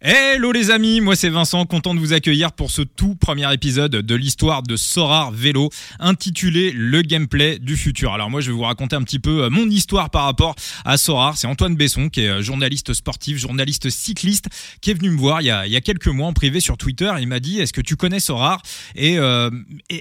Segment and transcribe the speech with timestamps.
[0.00, 3.90] Hello les amis, moi c'est Vincent, content de vous accueillir pour ce tout premier épisode
[3.90, 8.12] de l'histoire de Sorar Vélo intitulé Le gameplay du futur.
[8.12, 10.98] Alors moi je vais vous raconter un petit peu euh, mon histoire par rapport à
[10.98, 11.36] Sorar.
[11.36, 14.46] C'est Antoine Besson qui est euh, journaliste sportif, journaliste cycliste
[14.80, 17.12] qui est venu me voir il y a, quelques mois en privé sur Twitter.
[17.18, 18.62] Et il m'a dit est-ce que tu connais Sorar?
[18.94, 19.50] Et, euh,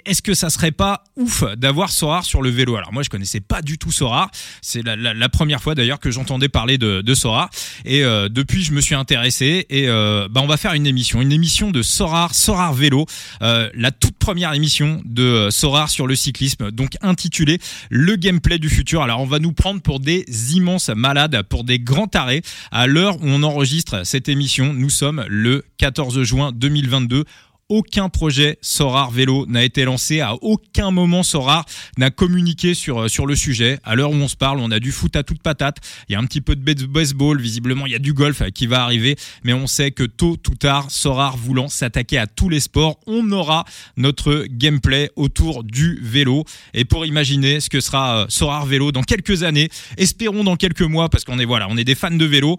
[0.05, 2.75] est-ce que ça serait pas ouf d'avoir Sorar sur le vélo?
[2.75, 4.29] Alors moi je connaissais pas du tout Sorar,
[4.61, 7.50] c'est la, première fois d'ailleurs que j'entendais parler de, Sorar.
[7.84, 11.32] Et depuis je me suis intéressé et euh, bah, on va faire une émission, une
[11.32, 13.05] émission de Sorar, Sorar Vélo,
[13.41, 17.59] euh, la toute première émission de euh, Sorar sur le cyclisme, donc intitulée
[17.90, 19.02] Le gameplay du futur.
[19.02, 22.42] Alors on va nous prendre pour des immenses malades, pour des grands tarés.
[22.72, 27.26] À l'heure où on enregistre cette émission, nous sommes le 14 juin 2022
[27.70, 30.21] aucun projet Sorar Vélo n'a été lancé.
[30.21, 31.66] À aucun moment Sorar
[31.98, 33.80] n'a communiqué sur, euh, sur le sujet.
[33.84, 35.77] À l'heure où on se parle, on a du foot à toute patate.
[36.08, 37.41] Il y a un petit peu de baseball.
[37.41, 39.17] Visiblement, il y a du golf qui va arriver.
[39.44, 43.31] Mais on sait que tôt ou tard, Sorar voulant s'attaquer à tous les sports, on
[43.31, 43.66] aura
[43.97, 46.45] notre gameplay autour du vélo.
[46.73, 50.81] Et pour imaginer ce que sera euh, Sorar Vélo dans quelques années, espérons dans quelques
[50.81, 52.58] mois, parce qu'on est voilà, on est des fans de vélo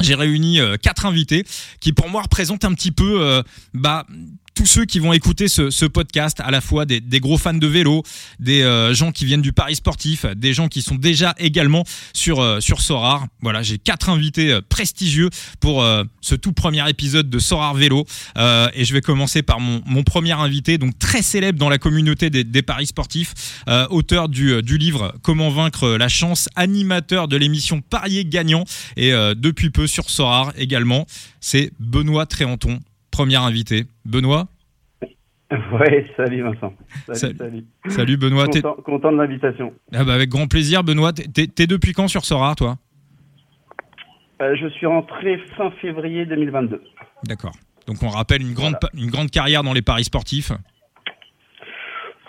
[0.00, 1.44] j'ai réuni euh, quatre invités
[1.80, 3.42] qui pour moi représentent un petit peu euh,
[3.74, 4.06] bah
[4.54, 8.02] tous ceux qui vont écouter ce, podcast, à la fois des, gros fans de vélo,
[8.38, 12.40] des euh, gens qui viennent du Paris sportif, des gens qui sont déjà également sur
[12.40, 13.26] euh, sur Sorar.
[13.40, 15.84] Voilà, j'ai quatre invités euh, prestigieux pour
[16.20, 18.04] ce tout premier épisode de Sorar Vélo,
[18.36, 22.30] et je vais commencer par mon, mon premier invité, donc très célèbre dans la communauté
[22.30, 27.80] des, des Paris sportifs, auteur du, du livre Comment vaincre la chance, animateur de l'émission
[27.80, 28.64] Parier gagnant,
[28.96, 31.06] et depuis peu sur Sorar également.
[31.40, 32.80] C'est Benoît Tréanton
[33.20, 33.84] premier invité.
[34.06, 34.46] Benoît
[35.50, 36.72] Ouais, salut Vincent.
[37.12, 37.64] Salut, salut.
[37.88, 38.16] salut.
[38.16, 38.46] Benoît.
[38.46, 39.74] Content, content de l'invitation.
[39.92, 41.12] Ah bah avec grand plaisir, Benoît.
[41.12, 42.76] T'es depuis quand sur Sora, toi?
[44.40, 46.80] Euh, Je suis rentré fin février 2022.
[47.24, 47.52] D'accord.
[47.86, 50.52] Donc on rappelle une grande, une grande carrière dans les paris sportifs.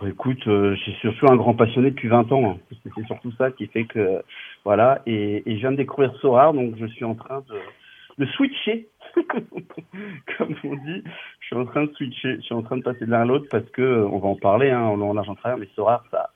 [0.05, 2.52] écoute, euh, je suis surtout un grand passionné depuis 20 ans.
[2.52, 2.76] Hein.
[2.83, 4.21] C'est surtout ça qui fait que
[4.66, 5.02] voilà.
[5.05, 8.89] Et, et, je viens de découvrir Sora, donc je suis en train de, de switcher
[10.38, 11.04] comme on dit,
[11.39, 13.26] je suis en train de switcher, je suis en train de passer de l'un à
[13.26, 15.67] l'autre parce que euh, on va en parler, hein, en long, large, en travers, mais
[15.76, 16.30] Sora, ça,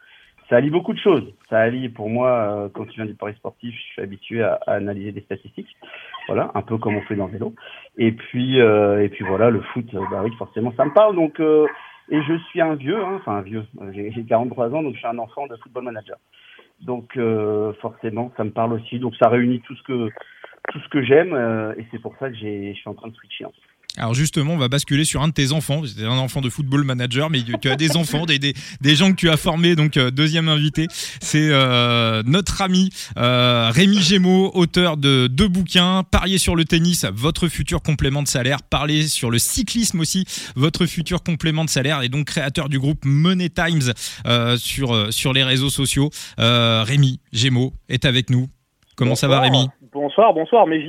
[0.50, 1.34] ça allie beaucoup de choses.
[1.50, 4.60] Ça allie, pour moi, euh, quand tu viens du Paris sportif, je suis habitué à,
[4.68, 5.76] analyser des statistiques,
[6.28, 7.54] voilà, un peu comme on fait dans le vélo.
[7.98, 11.16] Et puis, euh, et puis voilà, le foot, bah oui, forcément, ça me parle.
[11.16, 15.00] Donc, et je suis un vieux, hein, enfin un vieux, j'ai 43 ans, donc je
[15.00, 16.18] suis un enfant de football manager.
[16.82, 17.18] Donc,
[17.82, 19.00] forcément, ça me parle aussi.
[19.00, 20.10] Donc, ça réunit tout ce que
[20.72, 23.16] tout ce que j'aime euh, et c'est pour ça que je suis en train de
[23.16, 23.46] switcher.
[23.98, 25.82] Alors justement, on va basculer sur un de tes enfants.
[25.86, 29.12] C'est un enfant de football manager, mais tu as des enfants, des, des, des, gens
[29.12, 29.76] que tu as formés.
[29.76, 30.88] Donc euh, deuxième invité,
[31.22, 37.06] c'est euh, notre ami euh, Rémi Gémeaux, auteur de deux bouquins, Parier sur le tennis,
[37.14, 40.26] votre futur complément de salaire, Parler sur le cyclisme aussi,
[40.56, 43.94] votre futur complément de salaire, et donc créateur du groupe Money Times
[44.28, 46.10] euh, sur sur les réseaux sociaux.
[46.38, 48.48] Rémi Gémeaux est avec nous.
[48.96, 49.68] Comment ça va Rémi?
[49.96, 50.68] Bonsoir, bonsoir.
[50.68, 50.88] Mais je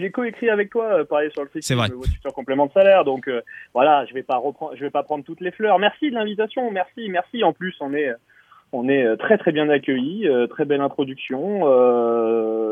[0.00, 1.64] l'ai, coécrit avec toi, euh, pareil sur le site.
[1.64, 1.88] C'est vrai.
[2.20, 3.04] Sur complément de salaire.
[3.04, 3.42] Donc euh,
[3.74, 5.80] voilà, je vais pas reprendre, je vais pas prendre toutes les fleurs.
[5.80, 6.70] Merci de l'invitation.
[6.70, 7.42] Merci, merci.
[7.42, 8.12] En plus, on est,
[8.70, 10.28] on est euh, très très bien accueillis.
[10.50, 11.62] très belle introduction.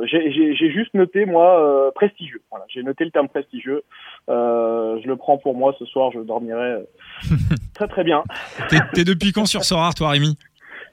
[0.04, 2.43] j'ai, juste noté moi prestigieux.
[2.50, 3.82] Voilà, j'ai noté le terme prestigieux.
[4.28, 6.12] je le prends pour moi ce soir.
[6.14, 6.84] Je dormirai
[7.75, 8.22] très très bien.
[8.69, 10.38] t'es, depuis quand sur Sorar, toi, Rémi?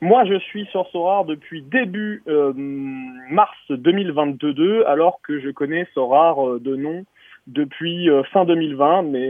[0.02, 6.48] Moi, je suis sur Sorar depuis début euh, mars 2022, alors que je connais Sorar
[6.48, 7.04] euh, de nom
[7.48, 9.30] depuis euh, fin 2020, mais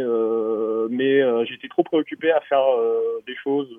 [0.91, 2.65] mais j'étais trop préoccupé à faire
[3.25, 3.69] des choses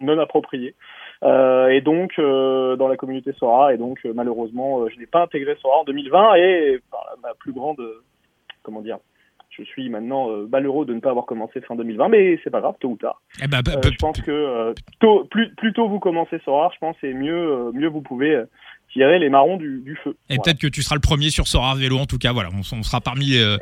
[0.00, 0.74] non appropriées.
[1.22, 5.84] et donc dans la communauté Sora, et donc malheureusement, je n'ai pas intégré Sora en
[5.84, 6.80] 2020 et
[7.22, 7.80] ma plus grande
[8.62, 8.98] comment dire
[9.58, 12.60] je suis maintenant euh, malheureux de ne pas avoir commencé fin 2020, mais c'est pas
[12.60, 13.22] grave, tôt ou tard.
[13.42, 16.78] Eh ben, euh, je pense que euh, tôt, plus, plus tôt vous commencez Sora, je
[16.78, 18.42] pense, et mieux, mieux vous pouvez
[18.96, 20.16] tirer les marrons du, feu.
[20.30, 22.82] Et peut-être que tu seras le premier sur Sora vélo, en tout cas, voilà, on,
[22.82, 23.56] sera parmi les...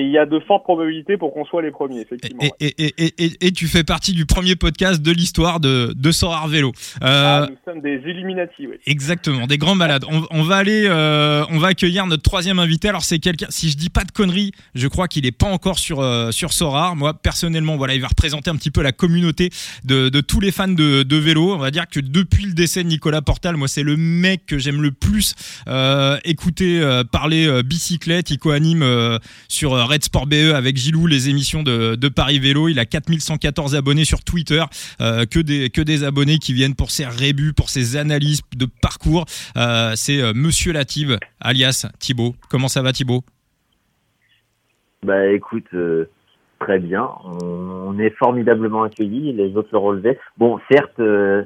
[0.00, 2.42] Il y a de fortes probabilités pour qu'on soit les premiers, effectivement.
[2.60, 6.48] Et, et, et, et, tu fais partie du premier podcast de l'histoire de, de Sorar
[6.48, 6.72] Vélo.
[7.00, 8.76] Ah, nous sommes des Illuminati, oui.
[8.86, 10.04] Exactement, des grands malades.
[10.08, 12.88] On, on va aller, on va accueillir notre troisième invité.
[12.88, 15.78] Alors c'est quelqu'un, si je dis pas de conneries, je crois qu'il est pas encore
[15.78, 16.96] sur euh, sur Sorar.
[16.96, 19.50] Moi personnellement, voilà, il va représenter un petit peu la communauté
[19.84, 21.54] de, de tous les fans de, de vélo.
[21.54, 24.58] On va dire que depuis le décès de Nicolas Portal, moi c'est le mec que
[24.58, 25.34] j'aime le plus
[25.68, 28.30] euh, écouter euh, parler euh, bicyclette.
[28.30, 28.84] Il co-anime
[29.48, 32.68] sur Red Sport BE avec Gilou les émissions de, Paris Vélo.
[32.68, 34.62] Il a 4114 abonnés sur Twitter,
[34.98, 39.24] que des que des abonnés qui viennent pour ses rébus, pour ses analyses de parcours.
[39.94, 42.34] c'est Monsieur Lative alias Thibaut.
[42.48, 43.24] Comment ça va Thibaut?
[45.04, 45.68] Bah écoute,
[46.64, 47.08] très bien.
[47.24, 50.18] On, est formidablement accueillis, les autres le relevaient.
[50.38, 51.00] Bon, certes,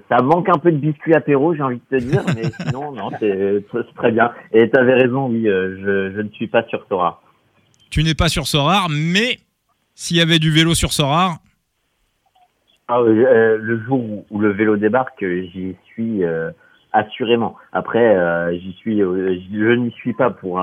[0.09, 3.11] ça manque un peu de biscuit apéro, j'ai envie de te dire, mais sinon, non,
[3.19, 3.65] c'est
[3.97, 4.31] très bien.
[4.53, 7.21] Et tu avais raison, oui, je, je, ne suis pas sur Sora.
[7.91, 9.39] Tu n'es pas sur Sorar, mais
[9.95, 11.39] s'il y avait du vélo sur Sorar,
[12.89, 16.53] ah, euh, le jour où, le vélo débarque, j'y suis euh,
[16.97, 17.57] assurément.
[17.73, 20.61] Après, euh, j'y suis, je n'y suis pas pour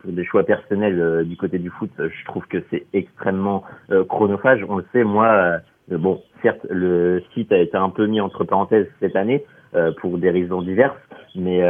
[0.00, 1.90] pour des choix personnels du côté du foot.
[1.98, 3.64] Je trouve que c'est extrêmement
[4.08, 4.64] chronophage.
[4.68, 5.58] On le sait, moi.
[5.88, 9.44] bon, certes, le site a été un peu mis entre parenthèses cette année
[10.00, 10.96] pour des raisons diverses,
[11.34, 11.62] mais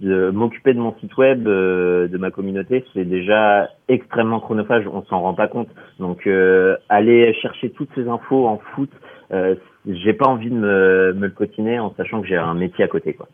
[0.00, 4.86] m'occuper de mon site web, de ma communauté, c'est déjà extrêmement chronophage.
[4.92, 5.68] On s'en rend pas compte.
[5.98, 8.90] Donc euh, aller chercher toutes ces infos en foot,
[9.32, 9.54] euh,
[9.88, 12.88] j'ai pas envie de me, me le cotiner en sachant que j'ai un métier à
[12.88, 13.28] côté, quoi.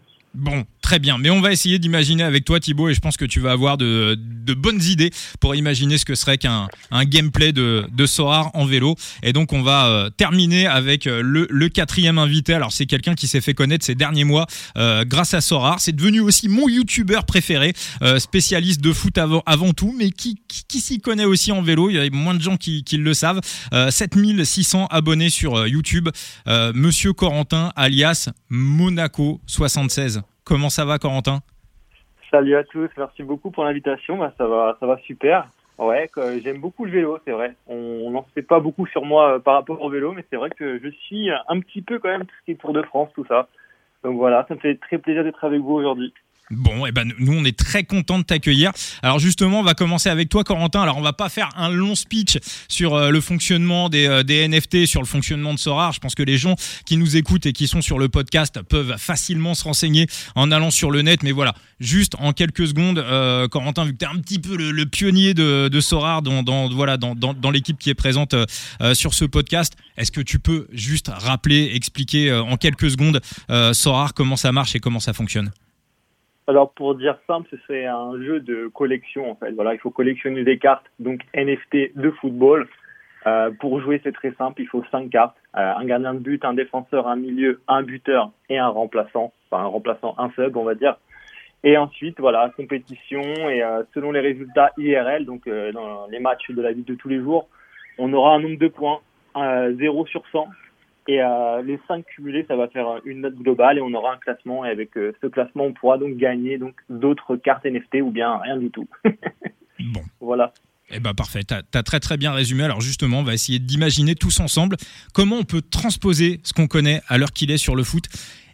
[0.84, 1.16] Très bien.
[1.16, 3.78] Mais on va essayer d'imaginer avec toi, Thibaut, et je pense que tu vas avoir
[3.78, 4.18] de,
[4.54, 5.10] bonnes idées
[5.40, 8.94] pour imaginer ce que serait qu'un un gameplay de, de Sorar en vélo.
[9.22, 12.52] Et donc, on va euh, terminer avec euh, le, quatrième invité.
[12.52, 14.46] Alors, c'est quelqu'un qui s'est fait connaître ces derniers mois
[14.76, 15.80] euh, grâce à Sorar.
[15.80, 17.72] C'est devenu aussi mon youtubeur préféré,
[18.18, 20.36] spécialiste de foot avant, avant tout, mais qui,
[20.68, 21.88] qui, s'y connaît aussi en vélo.
[21.88, 23.40] Il y a moins de gens qui, qui le savent.
[23.72, 26.10] 7600 abonnés sur YouTube.
[26.46, 30.22] Monsieur Corentin, alias Monaco 76.
[30.44, 31.40] Comment ça va, Corentin?
[32.30, 34.18] Salut à tous, merci beaucoup pour l'invitation.
[34.18, 35.46] Bah, ça va, ça va super.
[35.78, 36.08] Ouais,
[36.42, 37.54] j'aime beaucoup le vélo, c'est vrai.
[37.66, 40.50] On n'en sait pas beaucoup sur moi euh, par rapport au vélo, mais c'est vrai
[40.50, 43.08] que je suis un petit peu quand même tout ce qui est Tour de France,
[43.14, 43.48] tout ça.
[44.04, 46.12] Donc voilà, ça me fait très plaisir d'être avec vous aujourd'hui.
[46.50, 48.70] Bon, et eh ben nous on est très content de t'accueillir.
[49.02, 50.82] Alors justement, on va commencer avec toi, Corentin.
[50.82, 52.36] Alors on va pas faire un long speech
[52.68, 55.92] sur euh, le fonctionnement des, euh, des, NFT, sur le fonctionnement de Sorar.
[55.92, 56.54] Je pense que les gens
[56.84, 60.70] qui nous écoutent et qui sont sur le podcast peuvent facilement se renseigner en allant
[60.70, 61.22] sur le net.
[61.22, 64.54] Mais voilà, juste en quelques secondes, euh, Corentin, vu que tu es un petit peu
[64.54, 68.34] le, pionnier de, de Sorar dans, dans voilà dans, dans, dans l'équipe qui est présente
[68.92, 73.22] sur ce podcast, est-ce que tu peux juste rappeler, expliquer en quelques secondes
[73.72, 75.50] Sorar comment ça marche et comment ça fonctionne?
[76.46, 79.52] Alors pour dire simple, c'est un jeu de collection en fait.
[79.52, 82.68] Voilà, il faut collectionner des cartes, donc NFT de football.
[83.26, 84.60] Euh, pour jouer, c'est très simple.
[84.60, 88.30] Il faut cinq cartes euh, un gardien de but, un défenseur, un milieu, un buteur
[88.48, 89.32] et un remplaçant.
[89.50, 90.96] Enfin, un remplaçant, un sub, on va dire.
[91.62, 96.50] Et ensuite, voilà, compétition et euh, selon les résultats IRL, donc euh, dans les matchs
[96.50, 97.48] de la vie de tous les jours,
[97.98, 99.00] on aura un nombre de points
[99.36, 100.46] 0 sur 100
[101.08, 104.16] et euh, les cinq cumulés, ça va faire une note globale et on aura un
[104.18, 104.64] classement.
[104.64, 108.38] Et avec euh, ce classement, on pourra donc gagner donc d'autres cartes NFT ou bien
[108.38, 108.88] rien du tout.
[109.80, 110.02] bon.
[110.20, 110.52] Voilà.
[110.90, 112.64] Eh ben parfait, tu as, très très bien résumé.
[112.64, 114.76] Alors justement, on va essayer d'imaginer tous ensemble
[115.12, 118.04] comment on peut transposer ce qu'on connaît à l'heure qu'il est sur le foot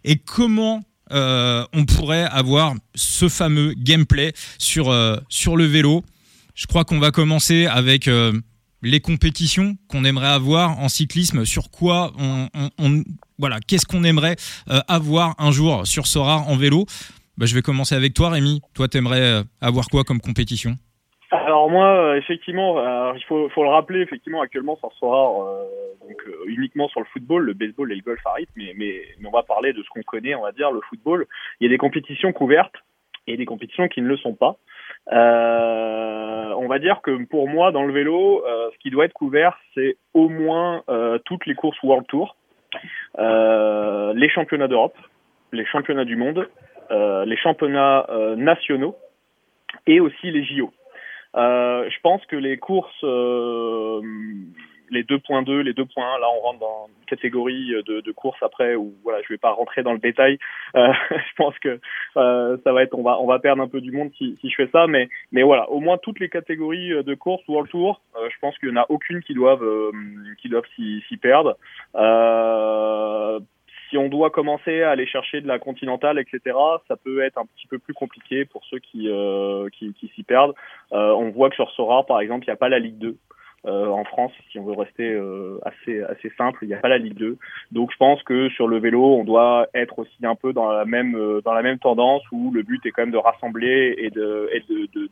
[0.05, 0.81] et comment
[1.13, 4.95] euh, on pourrait avoir ce fameux gameplay sur,
[5.29, 6.05] sur le vélo.
[6.55, 8.09] Je crois qu'on va commencer avec
[8.83, 12.49] les compétitions qu'on aimerait avoir en cyclisme, sur quoi on,
[13.39, 14.37] voilà, qu'est-ce qu'on aimerait
[14.71, 16.85] euh, avoir un jour sur Sora en vélo.
[17.37, 18.61] Bah, je vais commencer avec toi, Rémi.
[18.75, 20.73] Toi, t'aimerais euh, avoir quoi comme compétition?
[21.31, 22.77] Alors moi, euh, effectivement,
[23.15, 25.65] il faut, le rappeler, effectivement, actuellement sur Sora,
[26.01, 28.21] donc uniquement sur le football, le baseball et le golf
[28.57, 31.27] mais, mais, mais on va parler de ce qu'on connaît, on va dire, le football.
[31.61, 32.75] Il y a des compétitions couvertes
[33.29, 34.57] et des compétitions qui ne le sont pas.
[35.13, 39.13] Euh, on va dire que pour moi, dans le vélo, euh, ce qui doit être
[39.13, 42.37] couvert, c'est au moins euh, toutes les courses World Tour,
[43.19, 44.97] les championnats d'Europe,
[45.53, 46.49] les championnats du monde,
[46.91, 48.97] les championnats nationaux
[49.87, 50.73] et aussi les JO.
[51.35, 53.05] je pense que les courses
[54.91, 58.95] les 2.2, les 2.1, là on rentre dans une catégorie de, de courses après où
[59.03, 60.39] voilà, je vais pas rentrer dans le détail.
[60.77, 61.81] Euh, je pense que
[62.17, 64.51] euh, ça va être, on va, on va perdre un peu du monde si, si
[64.51, 68.01] je fais ça, mais, mais voilà, au moins toutes les catégories de courses World Tour,
[68.17, 69.93] euh, je pense qu'il y en a aucune qui doivent, euh,
[70.41, 71.57] qui doivent s'y, s'y perdre.
[71.95, 73.41] Euh,
[73.91, 76.57] si on doit commencer à aller chercher de la continentale, etc.,
[76.89, 80.23] ça peut être un petit peu plus compliqué pour ceux qui, euh, qui, qui s'y
[80.23, 80.55] perdent.
[80.93, 83.17] Euh, on voit que sur Sora, par exemple, il n'y a pas la Ligue 2.
[83.67, 86.97] Euh, en France, si on veut rester euh, assez simple, il n'y a pas la
[86.97, 87.37] Ligue 2.
[87.73, 90.87] Donc je pense que sur le vélo, on doit être aussi un peu dans la
[90.87, 94.09] même euh, dans la même tendance où le but est quand même de rassembler et
[94.09, 95.11] de de, de,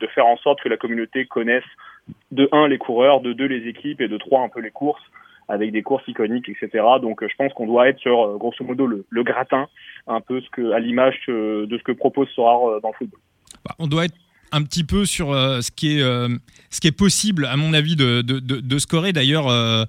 [0.00, 1.64] de, faire en sorte que la communauté connaisse
[2.30, 5.02] de un les coureurs, de deux les équipes et de trois un peu les courses
[5.48, 6.82] avec des courses iconiques, etc.
[7.02, 9.68] Donc je pense qu'on doit être sur grosso modo le, le gratin,
[10.06, 13.20] un peu ce que à l'image de ce que propose Sorar dans le football.
[13.66, 14.14] Bah, on doit être
[14.52, 16.28] un petit peu sur euh, ce qui est euh,
[16.70, 19.12] ce qui est possible à mon avis de, de, de, scorer.
[19.12, 19.84] D'ailleurs, euh,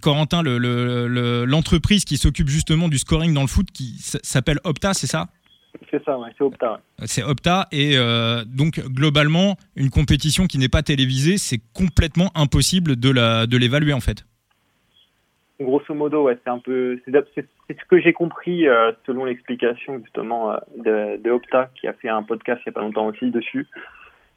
[0.00, 5.06] Corentin, l'entreprise le, qui s'occupe justement du scoring dans le foot, qui s'appelle Opta, c'est
[5.06, 5.28] ça?
[5.90, 6.80] C'est ça, ouais, c'est Opta.
[7.04, 7.96] C'est Opta et
[8.46, 13.92] donc globalement une compétition qui n'est pas télévisée, c'est complètement impossible de la de l'évaluer
[13.92, 14.24] en fait.
[15.62, 18.66] Grosso modo, ouais, c'est un peu, c'est ce que j'ai compris
[19.06, 22.80] selon l'explication justement de, de, Opta qui a fait un podcast il y a pas
[22.82, 23.66] longtemps aussi dessus.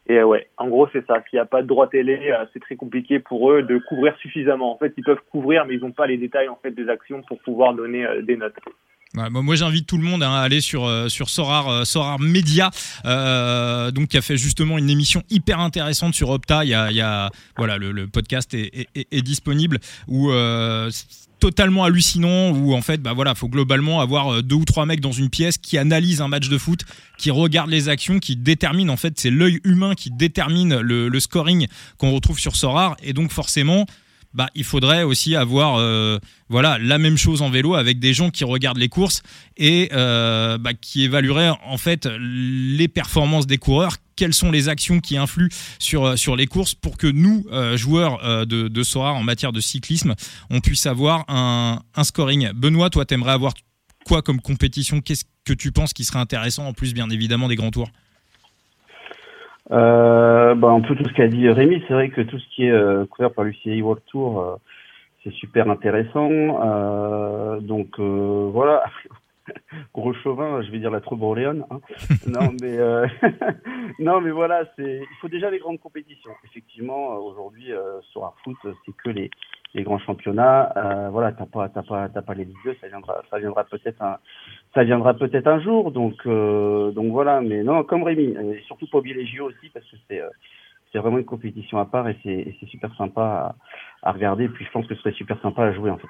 [0.08, 1.22] Et ouais, en gros, c'est ça.
[1.28, 4.16] S'il n'y a pas de droit télé, euh, c'est très compliqué pour eux de couvrir
[4.18, 4.72] suffisamment.
[4.72, 7.22] En fait, ils peuvent couvrir, mais ils n'ont pas les détails en fait des actions
[7.22, 8.54] pour pouvoir donner euh, des notes.
[9.16, 12.70] Moi, j'invite tout le monde à aller sur euh, sur Sorar Sorar Media,
[13.04, 16.64] donc qui a fait justement une émission hyper intéressante sur Opta.
[16.64, 20.30] Il y a, il y a voilà le, podcast est, est, est, disponible où
[21.38, 25.00] totalement hallucinant où en fait bah voilà faut globalement avoir euh, deux ou trois mecs
[25.00, 26.80] dans une pièce qui analysent un match de foot
[27.18, 31.66] qui regardent les actions qui déterminent en fait c'est l'œil humain qui détermine le, scoring
[31.98, 33.86] qu'on retrouve sur Sorar et donc forcément
[34.36, 36.18] bah, il faudrait aussi avoir euh,
[36.50, 39.22] voilà la même chose en vélo avec des gens qui regardent les courses
[39.56, 43.96] et euh, bah, qui évalueraient en fait les performances des coureurs.
[44.14, 48.46] Quelles sont les actions qui influent sur, euh, sur les courses pour que nous, joueurs
[48.46, 50.14] de, de SORAR en matière de cyclisme,
[50.50, 52.50] on puisse avoir un, un scoring.
[52.52, 53.54] Benoît, toi, t'aimerais avoir
[54.04, 55.00] quoi comme compétition?
[55.00, 57.90] Qu'est-ce que tu penses qui serait intéressant en plus, bien évidemment, des grands tours?
[59.70, 62.66] Euh, bah, un peu tout ce qu'a dit Rémi, c'est vrai que tout ce qui
[62.66, 64.58] est couvert par l'UCI World Tour,
[65.22, 66.30] c'est super intéressant.
[67.60, 68.84] donc voilà,
[69.94, 71.66] gros chauvin, je vais dire la troupe orléans.
[71.70, 71.80] Hein.
[72.26, 73.06] non, mais euh,
[73.98, 76.32] non, mais voilà, c'est il faut déjà les grandes compétitions.
[76.44, 79.30] Effectivement, euh, aujourd'hui euh, sur un foot, c'est que les
[79.74, 80.72] les grands championnats.
[80.76, 84.02] Euh, voilà, t'as pas t'as pas t'as pas les Ligue ça viendra ça viendra peut-être
[84.02, 84.18] un
[84.74, 85.90] ça viendra peut-être un jour.
[85.92, 89.86] Donc donc voilà, mais non, comme Rémi, et surtout pour oublier les JO aussi parce
[89.86, 90.22] que c'est
[90.92, 93.54] c'est vraiment une compétition à part et c'est c'est super sympa
[94.02, 94.48] à, à regarder.
[94.48, 96.08] Puis je pense que ce serait super sympa à jouer en fait.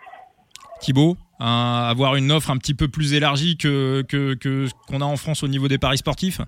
[0.81, 5.17] Thibaut, avoir une offre un petit peu plus élargie que que, que qu'on a en
[5.17, 6.41] France au niveau des paris sportifs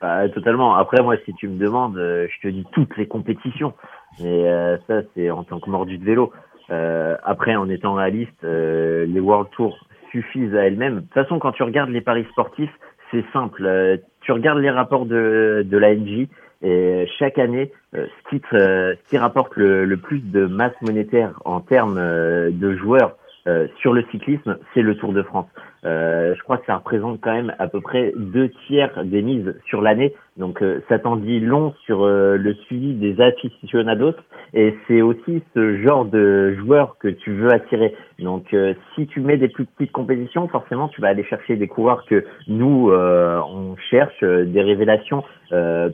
[0.00, 0.74] bah, Totalement.
[0.74, 3.74] Après, moi, si tu me demandes, euh, je te dis toutes les compétitions.
[4.20, 6.32] Mais euh, ça, c'est en tant que mordu de vélo.
[6.70, 9.78] Euh, après, en étant réaliste, les World Tours
[10.10, 10.96] suffisent à elles-mêmes.
[10.96, 12.72] De toute façon, quand tu regardes les paris sportifs,
[13.10, 14.00] c'est simple.
[14.20, 16.28] tu regardes les rapports de, de la NJ
[16.62, 21.60] et chaque année, euh, ce, qui, ce qui rapporte le, plus de masse monétaire en
[21.60, 25.46] termes euh, de joueurs euh, sur le cyclisme, c'est le Tour de France.
[25.84, 29.54] Euh, je crois que ça représente quand même à peu près deux tiers des mises
[29.66, 30.14] sur l'année.
[30.36, 34.14] Donc euh, ça t'en dit long sur euh, le suivi des aficionados
[34.54, 37.94] et c'est aussi ce genre de joueur que tu veux attirer.
[38.18, 38.54] Donc
[38.94, 42.24] si tu mets des plus petites compétitions, forcément tu vas aller chercher des coureurs que
[42.48, 45.22] nous on cherche, des révélations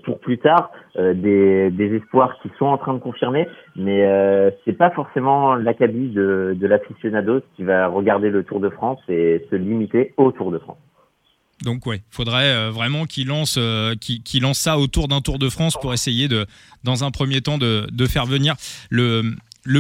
[0.05, 4.09] pour plus tard, des, des, espoirs qui sont en train de confirmer, mais
[4.65, 9.47] c'est pas forcément l'acabit de, de l'aficionados qui va regarder le Tour de France et
[9.51, 9.74] se limiter
[10.17, 10.79] au Tour de France.
[11.63, 13.95] Donc ouais, faudrait euh, vraiment qu'il lance, euh,
[14.41, 16.47] lance ça autour d'un Tour de France pour essayer de,
[16.83, 18.55] dans un premier temps, de, faire venir
[18.91, 19.35] le,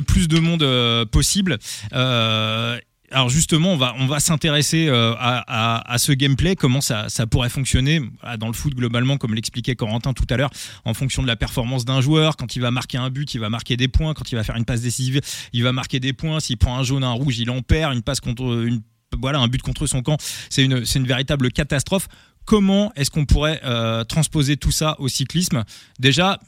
[0.06, 1.58] plus de monde euh, possible.
[1.92, 8.00] alors justement, on va, s'intéresser à, ce gameplay, comment ça, ça pourrait fonctionner
[8.38, 10.50] dans le foot globalement, comme l'expliquait Corentin tout à l'heure,
[10.84, 12.36] en fonction de la performance d'un joueur.
[12.36, 14.14] Quand il va marquer un but, il va marquer des points.
[14.14, 15.20] Quand il va faire une passe décisive,
[15.52, 16.40] il va marquer des points.
[16.40, 17.94] S'il prend un jaune, un rouge, il en perd.
[17.94, 18.80] Une passe contre une
[19.21, 20.16] voilà, un but contre son camp,
[20.50, 22.09] c'est une, une véritable catastrophe.
[22.47, 25.64] Comment est-ce qu'on pourrait euh, transposer tout ça au cyclisme?
[25.99, 26.38] Déjà,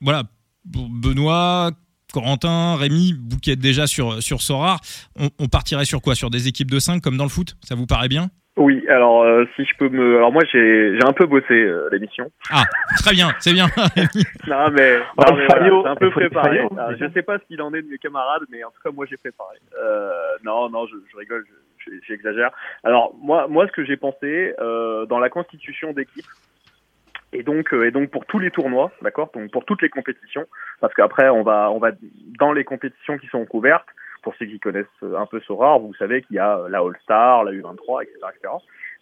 [0.00, 0.22] voilà,
[0.64, 1.72] Benoît,
[2.12, 4.80] Corentin, Rémi, vous qui êtes déjà sur, sur Sorar,
[5.16, 6.14] on, partirait sur quoi?
[6.14, 7.56] Sur des équipes de 5 comme dans le foot?
[7.62, 8.28] Ça vous paraît bien?
[8.56, 11.88] Oui, alors euh, si je peux me, alors moi j'ai j'ai un peu bossé euh,
[11.92, 12.30] l'émission.
[12.50, 12.64] Ah,
[12.98, 13.66] très bien, c'est bien.
[13.76, 16.58] non mais, non, mais voilà, un peu préparé.
[16.58, 18.90] Alors, je sais pas ce qu'il en est de mes camarades, mais en tout cas
[18.90, 19.56] moi j'ai préparé.
[19.80, 20.10] Euh,
[20.44, 21.46] non, non, je, je rigole,
[22.06, 22.50] j'exagère.
[22.84, 26.26] Alors moi, moi, ce que j'ai pensé euh, dans la constitution d'équipe,
[27.32, 30.46] et donc, euh, et donc pour tous les tournois, d'accord, donc pour toutes les compétitions,
[30.80, 31.92] parce qu'après on va, on va
[32.38, 33.86] dans les compétitions qui sont couvertes.
[34.22, 37.42] Pour ceux qui connaissent un peu Sora, vous savez qu'il y a la All Star,
[37.42, 38.52] la U23, etc., etc.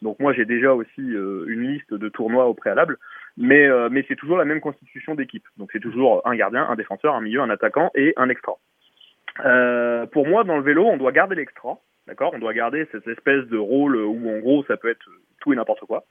[0.01, 2.99] Donc moi j'ai déjà aussi euh, une liste de tournois au préalable,
[3.37, 5.45] mais mais c'est toujours la même constitution d'équipe.
[5.57, 8.53] Donc c'est toujours un gardien, un défenseur, un milieu, un attaquant et un extra.
[10.13, 12.33] Pour moi dans le vélo, on doit garder l'extra, D'accord?
[12.35, 15.05] On doit garder cette espèce de rôle où en gros ça peut être
[15.41, 16.05] tout et n'importe quoi.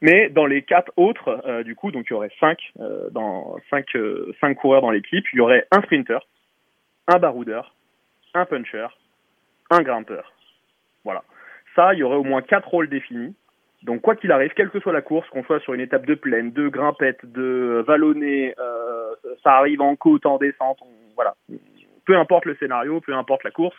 [0.00, 3.56] Mais dans les quatre autres, euh, du coup, donc il y aurait cinq euh, dans
[3.68, 6.20] cinq euh, cinq coureurs dans l'équipe, il y aurait un sprinter,
[7.08, 7.74] un baroudeur,
[8.34, 8.86] un puncher,
[9.70, 10.32] un grimpeur.
[11.04, 11.24] Voilà.
[11.74, 13.34] Ça, il y aurait au moins quatre rôles définis.
[13.82, 16.14] Donc quoi qu'il arrive, quelle que soit la course, qu'on soit sur une étape de
[16.14, 18.54] plaine, de grimpette, de vallonnée,
[19.42, 20.78] ça arrive en côte, en descente,
[21.14, 21.34] voilà.
[22.04, 23.76] Peu importe le scénario, peu importe la course,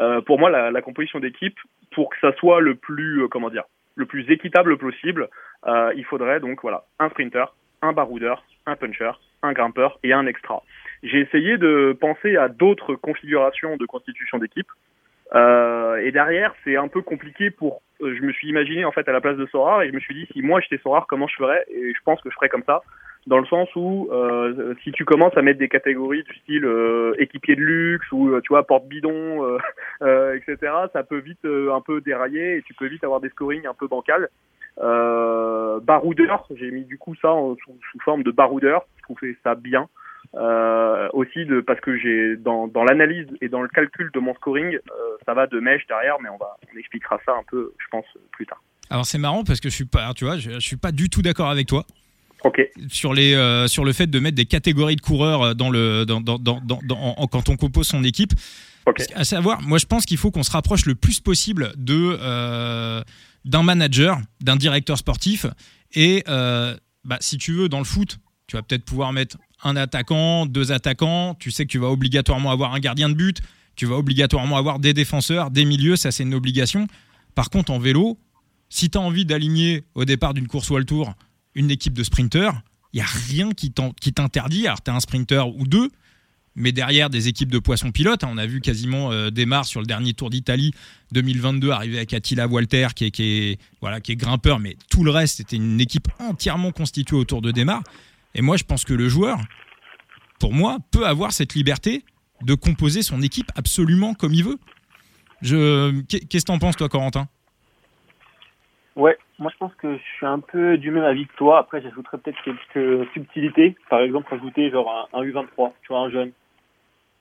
[0.00, 1.58] euh, pour moi, la, composition d'équipe,
[1.92, 3.64] pour que ça soit le plus, euh, comment dire,
[3.96, 5.28] le plus équitable possible,
[5.66, 10.26] euh, il faudrait donc voilà un sprinter, un baroudeur, un puncher, un grimpeur et un
[10.26, 10.62] extra.
[11.02, 14.68] J'ai essayé de penser à d'autres configurations de constitution d'équipe.
[15.34, 17.82] Euh, et derrière, c'est un peu compliqué pour.
[18.00, 20.00] Euh, je me suis imaginé en fait à la place de Sorar et je me
[20.00, 21.64] suis dit si moi j'étais Sorar, comment je ferais?
[21.68, 22.82] Et je pense que je ferais comme ça,
[23.26, 27.14] dans le sens où euh, si tu commences à mettre des catégories du style euh,
[27.18, 29.58] équipier de luxe ou euh, tu vois porte bidon,
[30.00, 30.56] etc.
[30.92, 33.86] Ça peut vite un peu dérailler et tu peux vite avoir des scorings un peu
[33.86, 34.28] bancals.
[34.78, 37.28] baroudeur, j'ai mis du coup ça
[37.64, 38.86] sous, sous, forme de baroudeur.
[38.96, 39.88] Je trouvais ça bien.
[40.36, 44.32] Euh, aussi de parce que j'ai dans, dans l'analyse et dans le calcul de mon
[44.34, 44.80] scoring, euh,
[45.26, 48.04] ça va de mèche derrière, mais on va on expliquera ça un peu, je pense,
[48.30, 48.62] plus tard.
[48.90, 51.10] Alors c'est marrant parce que je suis pas, tu vois, je, je suis pas du
[51.10, 51.84] tout d'accord avec toi.
[52.88, 56.20] Sur les euh, sur le fait de mettre des catégories de coureurs dans le dans,
[56.20, 58.32] dans, dans, dans quand on compose son équipe.
[58.86, 59.04] Okay.
[59.14, 63.02] À savoir, moi je pense qu'il faut qu'on se rapproche le plus possible de euh,
[63.44, 65.46] d'un manager, d'un directeur sportif
[65.92, 69.76] et euh, bah, si tu veux dans le foot, tu vas peut-être pouvoir mettre un
[69.76, 73.40] attaquant, deux attaquants, tu sais que tu vas obligatoirement avoir un gardien de but,
[73.76, 76.86] tu vas obligatoirement avoir des défenseurs, des milieux, ça c'est une obligation.
[77.34, 78.18] Par contre, en vélo,
[78.68, 81.14] si tu as envie d'aligner au départ d'une course World Tour
[81.54, 82.62] une équipe de sprinteurs,
[82.92, 84.66] il n'y a rien qui t'interdit.
[84.66, 85.90] Alors, tu as un sprinter ou deux,
[86.56, 89.80] mais derrière des équipes de poissons pilotes, hein, on a vu quasiment euh, démarre sur
[89.80, 90.72] le dernier Tour d'Italie
[91.12, 95.10] 2022 arriver avec Attila Walter qui est, qui voilà, qui est grimpeur, mais tout le
[95.10, 97.82] reste c'était une équipe entièrement constituée autour de Démarre.
[98.34, 99.38] Et moi, je pense que le joueur,
[100.38, 102.04] pour moi, peut avoir cette liberté
[102.42, 104.58] de composer son équipe absolument comme il veut.
[105.42, 106.00] Je...
[106.02, 107.26] Qu'est-ce que t'en penses, toi, Corentin?
[108.96, 111.58] Ouais, moi je pense que je suis un peu du même avis que toi.
[111.58, 113.76] Après, j'ajouterais peut-être quelques subtilités.
[113.88, 116.32] Par exemple, ajouter genre un, U23, tu vois, un jeune.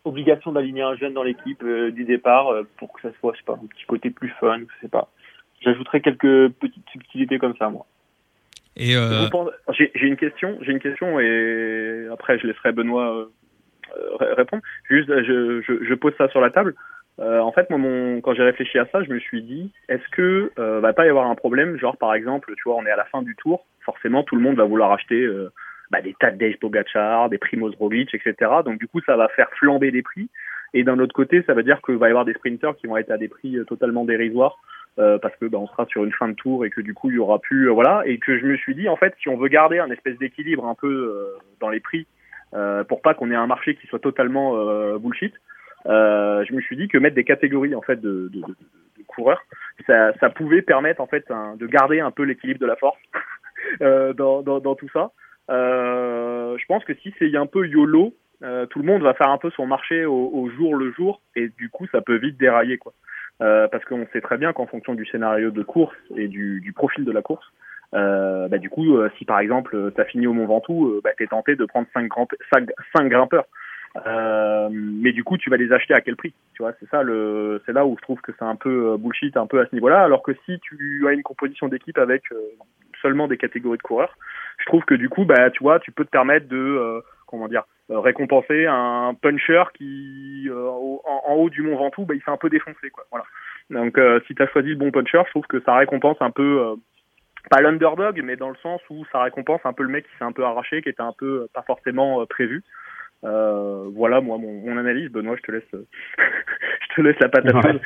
[0.04, 3.39] Obligation d'aligner un jeune dans l'équipe euh, du départ euh, pour que ça soit, je
[3.39, 5.10] sais pas, un petit côté plus fun, je sais pas.
[5.62, 7.86] J'ajouterais quelques petites subtilités comme ça, moi.
[8.79, 9.27] Euh...
[9.77, 14.63] J'ai une question, j'ai une question et après je laisserai Benoît euh, répondre.
[14.89, 16.75] Juste, je, pose ça sur la table.
[17.20, 20.79] Euh, en fait, quand j'ai réfléchi à ça, je me suis dit, est-ce que euh,
[20.79, 23.05] va pas y avoir un problème, genre par exemple, tu vois, on est à la
[23.05, 25.51] fin du tour, forcément, tout le monde va vouloir acheter euh,
[25.92, 28.51] bah, des Dave Pogacar, des Primoz Roglic, etc.
[28.63, 30.29] Donc du coup, ça va faire flamber des prix.
[30.74, 32.98] Et d'un autre côté, ça veut dire qu'il va y avoir des sprinters qui vont
[32.98, 34.57] être à des prix euh, totalement dérisoires.
[34.98, 37.10] Euh, parce que bah, on sera sur une fin de tour et que du coup
[37.10, 39.30] il y aura plus euh, voilà et que je me suis dit en fait si
[39.30, 42.08] on veut garder un espèce d'équilibre un peu dans les prix
[42.88, 44.56] pour pas qu'on ait un marché qui soit totalement
[44.98, 45.34] bullshit
[45.86, 48.30] euh, je me suis dit que mettre des catégories en fait de,
[49.08, 49.42] coureurs,
[49.88, 53.00] ça, pouvait permettre en fait de garder un peu l'équilibre de la force
[53.82, 55.12] euh, dans, tout ça.
[55.50, 59.30] Euh, je pense que si c'est un peu YOLO, euh, tout le monde va faire
[59.30, 62.38] un peu son marché au, au, jour le jour et du coup ça peut vite
[62.38, 62.94] dérailler quoi.
[63.42, 66.74] Euh, parce qu'on sait très bien qu'en fonction du scénario de course et du, du
[66.74, 67.46] profil de la course,
[67.94, 71.24] euh, bah, du coup, si par exemple tu as fini au Mont Ventoux, bah, tu
[71.24, 73.46] es tenté de prendre 5, grimpe, 5, 5 grimpeurs.
[74.06, 77.02] Euh, mais du coup, tu vas les acheter à quel prix Tu vois, c'est ça
[77.02, 79.66] le, c'est là où je trouve que c'est un peu euh, bullshit, un peu à
[79.66, 80.04] ce niveau-là.
[80.04, 82.36] Alors que si tu as une composition d'équipe avec euh,
[83.02, 84.16] seulement des catégories de coureurs,
[84.60, 87.48] je trouve que du coup, bah, tu vois, tu peux te permettre de, euh, comment
[87.48, 92.37] dire, récompenser un puncher qui, en, en, haut du Mont Ventoux, bah, il fait un
[92.37, 93.05] peu défoncer, quoi.
[93.11, 93.25] Voilà.
[93.70, 96.75] Donc, si tu as choisi le bon puncher, je trouve que ça récompense un peu
[97.50, 100.25] pas l'underdog, mais dans le sens où ça récompense un peu le mec qui s'est
[100.25, 102.63] un peu arraché, qui était un peu pas forcément prévu.
[103.24, 105.11] Euh, voilà, moi, mon, mon, analyse.
[105.11, 107.55] Benoît, je te laisse, je te laisse la patate.
[107.55, 107.81] Ouais.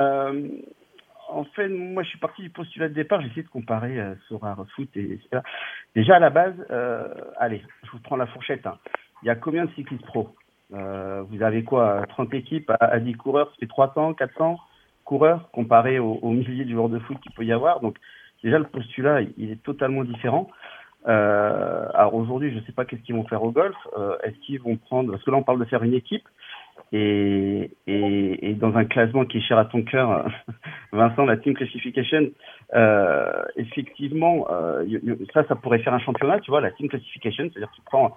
[0.00, 0.48] euh,
[1.28, 3.20] en fait, moi, je suis parti du postulat de départ.
[3.20, 5.20] J'ai essayé de comparer euh, Sora Foot et.
[5.94, 7.08] Déjà à la base, euh,
[7.38, 8.66] allez, je vous prends la fourchette.
[8.66, 8.78] Hein.
[9.22, 10.34] Il y a combien de cyclistes pro?
[10.74, 14.58] Euh, Vous avez quoi 30 équipes à, à 10 coureurs, fait 300, 400
[15.04, 17.80] coureurs comparé aux, aux milliers de joueurs de foot qu'il peut y avoir.
[17.80, 17.96] Donc,
[18.42, 20.48] déjà le postulat, il est totalement différent.
[21.08, 23.76] Euh, alors aujourd'hui, je ne sais pas qu'est-ce qu'ils vont faire au golf.
[23.96, 26.28] Euh, Est-ce qu'ils vont prendre parce que là on parle de faire une équipe
[26.92, 30.28] et, et, et dans un classement qui est cher à ton cœur,
[30.92, 32.30] Vincent, la team classification.
[32.74, 34.84] Euh, effectivement, euh,
[35.34, 38.16] ça, ça pourrait faire un championnat, tu vois, la team classification, c'est-à-dire tu prends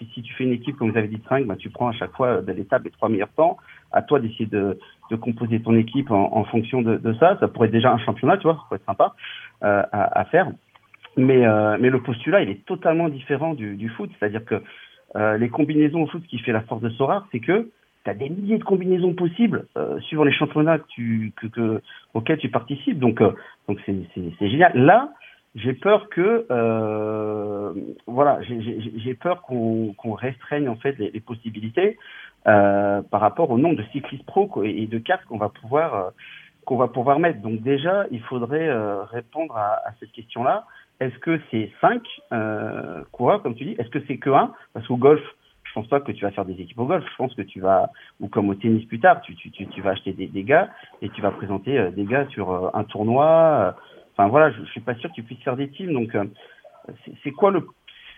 [0.00, 1.92] si, si, tu fais une équipe, comme vous avez dit, 5, bah, tu prends à
[1.92, 3.58] chaque fois de l'étape les trois meilleurs temps.
[3.92, 4.78] À toi d'essayer de,
[5.10, 7.36] de composer ton équipe en, en fonction de, de, ça.
[7.40, 9.14] Ça pourrait être déjà un championnat, tu vois, ça pourrait être sympa
[9.62, 10.50] euh, à, à, faire.
[11.16, 14.10] Mais, euh, mais le postulat, il est totalement différent du, du foot.
[14.18, 14.62] C'est-à-dire que
[15.16, 17.70] euh, les combinaisons au foot, ce qui fait la force de Sorare, c'est que
[18.04, 20.78] tu as des milliers de combinaisons possibles euh, suivant les championnats
[22.14, 22.98] auxquels tu participes.
[22.98, 23.32] Donc, euh,
[23.68, 24.72] donc c'est, génial.
[24.74, 25.12] Là,
[25.54, 27.72] j'ai peur que, euh,
[28.06, 31.98] voilà, j'ai, peur qu'on, qu'on restreigne en fait les, possibilités
[32.44, 36.12] par rapport au nombre de cyclistes pro et de cartes qu'on va pouvoir
[36.64, 37.40] qu'on va pouvoir mettre.
[37.40, 40.64] Donc déjà, il faudrait euh, répondre à, à cette question-là.
[41.00, 43.76] Est-ce que c'est 5 euh, coureurs, comme tu dis?
[43.78, 45.22] Est-ce que c'est que 1 Parce qu'au golf,
[45.70, 47.04] je pense pas que tu vas faire des équipes au golf.
[47.08, 50.42] Je pense que tu vas, ou comme au tennis plus tard, tu, vas acheter des,
[50.42, 50.68] gars
[51.00, 53.26] et tu vas présenter euh, des gars sur euh, un tournoi.
[53.26, 53.72] Euh.
[54.12, 55.92] Enfin voilà, je, je, suis pas sûr que tu puisses faire des teams.
[55.92, 56.16] Donc
[57.22, 57.64] c'est quoi le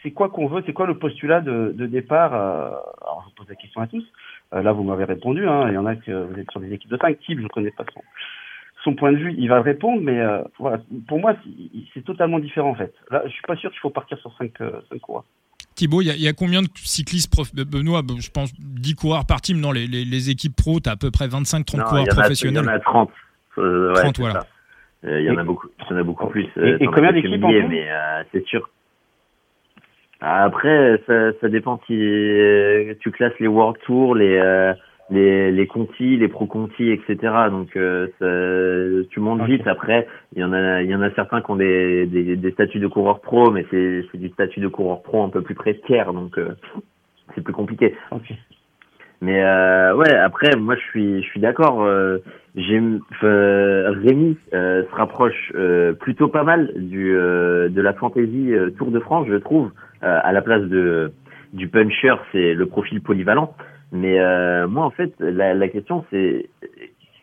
[0.03, 3.55] c'est quoi qu'on veut, c'est quoi le postulat de, départ Alors je vous pose la
[3.55, 4.05] question à tous.
[4.51, 5.47] là vous m'avez répondu.
[5.47, 7.47] Hein, il y en a que vous êtes sur des équipes de 5 types, je
[7.49, 8.01] connais pas son,
[8.83, 10.21] son point de vue, il va répondre, mais
[11.07, 11.37] pour moi,
[11.93, 12.95] c'est totalement différent en fait.
[13.11, 15.25] Là, je suis pas sûr qu'il faut partir sur 5 euh, coureurs.
[15.83, 17.53] Thibaut, il y, y, a combien de cyclistes prof...
[17.55, 19.59] Benoît, je pense 10 coureurs par team.
[19.59, 22.63] Non, les, les, les équipes pro, tu as à peu près 25-30 coureurs professionnels.
[22.63, 23.11] Il y en a 30.
[23.59, 24.47] Euh, ouais, 30, voilà.
[25.05, 26.47] Euh, il y en a beaucoup, il y en a beaucoup plus.
[26.57, 27.89] Et, et combien d'équipes en Mais
[28.31, 28.71] c'est sûr.
[30.21, 31.99] Après, ça, ça dépend si
[33.01, 34.39] tu classes les World Tour, les
[35.13, 37.17] les, les Conti, les Pro Conti, etc.
[37.51, 39.59] Donc euh, ça, tu montes okay.
[39.59, 39.67] vite.
[39.67, 42.51] Après, il y en a, il y en a certains qui ont des, des, des
[42.53, 46.13] statuts de coureur pro, mais c'est du statut de coureur pro un peu plus précaire,
[46.15, 46.55] donc euh,
[47.35, 47.95] c'est plus compliqué.
[48.11, 48.37] Okay.
[49.21, 51.85] Mais euh, ouais, après, moi je suis, je suis d'accord.
[51.85, 52.19] Euh,
[52.57, 53.01] Rémi
[54.53, 59.37] euh, se rapproche euh, plutôt pas mal du de la fantaisie Tour de France, je
[59.37, 59.71] trouve.
[60.01, 61.13] à la place de
[61.53, 63.55] du puncher, c'est le profil polyvalent.
[63.93, 66.49] Mais euh, moi, en fait, la, la question, c'est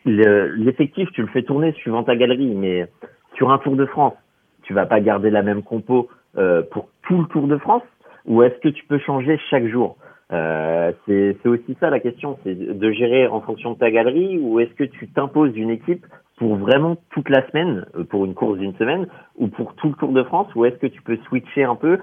[0.06, 2.86] l'effectif, tu le fais tourner suivant ta galerie, mais
[3.34, 4.14] sur un Tour de France,
[4.62, 7.82] tu vas pas garder la même compo euh, pour tout le Tour de France,
[8.24, 9.96] ou est-ce que tu peux changer chaque jour?
[10.32, 14.60] Euh, C'est aussi ça la question, c'est de gérer en fonction de ta galerie, ou
[14.60, 16.06] est-ce que tu t'imposes une équipe
[16.40, 19.94] pour vraiment toute la semaine, euh, pour une course d'une semaine, ou pour tout le
[19.94, 21.98] Tour de France, ou est-ce que tu peux switcher un peu?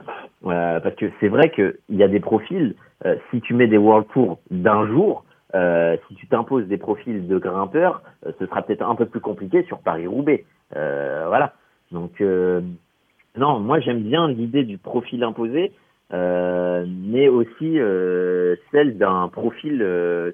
[0.46, 2.76] Euh, Parce que c'est vrai qu'il y a des profils,
[3.08, 5.26] euh, si tu mets des World Tours d'un jour,
[6.08, 8.04] si tu t'imposes des profils de grimpeurs,
[8.40, 10.46] ce sera peut-être un peu plus compliqué sur Paris-Roubaix.
[10.72, 11.54] voilà.
[11.92, 12.22] Donc,
[13.36, 15.72] non, moi j'aime bien l'idée du profil imposé,
[16.12, 17.80] mais aussi
[18.72, 19.84] celle d'un profil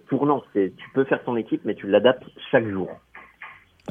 [0.10, 0.44] tournant.
[0.54, 2.90] Tu peux faire ton équipe, mais tu l'adaptes chaque jour.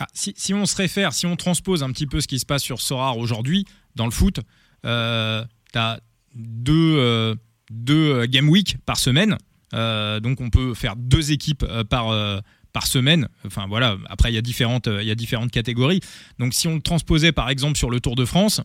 [0.01, 2.63] Ah, si, on se réfère, si on transpose un petit peu ce qui se passe
[2.63, 4.41] sur Sorar aujourd'hui, dans le foot,
[4.87, 6.01] euh, tu as
[6.35, 7.35] deux, euh,
[7.71, 9.37] deux game week par semaine.
[9.75, 12.41] Euh, donc on peut faire deux équipes euh, par, euh,
[12.73, 13.29] par semaine.
[13.47, 16.01] Enfin voilà, après il y, a différentes, y a différentes catégories.
[16.39, 18.61] Donc si on le transposait par exemple sur le Tour de France,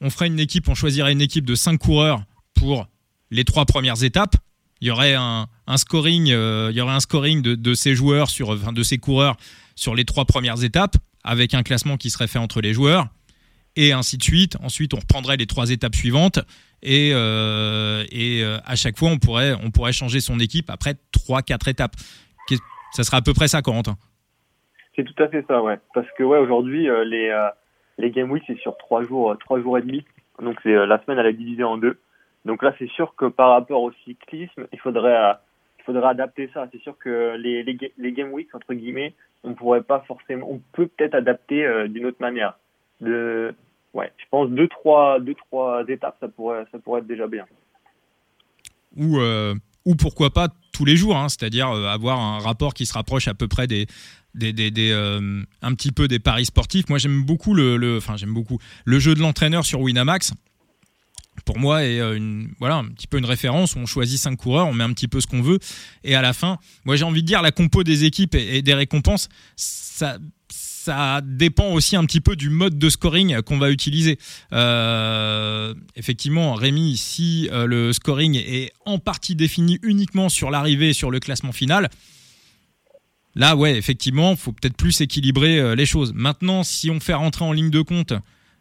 [0.00, 2.88] on ferait une équipe, on choisirait une équipe de cinq coureurs pour
[3.30, 4.36] les trois premières étapes.
[4.80, 8.72] Il y aurait un, scoring, il y aurait un scoring de, ces joueurs sur, enfin,
[8.72, 9.36] de ces coureurs
[9.74, 13.06] sur les trois premières étapes, avec un classement qui serait fait entre les joueurs,
[13.76, 14.56] et ainsi de suite.
[14.62, 16.38] Ensuite, on reprendrait les trois étapes suivantes,
[16.82, 21.42] et, euh, euh, à chaque fois, on pourrait, on pourrait changer son équipe après trois,
[21.42, 21.96] quatre étapes.
[22.92, 23.96] Ça sera à peu près ça, Corentin?
[24.96, 25.78] C'est tout à fait ça, ouais.
[25.94, 27.48] Parce que ouais, aujourd'hui, euh, les, euh,
[27.98, 30.04] les Game Week, c'est sur trois jours, trois jours et demi.
[30.42, 32.00] Donc c'est la semaine, elle est divisée en deux.
[32.44, 35.34] Donc là, c'est sûr que par rapport au cyclisme, il faudrait
[35.78, 36.68] il faudrait adapter ça.
[36.72, 40.86] C'est sûr que les, les, game weeks, entre guillemets, on pourrait pas forcément, on peut
[40.86, 42.58] peut-être adapter euh, d'une autre manière.
[43.00, 43.54] De,
[43.94, 47.46] ouais, je pense deux trois, deux trois étapes, ça pourrait, ça pourrait être déjà bien.
[48.96, 49.54] Ou euh,
[49.86, 53.28] ou pourquoi pas tous les jours, hein, c'est-à-dire euh, avoir un rapport qui se rapproche
[53.28, 53.86] à peu près des
[54.34, 56.88] des, des, euh, un petit peu des paris sportifs.
[56.88, 60.34] Moi, j'aime beaucoup le, enfin j'aime beaucoup le jeu de l'entraîneur sur Winamax
[61.50, 64.72] pour moi est une voilà un petit peu une référence on choisit cinq coureurs on
[64.72, 65.58] met un petit peu ce qu'on veut
[66.04, 68.74] et à la fin moi j'ai envie de dire la compo des équipes et, des
[68.74, 74.18] récompenses ça ça dépend aussi un petit peu du mode de scoring qu'on va utiliser.
[74.54, 80.92] Euh, effectivement, Rémi, si euh, le scoring est en partie défini uniquement sur l'arrivée et
[80.94, 81.90] sur le classement final,
[83.34, 86.14] là, ouais, effectivement, faut peut-être plus équilibrer euh, les choses.
[86.14, 88.14] Maintenant, si on fait rentrer en ligne de compte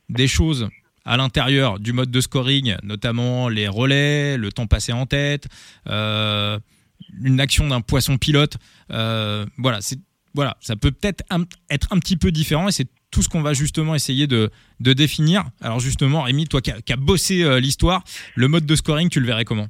[0.10, 0.68] des choses
[1.10, 5.48] à l'intérieur du mode de scoring, notamment les relais, le temps passé en tête,
[5.88, 6.60] euh,
[7.24, 8.58] une action d'un poisson pilote.
[8.92, 11.24] Euh, voilà, ça peut peut-être
[11.72, 15.50] être un petit peu différent et c'est tout ce qu'on va justement essayer de, définir.
[15.62, 18.04] Alors justement, Rémi, toi qui as, qui as bossé euh, l'histoire,
[18.36, 19.68] le mode de scoring, tu le verrais comment?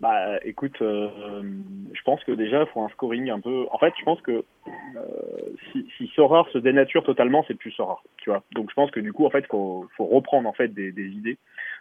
[0.00, 1.42] Bah, écoute, euh,
[1.92, 3.66] je pense que déjà, il faut un scoring un peu.
[3.72, 5.02] En fait, je pense que euh,
[5.72, 8.44] si, si Sorare se dénature totalement, c'est plus Sorare, tu vois.
[8.52, 11.08] Donc, je pense que du coup, en fait, faut, faut reprendre en fait des, des
[11.08, 11.38] idées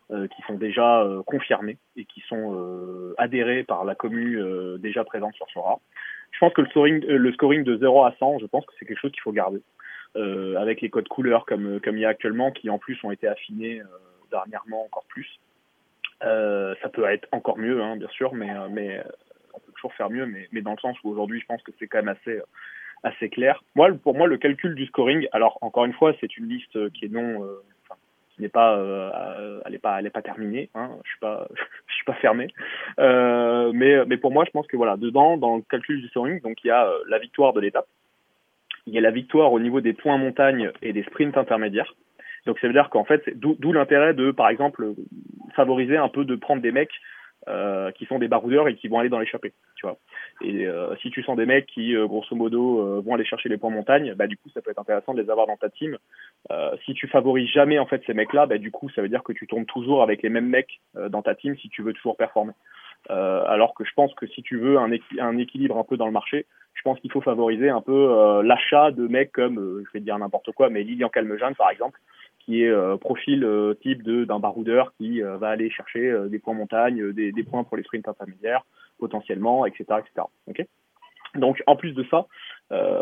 [0.09, 4.79] euh, qui sont déjà euh, confirmées et qui sont euh, adhérées par la commu euh,
[4.79, 5.79] déjà présente sur Sorare.
[6.31, 8.85] Je pense que le scoring, le scoring de 0 à 100, je pense que c'est
[8.85, 9.61] quelque chose qu'il faut garder.
[10.15, 13.27] avec les codes couleurs comme comme il y a actuellement, qui en plus ont été
[13.27, 13.81] affinés
[14.31, 15.39] dernièrement encore plus.
[16.23, 19.03] Euh, ça peut être encore mieux, hein, bien sûr, mais, mais
[19.53, 21.71] on peut toujours faire mieux, mais, mais dans le sens où aujourd'hui, je pense que
[21.79, 22.41] c'est quand même assez,
[23.03, 23.63] assez clair.
[23.75, 27.05] Moi, pour moi, le calcul du scoring, alors encore une fois, c'est une liste qui
[27.05, 27.63] est non, euh,
[28.39, 30.69] n'est pas, euh, elle est pas, elle est pas terminée.
[30.75, 31.47] Hein, je suis pas,
[31.87, 32.47] je suis pas fermé.
[32.99, 36.41] Euh, mais, mais pour moi, je pense que voilà, dedans, dans le calcul du scoring,
[36.41, 37.87] donc il y a la victoire de l'étape,
[38.85, 41.93] il y a la victoire au niveau des points montagne et des sprints intermédiaires.
[42.45, 44.93] Donc ça veut dire qu'en fait, d'où l'intérêt de, par exemple,
[45.55, 46.93] favoriser un peu de prendre des mecs
[47.47, 49.97] euh, qui sont des baroudeurs et qui vont aller dans l'échappée, tu vois.
[50.41, 53.49] Et euh, si tu sens des mecs qui, euh, grosso modo, euh, vont aller chercher
[53.49, 55.69] les points montagne, bah du coup, ça peut être intéressant de les avoir dans ta
[55.69, 55.97] team.
[56.85, 59.33] si tu favorises jamais en fait ces mecs-là, bah du coup, ça veut dire que
[59.33, 62.53] tu tournes toujours avec les mêmes mecs dans ta team si tu veux toujours performer.
[63.09, 66.45] alors que je pense que si tu veux un, équilibre un peu dans le marché,
[66.73, 70.51] je pense qu'il faut favoriser un peu l'achat de mecs comme, je vais dire n'importe
[70.51, 71.99] quoi, mais Lilian Calmejane par exemple,
[72.47, 76.53] qui est euh, profil euh, type d'un baroudeur qui euh, va aller chercher des points
[76.53, 78.63] montagne, des, des, points pour les sprints intermédiaires
[78.99, 80.25] potentiellement, etc., etc.
[80.47, 80.65] Ok?
[81.35, 82.25] Donc en plus de ça,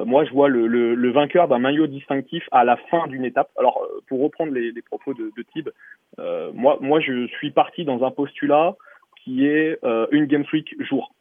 [0.05, 3.49] moi je vois le, le, vainqueur d'un maillot distinctif à la fin d'une étape.
[3.57, 5.69] Alors pour reprendre les, propos de, de Tib,
[6.53, 8.75] moi moi je suis parti dans un postulat
[9.23, 9.79] qui est
[10.11, 11.13] une game freak jour.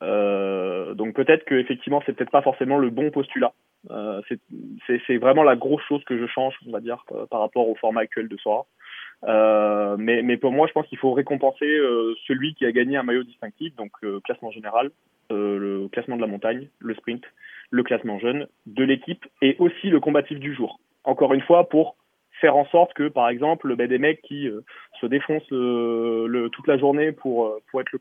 [0.00, 3.52] donc peut-être que effectivement c'est peut-être pas forcément le bon postulat.
[3.90, 4.20] Euh,
[5.06, 7.74] c'est vraiment la grosse chose que je change, on va dire, euh, par rapport au
[7.76, 8.66] format actuel de Sora.
[9.24, 12.96] Euh, mais, mais pour moi, je pense qu'il faut récompenser euh, celui qui a gagné
[12.96, 14.90] un maillot distinctif, donc euh, classement général,
[15.30, 17.22] le classement de la montagne, le sprint,
[17.70, 20.80] le classement jeune de l'équipe et aussi le combatif du jour.
[21.04, 21.96] Encore une fois, pour
[22.40, 24.48] faire en sorte que, par exemple, ben, des mecs qui
[25.00, 27.98] se défoncent le, toute la journée pour, être le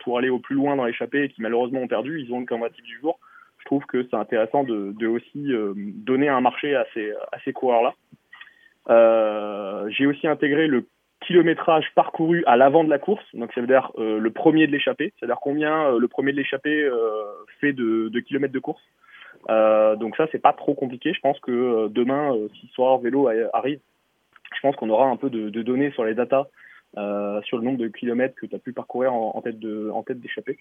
[0.00, 2.46] pour aller au plus loin dans l'échappée et qui malheureusement ont perdu, ils ont le
[2.46, 3.18] combatif du jour
[3.64, 7.94] je trouve que c'est intéressant de, aussi euh, donner un marché à ces, coureurs-là.
[8.90, 10.86] Euh, j'ai aussi intégré le
[11.26, 14.72] kilométrage parcouru à l'avant de la course, donc ça veut dire euh, le premier de
[14.72, 16.86] l'échappée, c'est-à-dire combien le premier de l'échappée
[17.60, 18.82] fait de, kilomètres de course.
[19.48, 21.14] donc ça c'est pas trop compliqué.
[21.14, 23.80] Je pense que demain, si Soir Vélo arrive,
[24.54, 26.44] je pense qu'on aura un peu de données sur les datas
[26.96, 29.90] euh, sur le nombre de kilomètres que tu as pu parcourir en, en tête de
[29.90, 30.58] en tête d'échappée.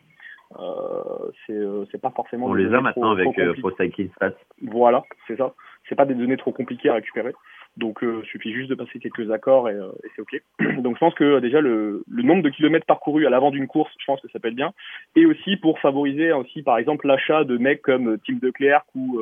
[0.60, 2.48] Euh, c'est euh, pas forcément.
[2.48, 4.34] On les a maintenant avec euh, ProCycling Stats.
[4.62, 5.54] Voilà, c'est ça.
[5.88, 7.34] C'est pas des données trop compliquées à récupérer.
[7.76, 10.42] Donc, euh, suffit juste de passer quelques accords et, et c'est ok.
[10.82, 13.92] Donc, je pense que déjà le, le nombre de kilomètres parcourus à l'avant d'une course,
[14.00, 14.74] je pense que ça peut être bien.
[15.16, 19.20] Et aussi pour favoriser aussi, par exemple, l'achat de mecs comme Tim Declercq ou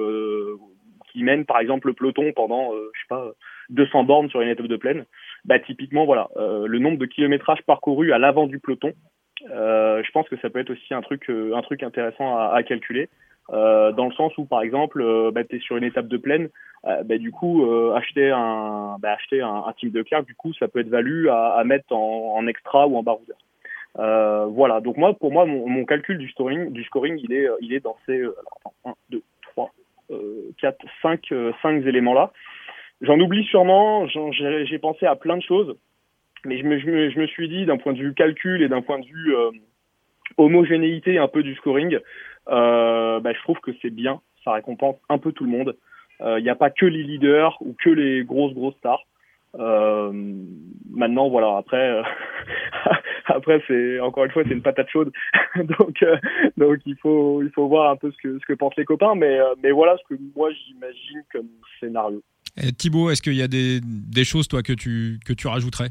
[1.11, 3.31] qui mènent par exemple le peloton pendant, je sais pas,
[3.69, 5.05] 200 bornes sur une étape de plaine
[5.45, 8.93] bah, typiquement, voilà, euh, le nombre de kilométrages parcourus à l'avant du peloton,
[9.49, 12.53] euh, je pense que ça peut être aussi un truc, euh, un truc intéressant à,
[12.53, 13.09] à calculer.
[13.49, 16.15] Euh, dans le sens où par exemple euh, bah, tu es sur une étape de
[16.15, 16.49] plaine
[16.85, 20.69] euh, bah, du coup acheter un bah, acheter un, team de Clark du coup ça
[20.69, 23.37] peut être valu à, à mettre en, en, extra ou en baroudeur.
[23.95, 24.79] Voilà.
[24.79, 27.81] Donc moi pour moi mon, mon, calcul du scoring du scoring il est il est
[27.81, 29.73] dans ces alors, 1 2 3
[30.61, 32.31] 4 5 5 éléments là
[33.01, 35.75] J'en oublie sûrement, j'ai pensé à plein de choses,
[36.45, 38.69] mais je me, je me, je me suis dit d'un point de vue calcul et
[38.69, 39.49] d'un point de vue euh,
[40.37, 41.97] homogénéité un peu du scoring,
[42.49, 45.75] euh, bah, je trouve que c'est bien, ça récompense un peu tout le monde.
[46.19, 49.03] Il euh, n'y a pas que les leaders ou que les grosses grosses stars.
[49.59, 50.11] Euh,
[50.89, 51.57] maintenant, voilà.
[51.57, 52.03] Après, euh,
[53.25, 55.11] après, c'est encore une fois, c'est une patate chaude.
[55.55, 56.17] donc, euh,
[56.57, 59.15] donc il faut, il faut voir un peu ce que, ce que pensent les copains.
[59.15, 62.21] Mais, mais voilà ce que moi j'imagine comme scénario.
[62.57, 65.89] Et Thibaut, est-ce qu'il y a des, des, choses, toi, que tu, que tu rajouterais?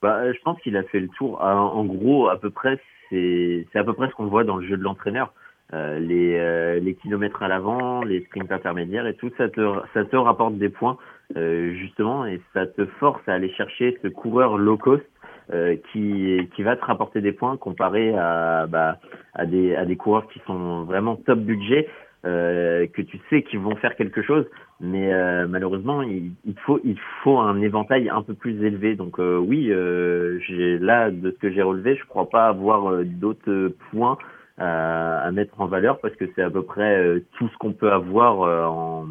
[0.00, 1.38] Bah, Je pense qu'il a fait le tour.
[1.40, 4.66] Ah, en gros, à peu près, c'est à peu près ce qu'on voit dans le
[4.66, 5.32] jeu de l'entraîneur.
[5.74, 9.60] Euh, les, euh, les kilomètres à l'avant, les sprints intermédiaires et tout, ça te,
[9.94, 10.98] ça te rapporte des points,
[11.34, 15.04] justement, et ça te force à aller chercher ce coureur low cost
[15.52, 18.98] euh, qui, qui va te rapporter des points comparé à, bah,
[19.34, 21.88] à, des, à des coureurs qui sont vraiment top budget
[22.24, 24.46] euh, que tu sais qu'ils vont faire quelque chose,
[24.80, 28.94] mais euh, malheureusement il, il, faut il faut un éventail un peu plus élevé.
[28.94, 32.90] Donc euh, oui, euh, j'ai là de ce que j'ai relevé, je crois pas avoir
[32.90, 34.18] euh, d'autres points
[34.58, 37.90] à, à, mettre en valeur parce que c'est à peu près tout ce qu'on peut
[37.90, 39.06] avoir en,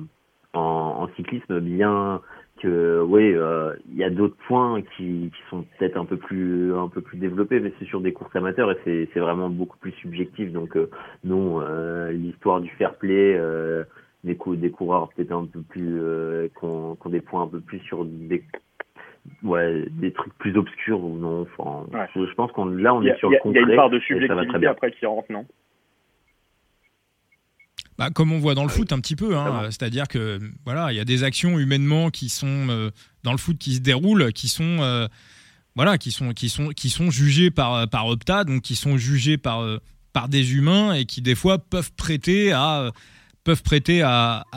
[0.53, 0.59] en,
[0.99, 2.21] en, cyclisme bien
[2.61, 6.73] que oui, euh, il y a d'autres points qui, qui sont peut-être un peu plus
[6.75, 9.77] un peu plus développés, mais c'est sur des courses amateurs et c'est c'est vraiment beaucoup
[9.77, 10.51] plus subjectif.
[10.51, 10.89] Donc euh,
[11.23, 13.83] non, euh, l'histoire du fair play, euh,
[14.23, 17.61] des coups des coureurs peut-être un peu plus euh, qui ont, des points un peu
[17.61, 18.43] plus sur des
[19.43, 21.47] ouais des trucs plus obscurs ou non.
[21.57, 22.07] Enfin, ouais.
[22.15, 23.61] je, pense qu'on là on est sur le concret.
[23.61, 25.45] Il y a une part de subjectivité après qui rentre, non?
[28.01, 30.95] Bah, comme on voit dans le foot un petit peu, hein, c'est-à-dire que voilà, il
[30.95, 32.89] y a des actions humainement qui sont euh,
[33.21, 35.07] dans le foot qui se déroulent, qui sont euh,
[35.75, 39.37] voilà, qui sont qui sont qui sont jugées par par Opta, donc qui sont jugées
[39.37, 39.77] par euh,
[40.13, 42.91] par des humains et qui des fois peuvent prêter à
[43.43, 44.47] peuvent prêter à,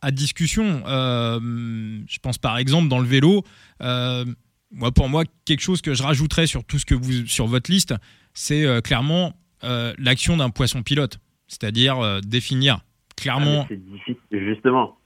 [0.00, 0.82] à, discussion.
[0.86, 3.44] je pense par exemple dans le vélo.
[3.80, 7.70] moi, pour moi, quelque chose que je rajouterais sur tout ce que vous sur votre
[7.70, 7.94] liste,
[8.32, 12.80] c'est clairement l'action d'un poisson pilote, c'est-à-dire définir
[13.16, 13.62] clairement.
[13.62, 14.96] Ah, c'est difficile, justement.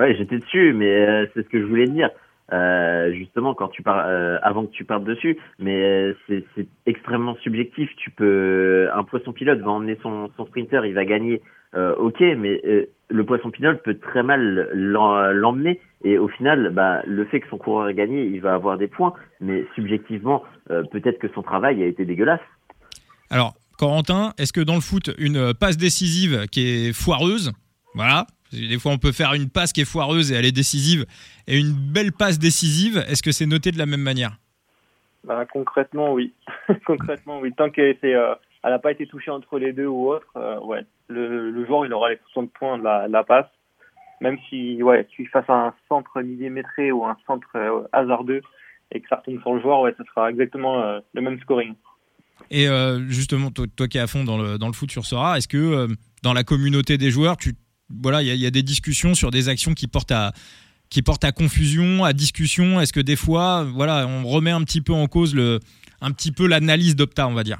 [0.00, 2.10] Ouais, j'étais dessus, mais euh, c'est ce que je voulais te dire.
[2.52, 7.90] Euh, justement, quand tu pars, euh, avant que tu partes dessus, mais c'est extrêmement subjectif.
[7.96, 11.42] Tu peux, un poisson pilote va emmener son, son sprinter, il va gagner,
[11.74, 17.40] ok, mais le poisson pilote peut très mal l'emmener et au final, bah, le fait
[17.40, 21.42] que son coureur ait gagné, il va avoir des points, mais subjectivement, peut-être que son
[21.42, 22.40] travail a été dégueulasse.
[23.30, 27.50] Alors, Corentin, est-ce que dans le foot, une passe décisive qui est foireuse,
[27.94, 31.06] voilà, des fois, on peut faire une passe qui est foireuse et elle est décisive,
[31.46, 32.98] et une belle passe décisive.
[33.08, 34.36] Est-ce que c'est noté de la même manière?
[35.24, 36.34] Bah, Concrètement, oui.
[36.86, 37.54] concrètement, oui.
[37.56, 40.84] Tant qu'elle n'a euh, pas été touchée entre les deux ou autre, euh, ouais.
[41.08, 43.48] Le, joueur, il aura les 60 points de la, passe.
[44.20, 48.42] Même si ouais, tu fasses un centre millimétré ou un centre euh, hasardeux
[48.92, 51.74] et que ça retombe sur le joueur, ouais, ça sera exactement le même scoring.
[52.50, 52.66] Et
[53.08, 55.88] justement, toi, qui es à fond dans le, dans le foot sur Sora, est-ce que
[56.22, 57.54] dans la communauté des joueurs, tu
[58.02, 60.32] voilà, il y, a des discussions sur des actions qui portent à
[60.90, 62.80] qui portent à confusion, à discussion?
[62.80, 65.60] Est-ce que des fois, voilà, on remet un petit peu en cause le,
[66.00, 67.58] un petit peu l'analyse d'Opta, on va dire?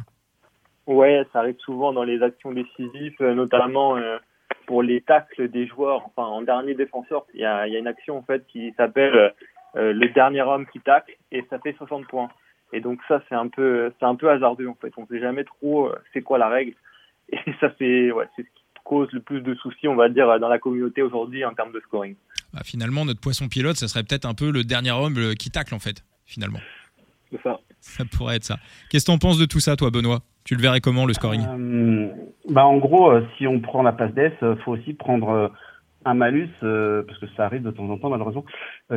[0.87, 4.19] Ouais, ça arrive souvent dans les actions décisives, euh, notamment euh,
[4.67, 6.03] pour les tacles des joueurs.
[6.07, 9.33] Enfin, en dernier défenseur, il y a, y a, une action en fait qui s'appelle
[9.77, 12.29] euh, le dernier homme qui tacle et ça fait 60 points.
[12.73, 14.93] Et donc ça, c'est un peu, c'est un peu hasardeux en fait.
[14.97, 16.75] On sait jamais trop c'est quoi la règle.
[17.33, 20.39] Et ça fait, ouais, c'est ce qui cause le plus de soucis, on va dire,
[20.41, 22.17] dans la communauté aujourd'hui en termes de scoring.
[22.53, 25.51] Bah, finalement, notre poisson pilote, ça serait peut-être un peu le dernier homme euh, qui
[25.51, 26.59] tacle, en fait, finalement.
[27.31, 27.61] C'est ça.
[27.81, 28.59] Ça pourrait être ça.
[28.91, 30.21] Qu'est-ce que tu en penses de tout ça, toi, Benoît?
[30.45, 31.47] Tu le verrais comment, le scoring?
[31.47, 32.09] Euh,
[32.49, 35.53] bah, En gros, euh, si on prend la passe d'ess, il faut aussi prendre
[36.05, 38.45] un malus, parce que ça arrive de temps en temps, malheureusement.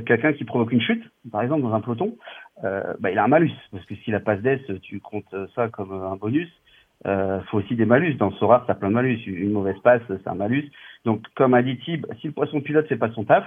[0.06, 2.18] Quelqu'un qui provoque une chute, par exemple, dans un peloton,
[2.62, 3.52] bah, il a un malus.
[3.72, 6.50] Parce que si la passe d'ess, tu comptes ça comme un bonus,
[7.06, 8.16] euh, faut aussi des malus.
[8.16, 9.20] Dans Sora, ça plein de malus.
[9.28, 10.72] Une mauvaise passe, c'est un malus.
[11.06, 13.46] Donc, comme a dit Tib, si le poisson pilote fait pas son taf,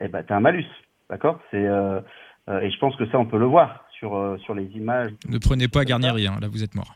[0.00, 0.66] eh ben, t'as un malus.
[1.10, 1.40] D'accord?
[1.50, 2.00] C'est euh,
[2.48, 5.10] euh, et je pense que ça, on peut le voir sur euh, sur les images.
[5.28, 6.94] Ne prenez pas Garnieri, hein, là, vous êtes mort.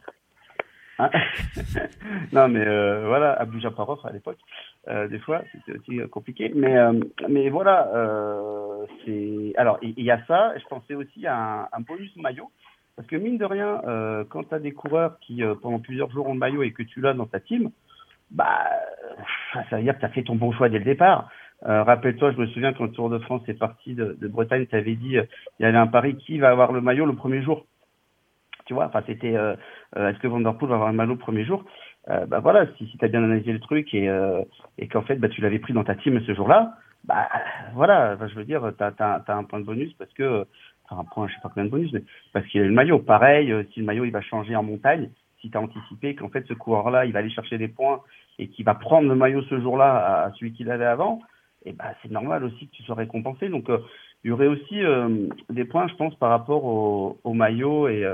[1.01, 1.11] Hein
[2.33, 4.39] non, mais euh, voilà, Abdou Japarov à l'époque,
[5.09, 6.53] des fois, c'était aussi compliqué.
[6.55, 6.77] Mais
[7.29, 7.89] mais voilà,
[9.05, 10.53] c'est alors il y, a ça.
[10.59, 12.51] Je pensais aussi à un, un bonus maillot
[13.01, 16.11] parce que mine de rien, euh, quand tu as des coureurs qui, euh, pendant plusieurs
[16.11, 17.71] jours, ont le maillot et que tu l'as dans ta team,
[18.31, 18.69] bah,
[19.71, 21.31] ça veut dire que tu as fait ton bon choix dès le départ.
[21.65, 24.67] Euh, rappelle-toi, je me souviens quand le Tour de France est parti de, de Bretagne,
[24.67, 27.41] tu avais dit, il y avait un pari qui va avoir le maillot le premier
[27.43, 27.65] jour?
[28.71, 29.33] Tu vois, enfin, c'était,
[29.97, 31.65] est-ce que Van Der Poel va avoir maillot le premier jour?
[32.07, 34.09] Bah voilà, si, si tu as bien analysé le truc et,
[34.79, 37.29] et qu'en fait, bah, tu l'avais pris dans ta team ce jour-là, bah
[37.75, 40.47] voilà, je veux dire, tu as, un point de bonus parce que
[40.91, 42.03] un point, je sais pas combien de bonus, mais
[42.33, 42.99] parce qu'il a le maillot.
[42.99, 46.29] Pareil, euh, si le maillot il va changer en montagne, si tu as anticipé qu'en
[46.29, 48.01] fait ce coureur-là, il va aller chercher des points
[48.39, 51.21] et qu'il va prendre le maillot ce jour-là à, celui qu'il avait avant,
[51.65, 53.49] et eh ben c'est normal aussi que tu sois récompensé.
[53.49, 53.79] Donc euh,
[54.25, 58.05] il y aurait aussi euh, des points, je pense, par rapport au, au maillot et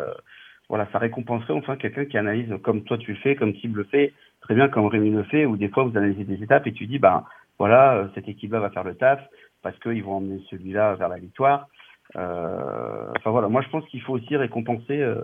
[0.69, 3.85] voilà, ça récompenserait enfin quelqu'un qui analyse comme toi tu le fais, comme Tib le
[3.85, 6.73] fait, très bien comme Rémi le fait, ou des fois vous analysez des étapes et
[6.73, 7.25] tu dis bah
[7.59, 9.21] voilà cette équipe-là va faire le taf
[9.63, 11.69] parce qu'ils vont emmener celui-là vers la victoire.
[12.15, 15.23] Euh, enfin voilà, moi je pense qu'il faut aussi récompenser euh,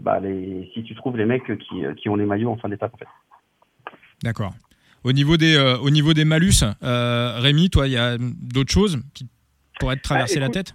[0.00, 2.92] bah, les, si tu trouves les mecs qui, qui ont les maillots en fin d'étape
[2.94, 3.06] en.
[4.22, 4.54] D'accord.
[5.04, 9.00] Au niveau des, euh, au niveau des malus, Rémi, toi, il y a d'autres choses
[9.14, 9.28] qui
[9.78, 10.72] pourraient te traverser la tête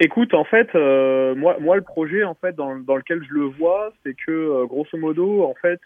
[0.00, 3.92] Écoute, en fait, moi, moi, le projet, en fait, dans, dans lequel je le vois,
[4.04, 5.80] c'est que, grosso modo, en fait,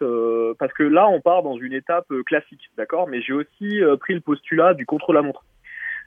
[0.58, 3.08] parce que là, on part dans une étape classique, d'accord?
[3.08, 5.44] Mais j'ai aussi pris le postulat du contre-la-montre.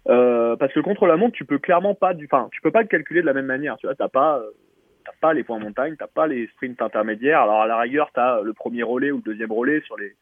[0.07, 2.81] Euh, parce que contre la montre, tu peux clairement pas, du, enfin, tu peux pas
[2.81, 3.77] le calculer de la même manière.
[3.77, 4.51] Tu vois, t'as pas, euh,
[5.03, 7.41] t'as pas les points montagne, t'as pas les sprints intermédiaires.
[7.41, 10.15] Alors à la rigueur, t'as le premier relais ou le deuxième relais sur les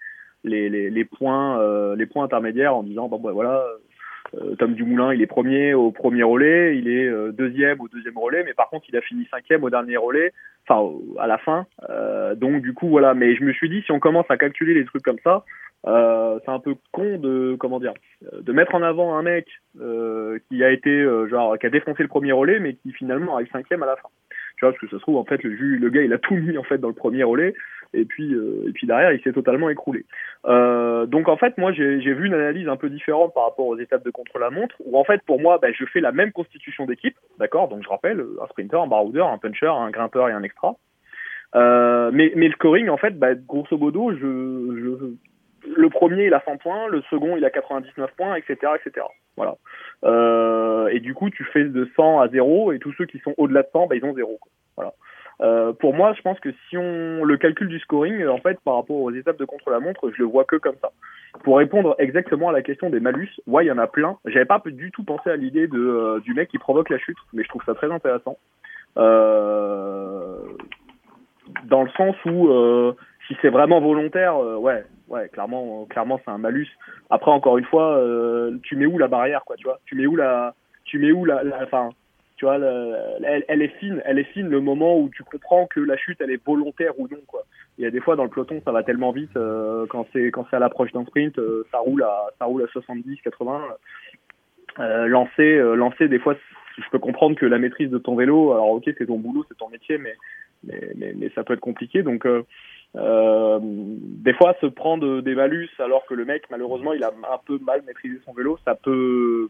[0.46, 3.78] les, les, les points euh, les points intermédiaires en disant bon bah voilà euh,
[4.58, 8.44] Tom Dumoulin, il est premier au premier relais, il est euh, deuxième au deuxième relais,
[8.44, 10.32] mais par contre, il a fini cinquième au dernier relais,
[10.68, 11.66] enfin à la fin.
[11.90, 13.14] Euh, donc du coup, voilà.
[13.14, 15.44] Mais je me suis dit, si on commence à calculer les trucs comme ça,
[15.86, 17.94] c'est un peu con de comment dire,
[18.40, 22.32] de mettre en avant un mec qui a été genre qui a défoncé le premier
[22.32, 24.08] relais, mais qui finalement arrive cinquième à la fin.
[24.58, 26.36] Tu vois, parce que ça se trouve en fait le, le gars il a tout
[26.36, 27.54] mis en fait dans le premier relais
[27.94, 30.06] et puis euh, et puis derrière il s'est totalement écroulé.
[30.46, 33.78] Euh, donc en fait moi j'ai vu une analyse un peu différente par rapport aux
[33.78, 37.16] étapes de contre-la-montre où en fait pour moi ben, je fais la même constitution d'équipe,
[37.40, 40.76] d'accord Donc je rappelle un sprinter, un baroudeur, un puncher, un grimpeur et un extra.
[41.54, 46.88] mais, mais le scoring, en fait, bah, grosso modo, le premier, il a 100 points,
[46.88, 49.06] le second, il a 99 points, etc., etc.
[49.38, 49.56] Voilà.
[50.92, 53.62] et du coup, tu fais de 100 à 0, et tous ceux qui sont au-delà
[53.62, 54.40] de 100, bah, ils ont 0.
[54.76, 54.94] Voilà.
[55.42, 58.76] Euh, pour moi, je pense que si on le calcul du scoring, en fait, par
[58.76, 60.92] rapport aux étapes de contre-la-montre, je le vois que comme ça.
[61.44, 64.18] Pour répondre exactement à la question des malus, ouais, il y en a plein.
[64.26, 67.18] J'avais pas du tout pensé à l'idée de euh, du mec qui provoque la chute,
[67.34, 68.38] mais je trouve ça très intéressant.
[68.98, 70.38] Euh,
[71.66, 72.50] dans le sens où
[73.28, 76.68] si c'est vraiment volontaire, ouais, ouais, clairement, clairement, c'est un malus.
[77.10, 78.02] Après, encore une fois,
[78.64, 79.80] tu mets où la barrière, quoi, tu vois?
[79.86, 80.54] Tu mets où la,
[80.86, 81.90] tu mets où la, enfin
[82.36, 85.98] tu vois, elle, est fine, elle est fine le moment où tu comprends que la
[85.98, 87.20] chute elle est volontaire ou non.
[87.78, 90.32] Il y a des fois dans le peloton ça va tellement vite euh, quand c'est
[90.32, 93.62] quand c'est à l'approche d'un sprint, euh, ça roule à ça roule à 70, 80.
[94.80, 96.36] Euh, lancer lancer des fois
[96.78, 99.58] je peux comprendre que la maîtrise de ton vélo, alors ok c'est ton boulot, c'est
[99.58, 100.16] ton métier, mais
[100.64, 102.26] mais, mais, ça peut être compliqué donc.
[102.96, 107.60] des fois, se prendre des malus alors que le mec, malheureusement, il a un peu
[107.60, 109.50] mal maîtrisé son vélo, ça peut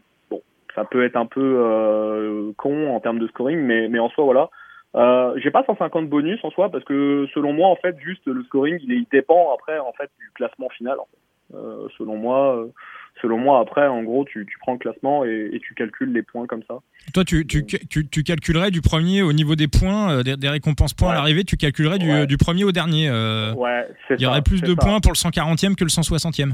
[0.74, 4.24] ça peut être un peu euh, con en termes de scoring, mais, mais en soi,
[4.24, 4.50] voilà.
[4.96, 8.44] Euh, j'ai pas 150 bonus en soi parce que selon moi, en fait, juste le
[8.44, 10.98] scoring, il, il dépend après en fait du classement final.
[11.00, 11.56] En fait.
[11.56, 12.66] euh, selon moi, euh,
[13.20, 16.22] selon moi, après, en gros, tu, tu prends le classement et, et, tu calcules les
[16.22, 16.78] points comme ça.
[17.12, 20.94] Toi, tu, tu, tu, tu calculerais du premier au niveau des points, des, des, récompenses
[20.94, 22.26] points à l'arrivée, tu calculerais du, ouais.
[22.26, 23.10] du, premier au dernier.
[23.10, 24.76] ouais, il y aurait plus de ça.
[24.76, 26.52] points pour le 140e que le 160e.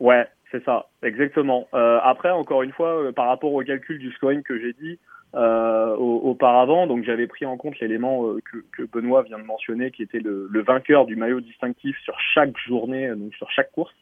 [0.00, 1.68] Ouais, c'est ça, exactement.
[1.74, 4.98] Euh, après, encore une fois, euh, par rapport au calcul du scoring que j'ai dit
[5.34, 9.90] euh, auparavant, donc j'avais pris en compte l'élément euh, que, que, Benoît vient de mentionner,
[9.90, 13.94] qui était le, le, vainqueur du maillot distinctif sur chaque journée, donc sur chaque course.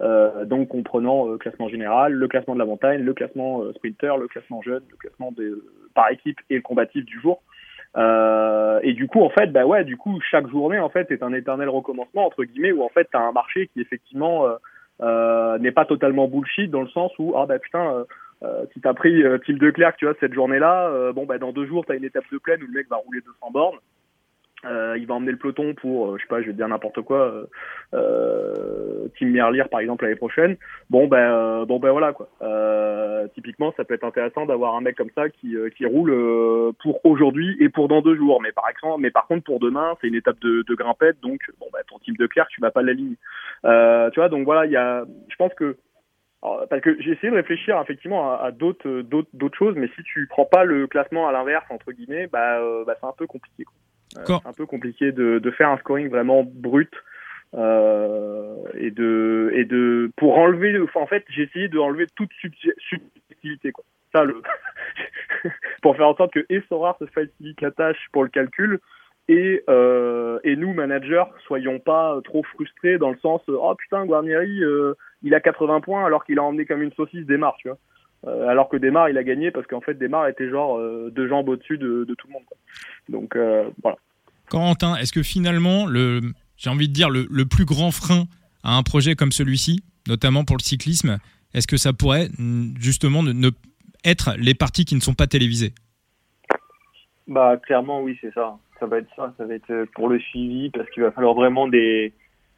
[0.00, 4.62] Euh, donc comprenant classement général, le classement de la montagne, le classement sprinter, le classement
[4.62, 5.50] jeune, le classement des,
[5.94, 7.42] par équipe et le combatif du jour.
[8.82, 11.34] et du coup, en fait, bah ouais, du coup, chaque journée en fait est un
[11.34, 14.46] éternel recommencement entre guillemets où en fait t'as un marché qui effectivement
[15.02, 18.04] euh, n'est pas totalement bullshit dans le sens où ah bah putain
[18.42, 21.66] euh, si t'as pris euh, Tim Declerc tu vois cette journée-là bon bah dans deux
[21.66, 23.78] jours t'as une étape de plaine où le mec va rouler 200 bornes
[24.66, 27.00] euh, il va emmener le peloton pour, euh, je sais pas, je vais dire n'importe
[27.00, 27.46] quoi, euh,
[27.94, 30.56] euh, Tim Merlier par exemple l'année prochaine.
[30.90, 32.28] Bon ben, bon ben voilà quoi.
[33.34, 37.56] typiquement, ça peut être intéressant d'avoir un mec comme ça qui, qui roule pour aujourd'hui
[37.60, 38.40] et pour dans deux jours.
[38.42, 41.80] Mais par exemple, contre pour demain, c'est une étape de, de grimpette, donc bon ben
[41.88, 43.16] ton type de clair, tu vas pas l'aligner.
[43.62, 45.76] tu vois, donc voilà, il y a, je pense que
[46.40, 49.02] parce que j'ai essayé de réfléchir effectivement à, à d'autres
[49.32, 52.94] d'autres choses, mais si tu prends pas le classement à l'inverse entre guillemets, bah, bah
[53.00, 53.64] c'est un peu compliqué.
[53.64, 53.74] Quoi.
[54.18, 56.92] Euh, c'est un peu compliqué de, de, faire un scoring vraiment brut
[57.54, 62.30] euh, et de et de pour enlever enfin, en fait j'ai essayé de enlever toute
[62.40, 63.84] subjectivité quoi.
[64.12, 64.42] Ça le
[65.82, 68.80] pour faire en sorte que et Sorar se facilite la tâche pour le calcul
[69.28, 74.64] et euh, et nous managers soyons pas trop frustrés dans le sens oh putain Guarnieri
[74.64, 77.78] euh, il a 80 points alors qu'il a emmené comme une saucisse Desmar tu vois
[78.26, 81.28] euh, alors que Desmar il a gagné parce qu'en fait Desmar était genre euh, deux
[81.28, 82.42] jambes au-dessus de, de, tout le monde.
[82.46, 82.56] Quoi.
[83.08, 83.96] Donc euh, voilà.
[84.48, 86.20] Corentin, est-ce que finalement le
[86.56, 88.24] j'ai envie de dire le, le, plus grand frein
[88.62, 91.18] à un projet comme celui-ci, notamment pour le cyclisme,
[91.54, 92.28] est-ce que ça pourrait
[92.78, 93.50] justement ne, ne
[94.04, 95.72] être les parties qui ne sont pas télévisées?
[97.26, 98.58] Bah clairement oui c'est ça.
[98.78, 101.68] Ça va être ça, ça va être pour le suivi parce qu'il va falloir vraiment
[101.68, 102.12] des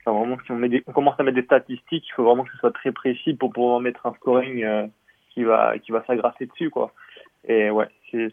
[0.04, 2.42] Enfin, vraiment, si on, met des, on commence à mettre des statistiques, il faut vraiment
[2.42, 4.86] que ce soit très précis pour pouvoir mettre un scoring euh,
[5.32, 6.92] qui va qui va s'agrasser dessus quoi.
[7.48, 7.88] Et ouais,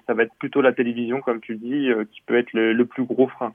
[0.05, 2.85] ça va être plutôt la télévision comme tu dis euh, qui peut être le, le,
[2.85, 3.53] plus gros frein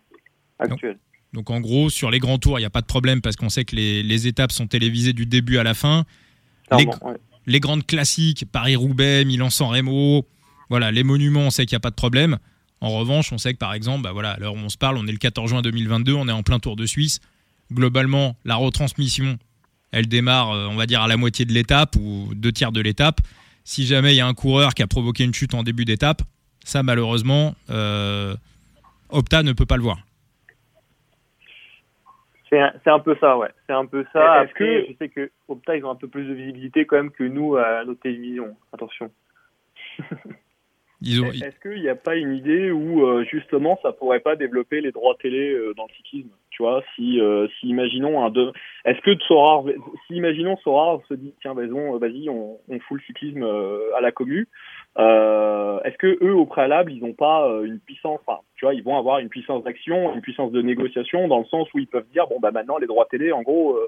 [0.59, 0.99] actuel.
[1.33, 3.37] Donc, donc en gros sur les grands tours il n'y a pas de problème parce
[3.37, 6.05] qu'on sait que les, les, étapes sont télévisées du début à la fin.
[6.73, 7.17] Les, ouais.
[7.47, 10.27] les, grandes classiques Paris Roubaix, Milan San Remo,
[10.71, 12.39] voilà les monuments on sait qu'il n'y a pas de problème.
[12.81, 14.97] En revanche on sait que par exemple bah voilà à l'heure où on se parle
[14.97, 17.21] on est le 14 juin 2022 on est en plein Tour de Suisse.
[17.73, 19.39] Globalement la retransmission
[19.95, 23.21] elle démarre, on va dire, à la moitié de l'étape ou deux tiers de l'étape.
[23.63, 26.21] Si jamais il y a un coureur qui a provoqué une chute en début d'étape,
[26.65, 28.35] ça malheureusement, euh,
[29.09, 29.99] Opta ne peut pas le voir.
[32.51, 33.49] C'est un, un, peu ça, ouais.
[33.67, 34.35] C'est un peu ça.
[34.35, 34.87] Après, que...
[34.89, 37.57] je sais que Opta, ils ont un peu plus de visibilité quand même que nous
[37.57, 38.57] à nos télévisions.
[38.73, 39.11] Attention.
[41.05, 41.31] Ont...
[41.31, 44.91] Est-ce qu'il n'y a pas une idée où euh, justement ça pourrait pas développer les
[44.91, 48.53] droits télé euh, dans le cyclisme Tu vois, si, euh, si imaginons un deux,
[48.87, 49.65] est-ce que Sorar,
[50.07, 53.45] si imaginons Sorar se dit tiens vas-y on, on fout le cyclisme
[53.97, 54.49] à la commu,
[54.97, 58.97] est-ce que eux au préalable ils n'ont pas une puissance, enfin tu vois ils vont
[58.97, 62.27] avoir une puissance d'action, une puissance de négociation dans le sens où ils peuvent dire
[62.29, 63.79] bon bah maintenant les droits télé en gros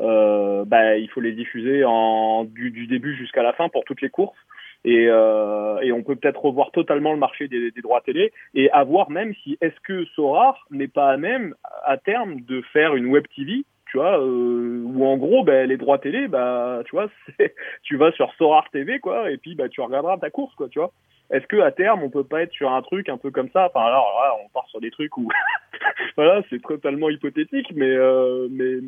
[0.00, 4.10] bah il faut les diffuser en du, du début jusqu'à la fin pour toutes les
[4.10, 4.38] courses.
[4.84, 8.70] Et, euh, et on peut peut-être revoir totalement le marché des, des droits télé et
[8.70, 11.54] avoir même si est-ce que Sorar n'est pas à même
[11.84, 13.64] à terme de faire une web TV
[13.94, 17.06] tu vois, euh, où en gros, ben, les droits télé, bah, tu vois,
[17.84, 20.80] tu vas sur Sorar TV, quoi, et puis bah, tu regarderas ta course, quoi, tu
[20.80, 20.90] vois.
[21.30, 23.66] Est-ce que à terme, on peut pas être sur un truc un peu comme ça?
[23.66, 25.28] Enfin, alors, là, on part sur des trucs où,
[26.16, 28.80] voilà, c'est totalement hypothétique, mais, euh, mais,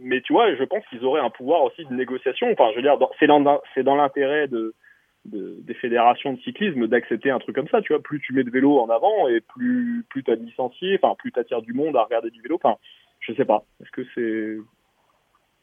[0.00, 2.50] mais tu vois, je pense qu'ils auraient un pouvoir aussi de négociation.
[2.50, 4.74] Enfin, je veux dire, c'est dans, c'est dans l'intérêt de,
[5.24, 8.02] de, des fédérations de cyclisme d'accepter un truc comme ça, tu vois.
[8.02, 11.32] Plus tu mets de vélo en avant et plus, plus t'as de licenciés, enfin, plus
[11.32, 12.56] t'attires du monde à regarder du vélo.
[12.56, 12.76] Enfin,
[13.20, 13.64] je sais pas.
[13.80, 14.56] Est-ce que c'est,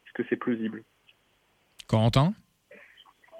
[0.08, 0.84] est-ce que c'est plausible?
[1.88, 2.34] Corentin?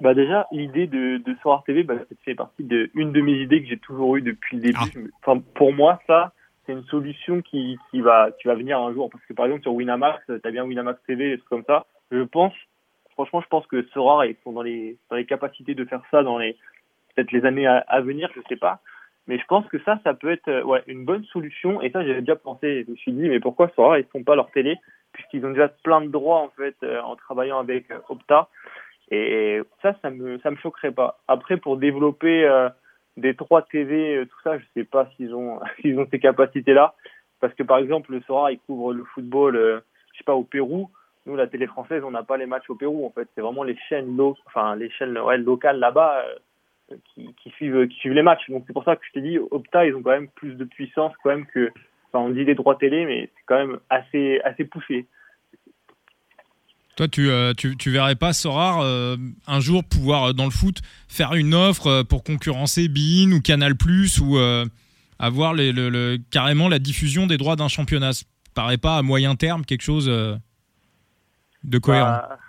[0.02, 3.42] Bah déjà, l'idée de, de Soir TV, bah, ça fait partie de une de mes
[3.42, 4.78] idées que j'ai toujours eues depuis le début.
[4.80, 5.16] Ah.
[5.22, 6.34] Enfin, pour moi, ça,
[6.66, 9.10] c'est une solution qui, qui va, qui va venir un jour.
[9.10, 11.86] Parce que par exemple, sur Winamax, t'as bien Winamax TV, des trucs comme ça.
[12.12, 12.54] Je pense,
[13.20, 14.98] franchement, je pense que Sorar, ils sont dans les,
[15.28, 16.56] capacités de faire ça dans les,
[17.16, 18.80] peut-être les années à, venir, je sais pas.
[19.28, 21.82] Mais je pense que ça, ça peut être euh, une bonne solution.
[21.82, 22.86] Et ça, j'avais déjà pensé.
[22.86, 24.78] Je me suis dit, mais pourquoi Sorar, ils font pas leur télé?
[25.12, 28.48] Puisqu'ils ont déjà plein de droits en fait euh, en travaillant avec euh, Opta.
[29.12, 31.20] Et ça, ça me, ça me choquerait pas.
[31.28, 32.48] Après, pour développer
[33.18, 36.96] des 3 TV, tout ça, je sais pas s'ils ont, s'ils ont ces capacités-là.
[37.40, 39.80] Parce que, par exemple, le Sora, il couvre le football, euh,
[40.14, 40.90] je sais pas, au Pérou.
[41.26, 43.28] Nous, la télé française, on n'a pas les matchs au Pérou, en fait.
[43.36, 46.26] C'est vraiment les chaînes, enfin, les chaînes locales là-bas
[46.92, 48.50] euh, qui, qui, suivent, qui suivent les matchs.
[48.50, 50.64] Donc, c'est pour ça que je t'ai dit, Opta, ils ont quand même plus de
[50.64, 51.72] puissance, quand même, que,
[52.08, 55.08] enfin, on dit les droits télé, mais c'est quand même assez, assez poussé.
[57.00, 59.16] Toi, tu, euh, tu, verrais pas Sorar euh,
[59.48, 63.40] un jour pouvoir euh, dans le foot faire une offre euh, pour concurrencer Bein ou
[63.40, 63.76] Canal
[64.22, 64.66] ou euh,
[65.18, 68.12] avoir le, le- carrément la diffusion des droits d'un championnat?
[68.12, 70.36] Ça paraît pas à moyen terme quelque chose euh,
[71.64, 72.06] de cohérent.
[72.12, 72.40] Bah,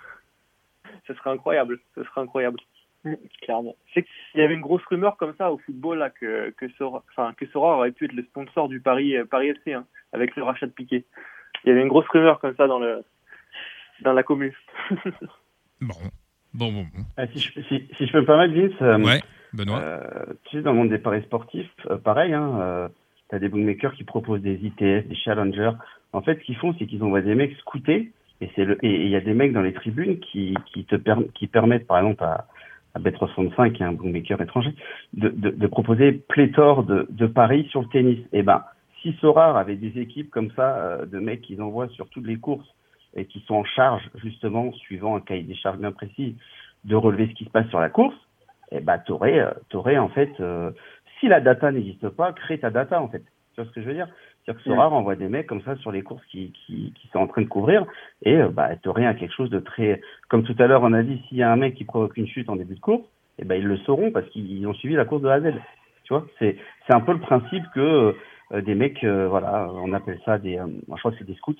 [1.07, 2.59] ce serait incroyable, ce serait incroyable.
[3.41, 3.75] Clairement.
[3.93, 7.03] C'est qu'il y avait une grosse rumeur comme ça au football là que que Sora,
[7.11, 10.35] enfin que Sora aurait pu être le sponsor du Paris euh, Paris FC hein, avec
[10.35, 11.05] le rachat de Piqué.
[11.63, 13.03] Il y avait une grosse rumeur comme ça dans le
[14.01, 14.53] dans la commune.
[15.81, 15.95] Bon,
[16.53, 16.85] bon, bon.
[16.93, 17.03] bon.
[17.17, 19.21] Ah, si, je, si, si je peux me permettre, Vince, euh, Ouais,
[19.53, 19.79] Benoît.
[19.79, 22.87] euh, tu sais, dans le monde des paris sportifs, euh, pareil, hein, euh,
[23.29, 25.71] tu as des bookmakers qui proposent des ITS, des challengers.
[26.13, 29.05] En fait, ce qu'ils font, c'est qu'ils envoient des mecs scouter, et c'est le et
[29.05, 31.99] il y a des mecs dans les tribunes qui, qui te perm- qui permettent, par
[31.99, 32.47] exemple, à,
[32.95, 34.73] à Bet365, qui est un bookmaker étranger,
[35.13, 38.19] de, de, de proposer pléthore de, paris sur le tennis.
[38.33, 38.63] Et ben,
[39.01, 42.37] si Sorar avait des équipes comme ça, euh, de mecs qu'ils envoient sur toutes les
[42.37, 42.67] courses,
[43.15, 46.37] et qui sont en charge, justement, suivant un cahier des charges bien précis,
[46.85, 48.15] de relever ce qui se passe sur la course,
[48.71, 50.71] eh ben, t'aurais, euh, t'aurais, en fait, euh,
[51.19, 53.23] si la data n'existe pas, crée ta data, en fait.
[53.53, 54.07] Tu vois ce que je veux dire?
[54.45, 57.19] C'est-à-dire que Sorar envoie des mecs comme ça sur les courses qui, qui, qui sont
[57.19, 57.85] en train de couvrir,
[58.23, 61.03] et, euh, bah, t'aurais un quelque chose de très, comme tout à l'heure, on a
[61.03, 63.05] dit, s'il y a un mec qui provoque une chute en début de course,
[63.39, 65.53] eh ben, ils le sauront parce qu'ils ont suivi la course de A à Z.
[66.03, 66.25] Tu vois?
[66.39, 68.15] C'est, c'est un peu le principe que,
[68.53, 71.27] euh, des mecs, euh, voilà, on appelle ça des, euh, moi, je crois que c'est
[71.27, 71.55] des scouts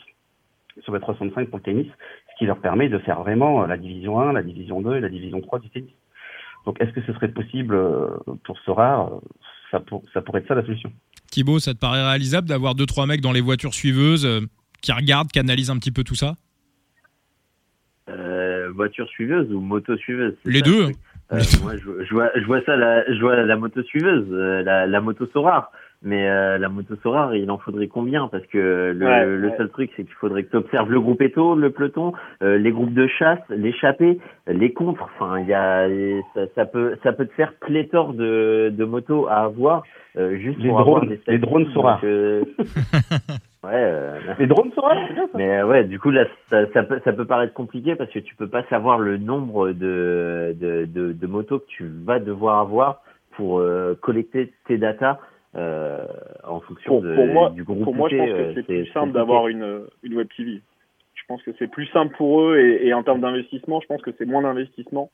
[0.81, 1.87] sur la 365 pour le tennis,
[2.31, 5.09] ce qui leur permet de faire vraiment la division 1, la division 2 et la
[5.09, 5.91] division 3 du tennis.
[6.65, 7.77] Donc est-ce que ce serait possible
[8.45, 9.09] pour Sora?
[9.71, 10.91] Ça, pour- ça pourrait être ça la solution.
[11.31, 14.41] Thibaut, ça te paraît réalisable d'avoir deux trois mecs dans les voitures suiveuses euh,
[14.81, 16.35] qui regardent, qui analysent un petit peu tout ça?
[18.09, 20.83] Euh, voiture suiveuse ou moto suiveuse Les ça, deux.
[20.83, 20.97] truc
[21.31, 24.63] Euh, moi, je, je vois, je vois ça, la, je vois la moto suiveuse, euh,
[24.63, 25.71] la, la moto Sorar.
[26.03, 28.27] Mais euh, la moto Sorar, il en faudrait combien?
[28.27, 29.57] Parce que le, Ouais, le ouais.
[29.57, 32.71] seul truc, c'est qu'il faudrait que tu observes le groupe éto, le peloton, euh, les
[32.71, 35.03] groupes de chasse, l'échappée, les contres.
[35.03, 35.87] Enfin, il y a,
[36.33, 39.83] ça, ça peut, ça peut te faire pléthore de, de motos à avoir
[40.17, 41.73] euh, juste Les pour avoir drones, des les drones statistiques.
[41.73, 41.95] Sorar.
[42.01, 42.43] Donc, euh,
[43.63, 43.69] ouais.
[43.73, 46.81] euh, Les drones Sora, c'est bien ça mais euh, ouais, du coup là, ça, ça
[46.83, 50.85] peut, ça peut paraître compliqué parce que tu peux pas savoir le nombre de, de,
[50.85, 53.01] de, de motos que tu vas devoir avoir
[53.37, 55.19] pour euh, collecter tes datas
[55.55, 56.05] euh,
[56.43, 57.83] en fonction Pour, de, pour moi, du groupe.
[57.83, 60.61] pour moi, je pense que c'est plus simple d'avoir une, une web TV.
[61.13, 64.01] Je pense que c'est plus simple pour eux et, et en termes d'investissement, je pense
[64.01, 65.11] que c'est moins d'investissement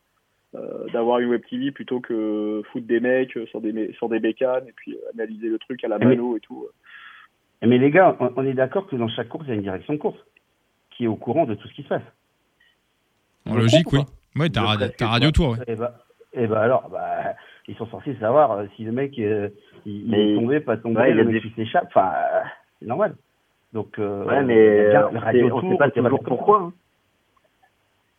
[0.56, 4.20] euh, d'avoir une web TV plutôt que foutre des mecs euh, sur des sur des
[4.20, 6.66] bécanes et puis euh, analyser le truc à la Mais- mano et tout.
[7.64, 9.64] Mais les gars, on, on est d'accord que dans chaque course, il y a une
[9.64, 10.20] direction de course
[10.92, 12.04] qui est au courant de tout ce qui se passe.
[13.50, 14.00] En logique, oui.
[14.36, 14.62] Ouais, t'as
[15.08, 15.32] Radio.
[15.32, 15.52] Tour.
[15.52, 15.58] ouais.
[15.68, 15.96] Et bah,
[16.34, 17.34] et bah alors, bah,
[17.68, 19.49] ils sont censés savoir euh, si le mec euh,
[19.86, 21.86] il, est tombé, pas tombé, ouais, il y a le mec des- s'échappe.
[21.88, 22.39] Enfin, euh,
[22.80, 23.15] c'est normal.
[23.74, 26.59] Donc, Ouais, mais bien on radio sait, pas toujours pourquoi.
[26.61, 26.74] hein.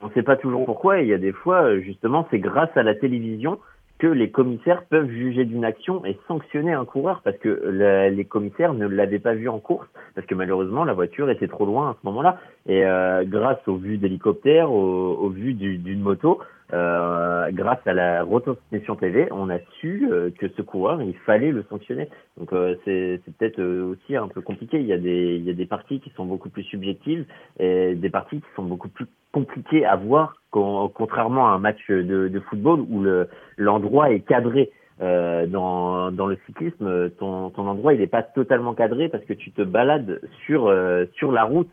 [0.01, 1.01] On sait pas toujours pourquoi.
[1.01, 3.59] Et il y a des fois, justement, c'est grâce à la télévision
[3.99, 8.25] que les commissaires peuvent juger d'une action et sanctionner un coureur parce que la- les
[8.25, 11.91] commissaires ne l'avaient pas vu en course parce que malheureusement la voiture était trop loin
[11.91, 12.39] à ce moment-là
[12.69, 16.39] et euh, grâce aux vues d'hélicoptère, aux, aux vues du- d'une moto,
[16.75, 21.51] euh, grâce à la retransmission TV, on a su euh, que ce coureur, il fallait
[21.51, 22.09] le sanctionner.
[22.37, 24.79] Donc euh, c'est peut-être aussi un peu compliqué.
[24.79, 27.25] Il y a des il y a des parties qui sont beaucoup plus subjectives
[27.59, 32.29] et des parties qui sont beaucoup plus compliquées à voir, contrairement à un match de,
[32.29, 34.71] de football où le l'endroit est cadré.
[35.01, 39.33] Euh, dans, dans le cyclisme, ton, ton endroit il n'est pas totalement cadré parce que
[39.33, 40.75] tu te balades sur
[41.15, 41.71] sur la route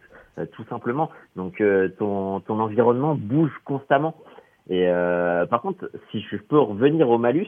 [0.52, 1.10] tout simplement.
[1.36, 1.62] Donc
[1.98, 4.16] ton ton environnement bouge constamment.
[4.70, 7.48] Et euh, par contre, si je peux revenir au malus,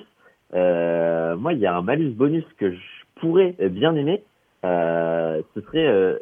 [0.53, 2.79] euh, moi, il y a un malus bonus que je
[3.19, 4.23] pourrais bien aimer.
[4.65, 6.17] Euh, ce serait euh,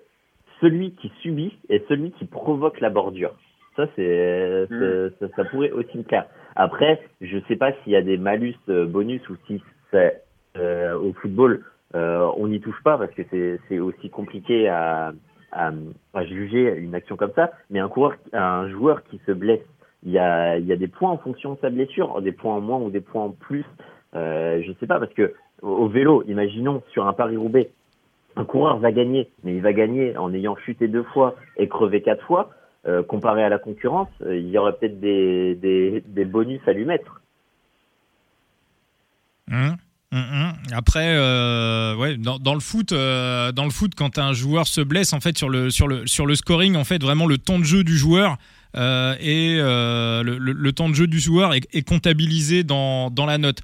[0.62, 3.36] celui qui subit et celui qui provoque la bordure.
[3.76, 5.10] Ça, c'est mmh.
[5.20, 6.26] ça, ça, pourrait aussi me plaire.
[6.56, 10.22] Après, je sais pas s'il y a des malus euh, bonus ou si c'est
[10.58, 13.22] euh, au football, on n'y touche pas parce que
[13.70, 15.14] c'est aussi compliqué à,
[15.54, 15.72] à,
[16.14, 17.52] à, juger une action comme ça.
[17.70, 19.66] Mais un coureur, un joueur qui se blesse
[20.06, 22.90] il y a, des points en fonction de sa blessure, des points en moins ou
[22.90, 23.66] des points en plus.
[24.16, 27.72] Euh, je sais pas parce que au vélo, imaginons sur un Paris-Roubaix,
[28.36, 32.02] un coureur va gagner, mais il va gagner en ayant chuté deux fois et crevé
[32.02, 32.52] quatre fois.
[32.88, 37.20] Euh, comparé à la concurrence, euh, il y aurait peut-être des, bonus à lui mettre.
[39.48, 39.70] Mmh,
[40.12, 40.52] mmh, mmh.
[40.72, 45.36] Après, euh, dans, le foot, dans le foot, quand un joueur se blesse, en fait,
[45.36, 47.98] sur le sur le sur le scoring, en fait, vraiment le temps de jeu du
[47.98, 48.38] joueur
[48.76, 53.62] euh, et euh, le, temps de jeu du joueur est, comptabilisé dans, dans la note.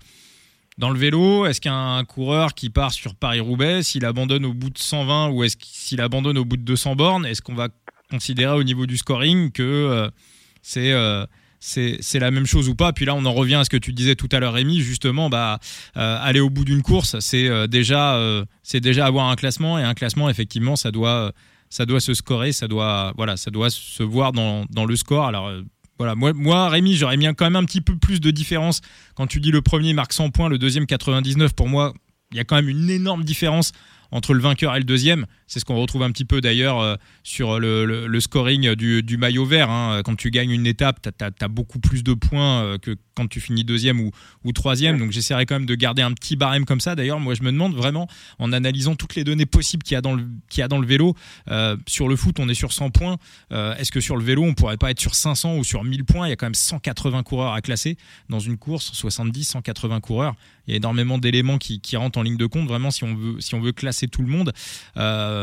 [0.77, 4.79] Dans le vélo, est-ce qu'un coureur qui part sur Paris-Roubaix, s'il abandonne au bout de
[4.79, 7.67] 120 ou est-ce qu'il abandonne au bout de 200 bornes, est-ce qu'on va
[8.09, 10.09] considérer au niveau du scoring que euh,
[10.61, 12.93] c'est c'est la même chose ou pas?
[12.93, 14.79] Puis là, on en revient à ce que tu disais tout à l'heure, Rémi.
[14.79, 15.59] Justement, bah,
[15.93, 18.19] aller au bout d'une course, c'est déjà,
[18.63, 21.33] c'est déjà avoir un classement et un classement, effectivement, ça doit,
[21.71, 25.25] ça doit se scorer, ça doit, voilà, ça doit se voir dans, le score.
[25.25, 25.63] Alors, euh,
[25.97, 28.81] voilà, moi, moi Rémi, j'aurais mis quand même un petit peu plus de différence.
[29.15, 31.93] Quand tu dis le premier marque 100 points, le deuxième 99, pour moi,
[32.31, 33.71] il y a quand même une énorme différence
[34.11, 35.25] entre le vainqueur et le deuxième.
[35.51, 39.69] C'est ce qu'on retrouve un petit peu d'ailleurs euh, sur le, scoring du, maillot vert.
[39.69, 40.01] Hein.
[40.05, 43.41] Quand tu gagnes une étape, tu as, beaucoup plus de points euh, que quand tu
[43.41, 44.11] finis deuxième ou,
[44.45, 44.97] ou troisième.
[44.97, 46.95] Donc j'essaierai quand même de garder un petit barème comme ça.
[46.95, 48.07] D'ailleurs, moi je me demande vraiment,
[48.39, 50.79] en analysant toutes les données possibles qu'il y a dans le, qu'il y a dans
[50.79, 51.15] le vélo,
[51.49, 53.17] euh, sur le foot on est sur 100 points.
[53.51, 56.27] Est-ce que sur le vélo on pourrait pas être sur 500 ou sur 1000 points?
[56.27, 57.97] Il y a quand même 180 coureurs à classer
[58.29, 60.35] dans une course, 70, 180 coureurs.
[60.67, 63.15] Il y a énormément d'éléments qui, qui rentrent en ligne de compte vraiment si on
[63.15, 64.53] veut, si on veut classer tout le monde.
[64.95, 65.40] Euh,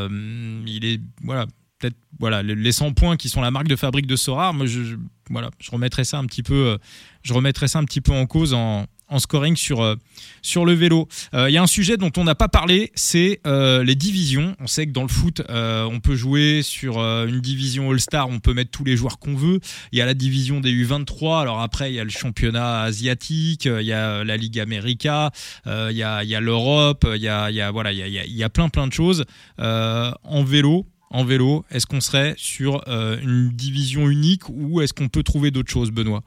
[0.66, 1.46] il est voilà
[1.78, 4.52] peut-être voilà les 100 points qui sont la marque de fabrique de Sora.
[4.52, 4.96] Moi, je,
[5.30, 6.78] voilà, je remettrai ça un petit peu, euh,
[7.22, 7.32] je
[7.66, 9.96] ça un petit peu en cause en, en scoring sur, euh,
[10.42, 11.08] sur le vélo.
[11.32, 14.54] Il euh, y a un sujet dont on n'a pas parlé, c'est euh, les divisions.
[14.60, 18.54] On sait que dans le foot, on peut jouer sur une division All-Star, on peut
[18.54, 19.60] mettre tous les joueurs qu'on veut.
[19.92, 23.64] Il y a la division des U23, alors après il y a le championnat asiatique,
[23.66, 25.30] il y a la Ligue América,
[25.66, 28.44] il y a, a l'Europe, il y a, y a, voilà, il y a, y
[28.44, 29.24] a plein plein de choses.
[29.58, 35.22] en vélo, en vélo, est-ce qu'on serait sur une division unique ou est-ce qu'on peut
[35.22, 36.22] trouver d'autres choses, Benoît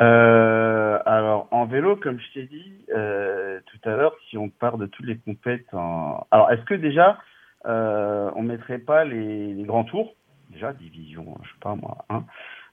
[0.00, 4.76] euh, alors en vélo, comme je t'ai dit euh, tout à l'heure, si on part
[4.76, 6.26] de tous les compètes en...
[6.30, 7.18] Alors est-ce que déjà
[7.66, 10.14] euh, on mettrait pas les, les, grands tours?
[10.50, 12.04] Déjà division, je sais pas moi.
[12.10, 12.24] Hein,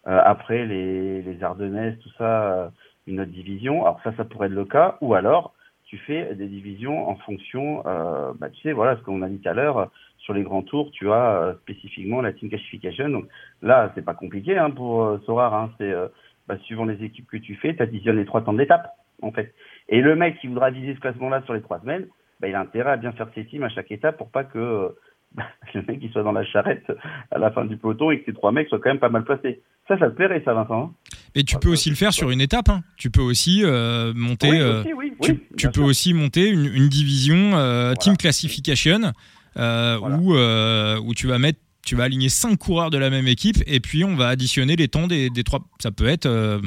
[0.08, 2.70] euh, après les, les Ardennaises, tout ça, euh,
[3.08, 3.86] une autre division.
[3.86, 4.98] Alors ça, ça pourrait être le cas.
[5.00, 5.54] Ou alors
[5.86, 9.40] tu fais des divisions en fonction, euh, bah, tu sais, voilà ce qu'on a dit
[9.40, 13.10] tout à l'heure sur les grands tours, tu as spécifiquement la team classification.
[13.10, 13.26] Donc
[13.62, 15.54] là, c'est pas compliqué hein, pour Sorar.
[15.54, 15.94] Hein, c'est
[16.48, 19.54] bah, suivant les équipes que tu fais, tu additionnes les trois temps d'étape, en fait.
[19.90, 22.08] Et le mec qui voudra viser ce classement-là sur les trois semaines,
[22.40, 24.90] bah, il a intérêt à bien faire ses teams à chaque étape pour pas que
[25.36, 26.92] bah, le mec il soit dans la charrette
[27.32, 29.24] à la fin du peloton et que ces trois mecs soient quand même pas mal
[29.24, 29.62] placés.
[29.88, 30.92] Ça, ça te plairait, ça, Vincent hein?
[31.36, 32.70] Et tu peux aussi le faire sur une étape.
[32.70, 32.82] Hein.
[32.96, 34.52] Tu peux aussi euh, monter.
[34.52, 39.14] Oui, euh, oui, tu, tu peux aussi monter une, une division euh, team classification
[39.58, 43.28] euh, où, euh, où tu vas mettre tu vas aligner cinq coureurs de la même
[43.28, 45.60] équipe et puis on va additionner les temps des, des trois.
[45.80, 46.26] Ça peut être.
[46.26, 46.60] Euh,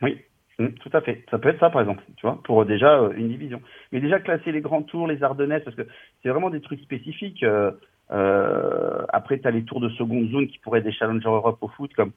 [0.00, 0.18] oui,
[0.58, 1.24] mmh, tout à fait.
[1.30, 3.60] Ça peut être ça, par exemple, tu vois, pour déjà euh, une division.
[3.92, 5.86] Mais déjà classer les grands tours, les Ardennaises, parce que
[6.22, 7.44] c'est vraiment des trucs spécifiques.
[7.44, 11.58] Euh, après, tu as les tours de seconde zone qui pourraient être des Challenger Europe
[11.60, 12.12] au foot, comme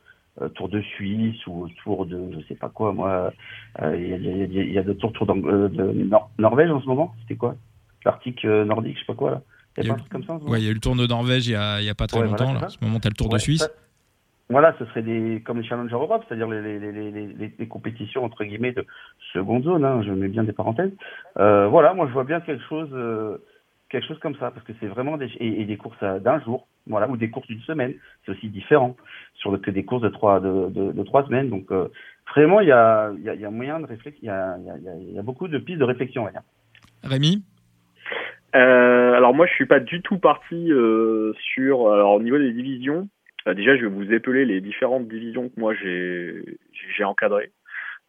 [0.56, 3.32] Tour de Suisse ou Tour de je sais pas quoi, moi.
[3.82, 7.16] Il y, a, y, a, de tours, tour de Norvège en ce moment.
[7.22, 7.56] C'était quoi?
[8.04, 9.42] L'Arctique nordique, je sais pas quoi, là.
[9.78, 11.48] Il y, a eu, comme ça, ouais, il y a eu le Tour de Norvège
[11.48, 12.54] il n'y a, a, pas très longtemps.
[12.54, 12.66] là.
[12.66, 13.68] En ce moment, tu as le Tour de Suisse.
[14.50, 18.46] voilà, ce serait des, comme les Challenger Europe, c'est-à-dire les, les, les, les, compétitions entre
[18.46, 18.86] guillemets de
[19.34, 20.94] seconde zone, hein, je mets bien des parenthèses.
[21.38, 23.38] Euh, voilà, moi je vois bien quelque chose, euh,
[23.90, 27.10] quelque chose comme ça, parce que c'est vraiment des et, des courses d'un jour, voilà,
[27.10, 27.96] ou des courses d'une semaine,
[28.26, 28.96] c'est aussi différent
[29.34, 31.50] sur que des courses de trois de, de, trois semaines.
[31.50, 31.90] Donc euh,
[32.34, 34.70] vraiment, il y a, y, a, y a moyen de réfléchir, il y a, y,
[34.70, 36.44] a, y a, beaucoup de pistes de réflexion, on va dire.
[37.04, 37.44] Rémi.
[38.56, 42.52] Euh, alors moi, je suis pas du tout parti euh, sur alors au niveau des
[42.52, 43.10] divisions.
[43.48, 46.58] Euh, déjà, je vais vous épeler les différentes divisions que moi j'ai
[46.98, 47.52] j'ai encadrées.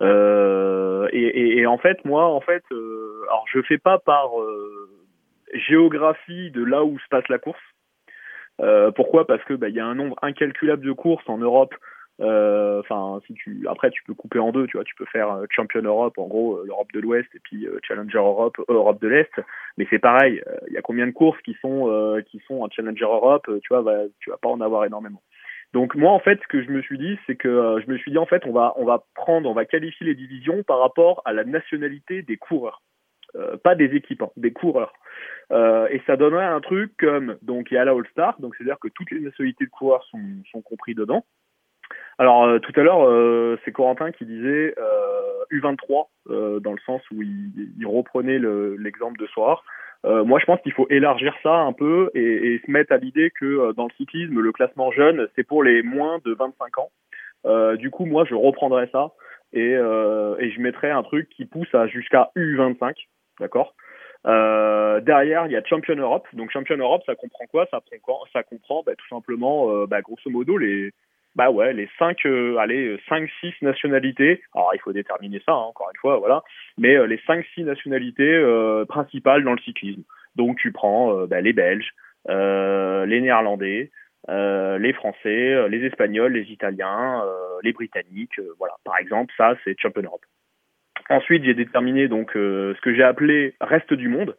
[0.03, 4.41] Euh, et, et, et, en fait, moi, en fait, euh, alors je fais pas par
[4.41, 4.89] euh,
[5.55, 7.61] géographie de là où se passe la course.
[8.95, 9.27] Pourquoi?
[9.27, 11.75] Parce que bah, il y a un nombre incalculable de courses en Europe.
[12.19, 15.83] Enfin, si tu après tu peux couper en deux, tu vois, tu peux faire Champion
[15.83, 19.41] Europe, en gros l'Europe de l'Ouest et puis Challenger Europe, Europe de l'Est.
[19.77, 23.05] Mais c'est pareil, il y a combien de courses qui sont qui sont en Challenger
[23.05, 23.85] Europe Tu vois,
[24.21, 25.23] tu vas pas en avoir énormément.
[25.73, 27.99] Donc moi en fait ce que je me suis dit c'est que euh, je me
[27.99, 30.79] suis dit en fait on va on va prendre on va qualifier les divisions par
[30.79, 32.83] rapport à la nationalité des coureurs.
[33.35, 34.95] Euh, pas des équipes, hein, des coureurs.
[35.53, 38.55] Euh, et ça donnerait un truc comme donc il y a la All Star, donc
[38.57, 41.27] c'est-à-dire que toutes les nationalités de coureurs sont, sont compris dedans.
[42.19, 44.75] Alors euh, tout à l'heure euh, c'est Corentin qui disait
[45.51, 46.07] U23
[46.61, 48.39] dans le sens où il, il reprenait
[48.79, 49.65] l'exemple de Soir.
[50.07, 52.99] Euh, moi, je pense qu'il faut élargir ça un peu et, et se mettre à
[52.99, 56.79] l'idée que euh, dans le cyclisme, le classement jeune, c'est pour les moins de 25
[56.79, 56.91] ans.
[57.45, 59.11] Euh, du coup, moi, je reprendrai ça
[59.53, 62.95] et, euh, et je mettrai un truc qui pousse à jusqu'à U25,
[63.41, 63.75] d'accord?
[64.25, 66.27] Derrière, il y a Champion Europe.
[66.33, 67.67] Donc, Champion Europe, ça comprend quoi?
[67.71, 70.93] Ça comprend, ça comprend bah, tout simplement, bah, grosso modo, les
[71.37, 74.43] bah ouais, les cinq, euh, allez, cinq, six nationalités.
[74.55, 76.43] Alors il faut déterminer ça, hein, encore une fois, voilà.
[76.79, 80.03] Mais euh, les cinq, six nationalités euh, principales dans le cyclisme.
[80.35, 81.93] Donc tu prends euh, bah, les Belges,
[82.27, 83.91] les Néerlandais,
[84.29, 87.23] les Français, les Espagnols, les Italiens,
[87.63, 88.75] les Britanniques, voilà.
[88.85, 90.25] Par exemple, ça c'est Champion Europe.
[91.09, 94.37] Ensuite, j'ai déterminé donc ce que j'ai appelé reste du monde.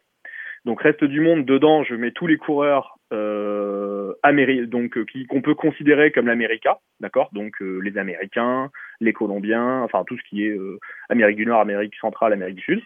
[0.64, 4.12] Donc reste du monde dedans, je mets tous les coureurs euh,
[4.66, 7.30] donc euh, qu'on peut considérer comme l'América, d'accord?
[7.32, 10.78] Donc euh, les Américains, les Colombiens, enfin tout ce qui est euh,
[11.08, 12.82] Amérique du Nord, Amérique centrale, Amérique du Sud,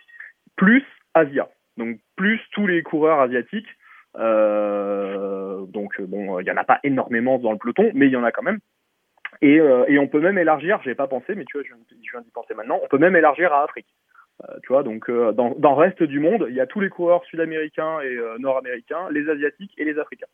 [0.56, 1.48] plus Asia.
[1.76, 3.68] Donc plus tous les coureurs asiatiques.
[4.14, 8.24] donc bon, il y en a pas énormément dans le peloton, mais il y en
[8.24, 8.58] a quand même.
[9.40, 11.72] Et, et on peut même élargir, j'ai pas pensé, mais tu vois, je
[12.12, 12.78] viens d'y penser maintenant.
[12.82, 13.88] On peut même élargir à Afrique.
[14.48, 16.88] Euh, tu vois, donc euh, dans, le reste du monde, il y a tous les
[16.88, 20.26] coureurs sud-américains et euh, nord-américains, les asiatiques et les africains.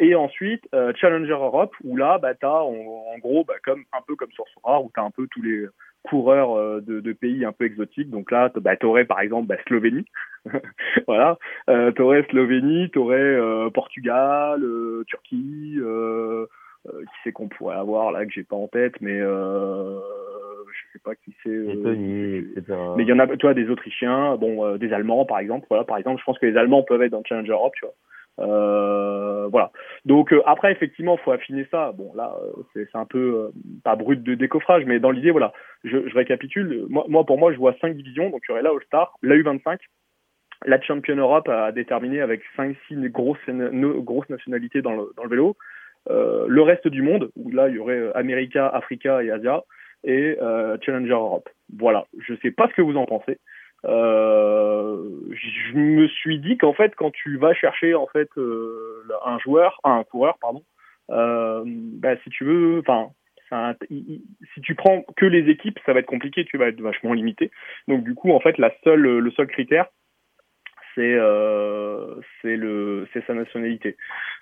[0.00, 4.30] Et ensuite Challenger Europe où là bah t'as en, gros bah, comme un peu comme
[4.32, 5.64] sur Sora où t'as un peu tous les
[6.02, 8.10] coureurs de, pays un peu exotiques.
[8.10, 10.04] Donc là bah, t'aurais par exemple bah, Slovénie.
[11.06, 11.38] Voilà.
[11.70, 13.38] Euh, t'aurais Slovénie t'aurais
[13.72, 14.62] Portugal
[15.06, 15.78] Turquie qui
[17.24, 19.22] c'est qu'on pourrait avoir là que j'ai pas en tête mais
[21.04, 21.50] pas qui c'est.
[21.50, 25.38] Euh, mais il y en a, tu vois, des Autrichiens, bon, euh, des Allemands par
[25.38, 25.66] exemple.
[25.68, 27.94] Voilà, par exemple, je pense que les Allemands peuvent être dans Challenger Europe, tu vois.
[28.40, 29.70] Euh, voilà.
[30.04, 31.92] Donc euh, après, effectivement, faut affiner ça.
[31.92, 32.34] Bon, là,
[32.72, 33.50] c'est un peu
[33.84, 35.52] pas brut de décoffrage, mais dans l'idée, voilà.
[35.84, 36.86] Je, je récapitule.
[36.88, 38.30] Moi, moi, pour moi, je vois cinq divisions.
[38.30, 39.78] Donc il y aurait la All Star, la U25,
[40.64, 45.56] la Champion Europe à déterminer avec 5-6 grosses, grosses nationalités dans le, dans le vélo.
[46.08, 49.62] Le reste du monde, où là il y aurait America, Africa et Asia
[50.04, 51.48] et euh, Challenger Europe.
[51.76, 53.38] Voilà, je sais pas ce que vous en pensez.
[53.84, 54.96] Euh,
[55.32, 59.80] je me suis dit qu'en fait, quand tu vas chercher en fait euh, un joueur,
[59.84, 60.62] un coureur, pardon,
[61.08, 63.10] bah, si tu veux, enfin,
[63.90, 67.50] si tu prends que les équipes, ça va être compliqué, tu vas être vachement limité.
[67.88, 69.86] Donc du coup, en fait, la seule, le seul critère,
[70.94, 71.16] c'est
[72.40, 73.96] c'est le c'est sa nationalité.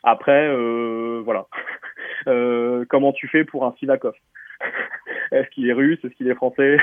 [0.05, 0.55] Après,
[1.25, 1.47] voilà,
[2.89, 4.15] comment tu fais pour un Sivakov?
[5.33, 5.99] Est-ce qu'il est russe?
[6.05, 6.77] Est-ce qu'il est français,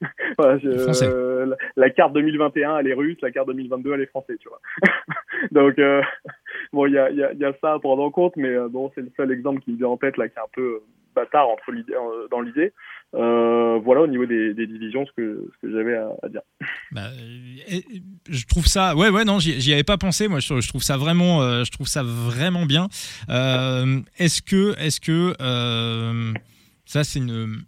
[0.40, 3.18] euh, la, carte 2021, elle est russe.
[3.22, 4.60] La carte 2022, elle est française, tu vois.
[5.50, 6.02] Donc, euh,
[6.72, 8.68] bon, il y a, y, a, y a, ça à prendre en compte, mais euh,
[8.68, 10.80] bon, c'est le seul exemple qui me vient en tête, là, qui est un peu
[11.14, 11.92] bâtard entre l'idée,
[12.30, 12.72] dans l'idée.
[13.12, 16.42] voilà au niveau des, des, divisions ce que, ce que j'avais à, à, dire.
[16.92, 17.08] Bah,
[18.28, 20.28] je trouve ça, ouais, ouais, non, j'y avais pas pensé.
[20.28, 22.86] Moi, je, je, trouve ça vraiment, je trouve ça vraiment bien.
[23.28, 25.34] est-ce que, est-ce que
[26.90, 27.62] ça, c'est une,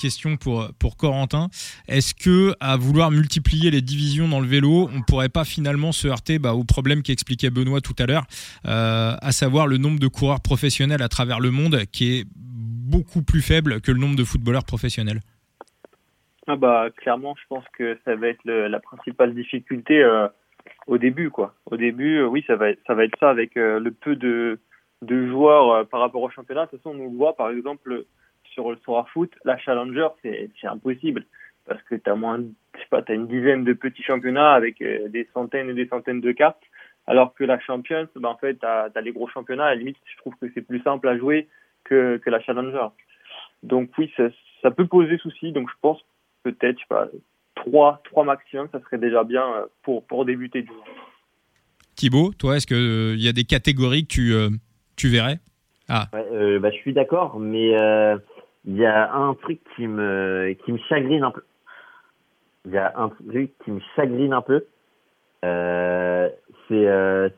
[0.00, 1.48] question pour, pour Corentin.
[1.88, 6.06] Est-ce que, à vouloir multiplier les divisions dans le vélo, on pourrait pas finalement se
[6.06, 8.24] heurter bah, au problème qu'expliquait Benoît tout à l'heure,
[8.66, 13.22] euh, à savoir le nombre de coureurs professionnels à travers le monde qui est beaucoup
[13.22, 15.20] plus faible que le nombre de footballeurs professionnels?
[16.46, 20.28] Ah bah clairement, je pense que ça va être la principale difficulté euh,
[20.86, 21.54] au début quoi.
[21.66, 24.58] Au début, euh, oui, ça va être, ça va être ça avec le peu de
[25.02, 26.66] joueurs par rapport au championnat.
[26.66, 28.04] De toute façon, on voit par exemple
[28.58, 31.24] sur le Sora Foot, la Challenger, c'est impossible.
[31.66, 32.38] Parce que tu as moins,
[32.74, 35.74] je sais pas, tu as une dizaine de petits championnats avec euh, des centaines et
[35.74, 36.62] des centaines de cartes.
[37.06, 39.66] Alors que la Champions, ben, en fait, tu as, les gros championnats.
[39.66, 41.46] À la limite, je trouve que c'est plus simple à jouer
[41.84, 42.88] que, que la Challenger.
[43.62, 44.24] Donc oui, ça,
[44.60, 45.52] ça peut poser souci.
[45.52, 46.04] Donc je pense
[46.42, 47.06] peut-être, je sais pas,
[47.54, 50.70] 3, 3 maximum, ça serait déjà bien euh, pour, pour débuter du
[51.94, 54.50] Thibaut, toi, est-ce qu'il euh, il y a des catégories que tu, euh,
[54.96, 55.38] tu verrais?
[55.88, 56.06] Ah.
[56.12, 57.74] bah, Je suis d'accord, mais
[58.68, 61.42] il y a un truc qui me, qui me chagrine un peu.
[62.66, 64.66] Il y a un truc qui me chagrine un peu.
[65.42, 66.76] c'est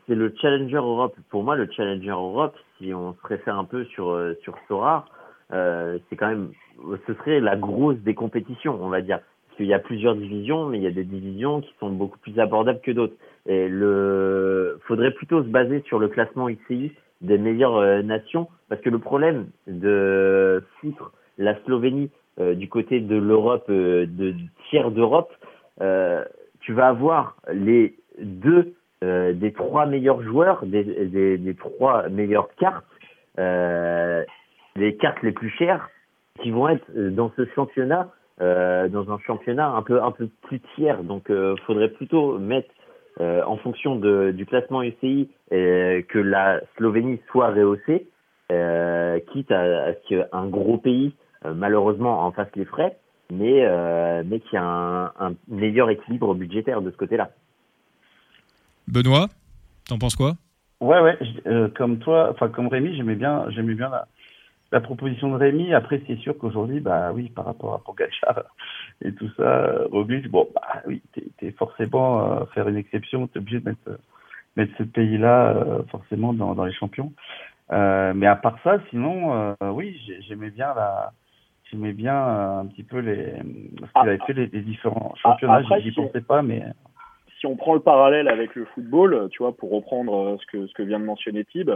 [0.09, 1.15] le Challenger Europe.
[1.29, 4.13] Pour moi, le Challenger Europe, si on se réfère un peu sur,
[4.43, 5.05] sur Sora,
[5.49, 6.51] c'est quand même,
[7.07, 9.21] ce serait la grosse des compétitions, on va dire
[9.55, 12.37] qu'il y a plusieurs divisions, mais il y a des divisions qui sont beaucoup plus
[12.39, 13.15] abordables que d'autres.
[13.45, 18.81] Et le, faudrait plutôt se baser sur le classement ICI des meilleures euh, nations, parce
[18.81, 24.33] que le problème de foutre la Slovénie euh, du côté de l'Europe, euh, de
[24.69, 25.31] tiers d'Europe,
[26.61, 32.85] tu vas avoir les deux des trois meilleurs joueurs, des, trois meilleures cartes,
[33.37, 35.89] les cartes les plus chères,
[36.43, 38.11] qui vont être dans ce championnat
[38.41, 41.03] euh, dans un championnat un peu un peu plus tiers.
[41.03, 42.69] Donc, euh, faudrait plutôt mettre
[43.19, 48.07] euh, en fonction du classement UCI que la Slovénie soit rehaussée,
[49.31, 51.13] quitte à ce qu'un gros pays
[51.45, 52.97] malheureusement en fasse les frais,
[53.31, 53.65] mais
[54.23, 57.29] mais qui a un, un meilleur équilibre budgétaire de ce côté-là.
[58.87, 59.27] Benoît,
[59.87, 60.33] t'en penses quoi?
[60.79, 61.17] Ouais, ouais,
[61.75, 64.07] comme toi, enfin comme Rémi, j'aimais bien, j'aimais bien la,
[64.71, 65.73] la proposition de Rémi.
[65.73, 68.43] Après, c'est sûr qu'aujourd'hui, bah oui, par rapport à Pogacar
[69.01, 73.39] et tout ça, Roglic, bon, bah oui, t'es es forcément euh, faire une exception, t'es
[73.39, 73.97] obligé de mettre euh,
[74.57, 77.13] mettre ce pays-là euh, forcément dans, dans les champions.
[77.71, 81.11] Euh, mais à part ça, sinon, oui, j'aimais bien la,
[81.71, 85.61] j'aimais bien un petit peu les ce qu'il ah, avait fait les, différents ah, championnats.
[85.79, 86.63] J'y pensais pas, mais
[87.39, 90.73] si on prend le parallèle avec le football, tu vois, pour reprendre ce que ce
[90.73, 91.71] que vient de mentionner Tib,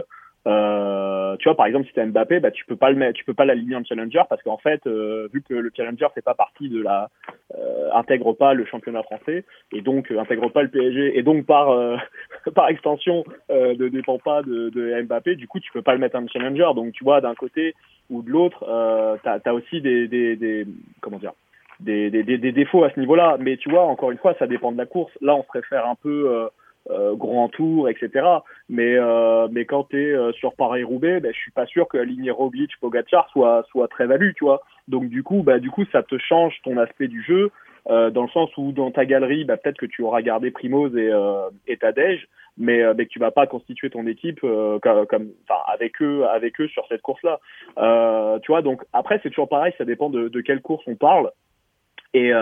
[0.46, 3.14] euh, tu vois, par exemple, si tu as Mbappé, bah, tu peux pas le mettre,
[3.18, 6.22] tu peux pas l'aligner en challenger parce qu'en fait, euh, vu que le challenger fait
[6.22, 7.08] pas partie de la,
[7.54, 11.46] euh, intègre pas le championnat français et donc euh, intègre pas le PSG et donc
[11.46, 11.96] par euh,
[12.54, 15.34] par extension ne dépend pas de, de, Mbappé.
[15.34, 16.68] Du coup, tu peux pas le mettre en challenger.
[16.74, 17.74] Donc, tu vois, d'un côté
[18.10, 20.66] ou de l'autre, euh, t'as as aussi des, des, des
[21.00, 21.32] comment dire.
[21.78, 24.72] Des, des, des, défauts à ce niveau-là, mais tu vois, encore une fois, ça dépend
[24.72, 25.12] de la course.
[25.20, 26.48] Là, on se réfère un peu euh,
[27.14, 28.24] grand tour, etc.
[28.68, 31.96] Mais euh, mais quand tu es euh, sur Paris-Roubaix, ben, je suis pas sûr que
[31.96, 34.62] la ligne Roglic Pogacar soit soit très value, tu vois.
[34.88, 37.50] Donc du coup, bah du coup, ça te change ton aspect du jeu.
[37.88, 40.96] Euh, dans le sens où dans ta galerie, bah, peut-être que tu auras gardé Primoz
[40.96, 42.26] et, euh, et Tadej,
[42.58, 45.30] mais, mais que tu vas pas constituer ton équipe comme, comme
[45.68, 47.38] avec eux, avec eux sur cette course-là.
[48.40, 51.30] tu vois, donc après c'est toujours pareil, ça dépend de, de quelle course on parle.
[52.12, 52.32] Et,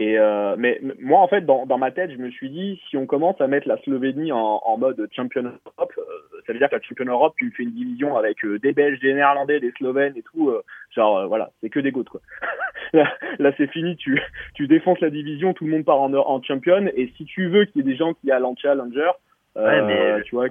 [0.00, 2.96] et euh, mais moi, en fait, dans, dans ma tête, je me suis dit, si
[2.96, 6.02] on commence à mettre la Slovénie en, en mode Champion Europe, euh,
[6.46, 9.00] ça veut dire que la Champion Europe, tu fais une division avec euh, des Belges,
[9.00, 10.54] des Néerlandais, des Slovènes et tout.
[10.94, 12.20] Genre, voilà, c'est que des gouttes, quoi.
[12.92, 13.96] là, là c'est fini.
[13.96, 14.22] Tu,
[14.54, 16.88] tu défonces la division, tout le monde part en, en Champion.
[16.94, 19.10] Et si tu veux qu'il y ait des gens qui aillent en Challenger,
[19.56, 20.22] ouais, mais...
[20.22, 20.46] tu vois,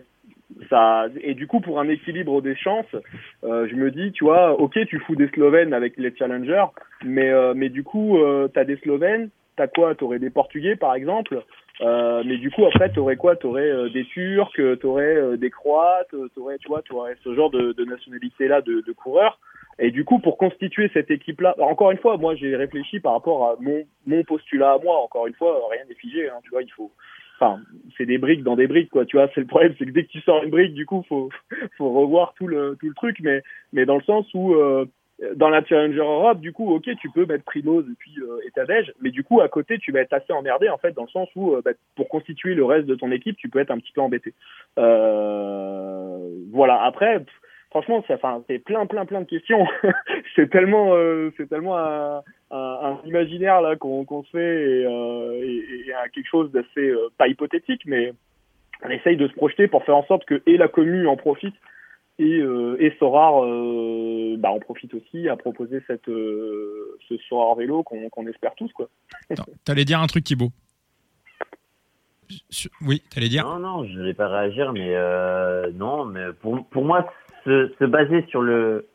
[0.70, 2.96] ça et du coup pour un équilibre des chances
[3.44, 6.66] euh, je me dis tu vois ok tu fous des Slovènes avec les challengers
[7.04, 9.96] mais euh, mais du coup euh, t'as des Slovènes t'as quoi?
[9.96, 11.44] T'aurais des Portugais par exemple
[11.82, 13.36] euh, mais du coup après t'aurais quoi?
[13.36, 17.86] T'aurais euh, des Turcs t'aurais des Croates t'aurais tu vois t'aurais ce genre de, de
[17.86, 19.40] nationalité là de, de coureurs.
[19.80, 23.14] Et du coup pour constituer cette équipe là encore une fois moi j'ai réfléchi par
[23.14, 24.96] rapport à mon mon postulat à moi.
[25.04, 26.92] Encore une fois rien n'est figé hein, tu vois il faut
[27.40, 27.62] enfin
[27.98, 30.04] c'est des briques dans des briques quoi tu vois c'est le problème c'est que dès
[30.04, 31.30] que tu sors une brique du coup faut
[31.78, 33.42] faut revoir tout le tout le truc mais
[33.74, 34.86] mais dans le sens où euh,
[35.36, 39.12] dans la Challenger Europe, du coup, ok, tu peux mettre Primoz et puis euh, mais
[39.12, 41.54] du coup, à côté, tu vas être assez emmerdé, en fait, dans le sens où,
[41.54, 44.02] euh, bah, pour constituer le reste de ton équipe, tu peux être un petit peu
[44.02, 44.34] embêté.
[44.78, 46.84] Euh, voilà.
[46.84, 47.24] Après,
[47.70, 49.66] franchement, c'est plein, plein, plein de questions.
[50.36, 52.22] c'est tellement, euh, c'est tellement
[52.52, 54.40] un, un, imaginaire là qu'on se fait
[54.80, 58.14] et, euh, et, et, quelque chose d'assez euh, pas hypothétique, mais
[58.84, 61.56] on essaye de se projeter pour faire en sorte que et la commu en profite
[62.20, 67.56] et, euh, et Sorar euh, bah, en profite aussi à proposer cette, euh, ce Sorar
[67.56, 68.72] vélo qu'on espère tous.
[68.74, 68.90] quoi.
[69.66, 70.52] T'allais dire un truc Thibaut?
[72.82, 73.46] Oui, t'allais dire?
[73.46, 77.10] Non, non, je vais pas réagir, mais euh, non, mais pour, pour moi,
[77.46, 78.88] se, se baser sur le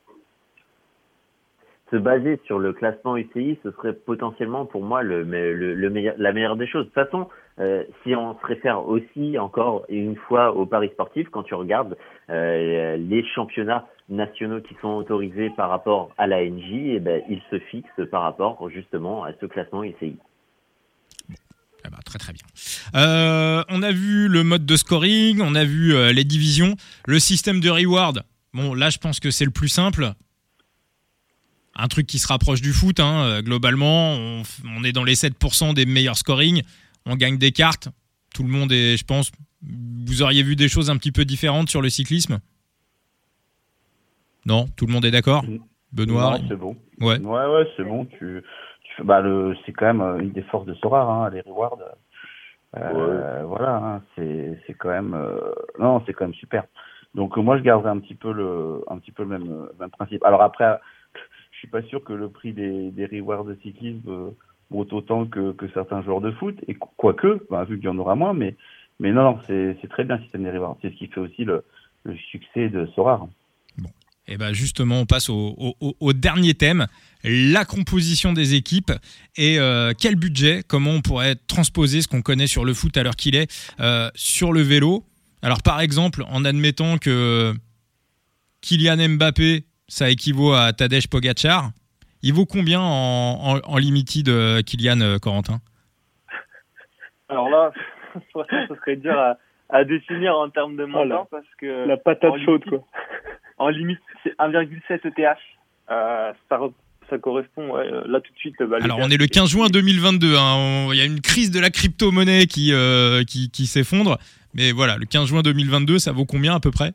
[1.92, 6.86] se baser sur le classement UCI, ce serait potentiellement pour moi la meilleure des choses.
[6.86, 7.28] De toute façon,
[7.60, 11.98] euh, si on se réfère aussi encore une fois au paris sportif, quand tu regardes
[12.30, 17.42] euh, les championnats nationaux qui sont autorisés par rapport à la NJ, eh ben, ils
[17.50, 20.16] se fixent par rapport justement à ce classement UCI.
[21.90, 22.46] bah, très très bien.
[22.94, 26.74] Euh, on a vu le mode de scoring, on a vu les divisions,
[27.06, 28.22] le système de reward.
[28.54, 30.14] Bon, là, je pense que c'est le plus simple.
[31.74, 34.14] Un truc qui se rapproche du foot, hein, euh, globalement.
[34.14, 34.42] On,
[34.76, 36.62] on, est dans les 7% des meilleurs scoring.
[37.06, 37.88] On gagne des cartes.
[38.34, 39.32] Tout le monde est, je pense.
[39.62, 42.40] Vous auriez vu des choses un petit peu différentes sur le cyclisme?
[44.44, 45.44] Non Tout le monde est d'accord?
[45.92, 46.76] Benoît C'est bon.
[47.00, 48.06] Ouais, ouais, ouais c'est bon.
[48.06, 48.42] Tu,
[48.82, 51.78] tu bah, le, c'est quand même une des forces de Sora, hein, les rewards.
[52.76, 53.44] Euh, ouais.
[53.44, 55.14] Voilà, hein, c'est, c'est quand même.
[55.14, 56.64] Euh, non, c'est quand même super.
[57.14, 60.24] Donc moi, je garderai un petit peu le, un petit peu le même, même principe.
[60.24, 60.78] Alors après,
[61.62, 64.30] suis pas sûr que le prix des, des rewards de cyclisme euh,
[64.70, 66.56] monte autant que, que certains joueurs de foot.
[66.66, 68.56] Et quoique, bah, vu qu'il y en aura moins, mais,
[68.98, 70.76] mais non, non c'est, très bien le système des rewards.
[70.82, 71.64] C'est ce qui fait aussi le,
[72.04, 73.28] le succès de Sora.
[73.78, 73.90] Bon.
[74.26, 76.86] Et ben justement, on passe au, au, au, dernier thème,
[77.24, 78.92] la composition des équipes
[79.36, 83.02] et euh, quel budget, comment on pourrait transposer ce qu'on connaît sur le foot à
[83.02, 83.50] l'heure qu'il est
[83.80, 85.04] euh, sur le vélo.
[85.42, 87.52] Alors par exemple, en admettant que
[88.60, 91.70] Kylian Mbappé, ça équivaut à Tadej Pogacar,
[92.22, 95.60] il vaut combien en, en, en limited euh, Kylian Corentin?
[97.28, 97.72] Alors là,
[98.34, 99.36] ce serait dur à,
[99.68, 102.82] à définir en termes de montant parce que la patate chaude quoi.
[103.58, 105.38] En limite, c'est 1,7 ETH.
[105.90, 106.60] Euh, ça,
[107.10, 108.54] ça, correspond, ouais, là tout de suite.
[108.60, 110.36] Bah, Alors, on est le 15 juin 2022.
[110.36, 114.18] Hein, il y a une crise de la crypto-monnaie qui, euh, qui, qui s'effondre.
[114.54, 116.92] Mais voilà, le 15 juin 2022, ça vaut combien à peu près?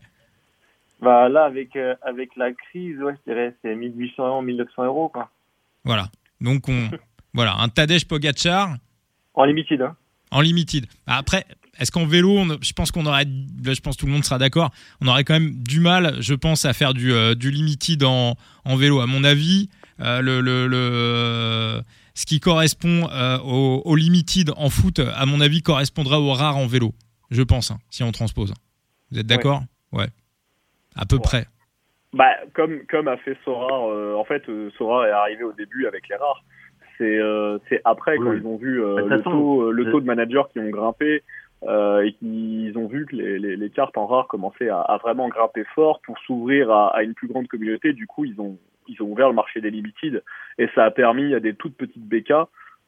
[1.01, 5.09] Bah là, avec, euh, avec la crise, ouais, je dirais c'est 1800 euros, 1900 euros.
[5.09, 5.29] Quoi.
[5.83, 6.07] Voilà.
[6.41, 6.89] Donc, on,
[7.33, 8.75] voilà, un Tadej Pogacar.
[9.33, 9.95] En limited, hein.
[10.31, 10.85] En limited.
[11.05, 11.45] Après,
[11.79, 14.37] est-ce qu'en vélo, on, je pense qu'on aurait, je pense que tout le monde sera
[14.37, 14.71] d'accord,
[15.01, 18.35] on aurait quand même du mal, je pense, à faire du, euh, du limited en,
[18.65, 18.99] en vélo.
[18.99, 19.69] À mon avis,
[19.99, 21.81] euh, le, le, le,
[22.13, 26.57] ce qui correspond euh, au, au, limited en foot, à mon avis, correspondra au rare
[26.57, 26.93] en vélo.
[27.29, 28.53] Je pense, hein, si on transpose.
[29.11, 29.61] Vous êtes d'accord?
[29.91, 30.01] Ouais.
[30.01, 30.09] ouais.
[30.97, 31.21] À peu ouais.
[31.23, 31.45] près.
[32.13, 34.43] Bah, comme, comme a fait Sora, euh, en fait,
[34.77, 36.43] Sora est arrivé au début avec les rares.
[36.97, 37.19] C'est
[37.69, 38.25] c'est après, oui.
[38.25, 41.21] quand ils ont vu le, taux, le taux de managers qui ont grimpé,
[41.63, 44.97] euh, et qu'ils ont vu que les, les, les, cartes en rare commençaient à, à
[44.97, 47.93] vraiment grimper fort pour s'ouvrir à, à, une plus grande communauté.
[47.93, 50.23] Du coup, ils ont, ils ont ouvert le marché des limited
[50.59, 52.31] et ça a permis à des toutes petites BK,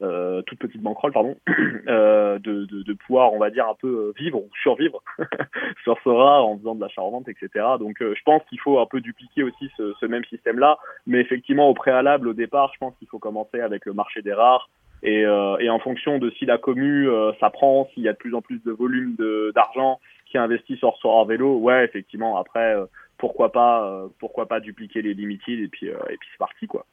[0.01, 1.35] euh, toutes petites banquerolles, pardon,
[1.87, 5.01] euh, de, de, de, pouvoir, on va dire, un peu vivre ou survivre
[5.83, 7.65] sur rare en faisant de l'achat-revente, etc.
[7.79, 10.77] Donc, euh, je pense qu'il faut un peu dupliquer aussi ce, ce même système-là.
[11.05, 14.33] Mais effectivement, au préalable, au départ, je pense qu'il faut commencer avec le marché des
[14.33, 14.69] rares
[15.01, 18.17] et, euh, et, en fonction de si la commu euh, s'apprend, s'il y a de
[18.17, 19.15] plus en plus de volume
[19.55, 22.85] d'argent qui est investi sur Sora vélo, ouais, effectivement, après, euh,
[23.17, 26.85] pourquoi pas, pourquoi pas dupliquer les limited et puis, et puis c'est parti, quoi.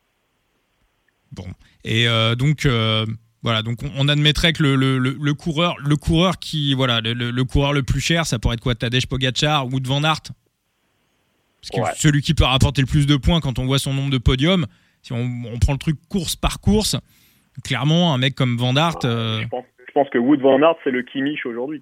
[1.33, 1.47] Bon.
[1.85, 2.07] Et
[2.39, 2.67] donc,
[3.43, 7.45] voilà, donc on, admettrait que le, le, le, coureur, le coureur qui, voilà, le, le,
[7.45, 10.33] coureur le plus cher, ça pourrait être quoi, Tadej Pogacar ou de Van Aert?
[11.61, 11.97] Parce que ouais.
[11.97, 14.67] celui qui peut rapporter le plus de points quand on voit son nombre de podiums,
[15.03, 16.97] si on, on prend le truc course par course,
[17.63, 19.05] clairement, un mec comme Van Aert.
[19.05, 19.43] Euh...
[19.43, 21.81] Je, pense, je, pense, que Wood Van Aert, c'est le Kimmich aujourd'hui.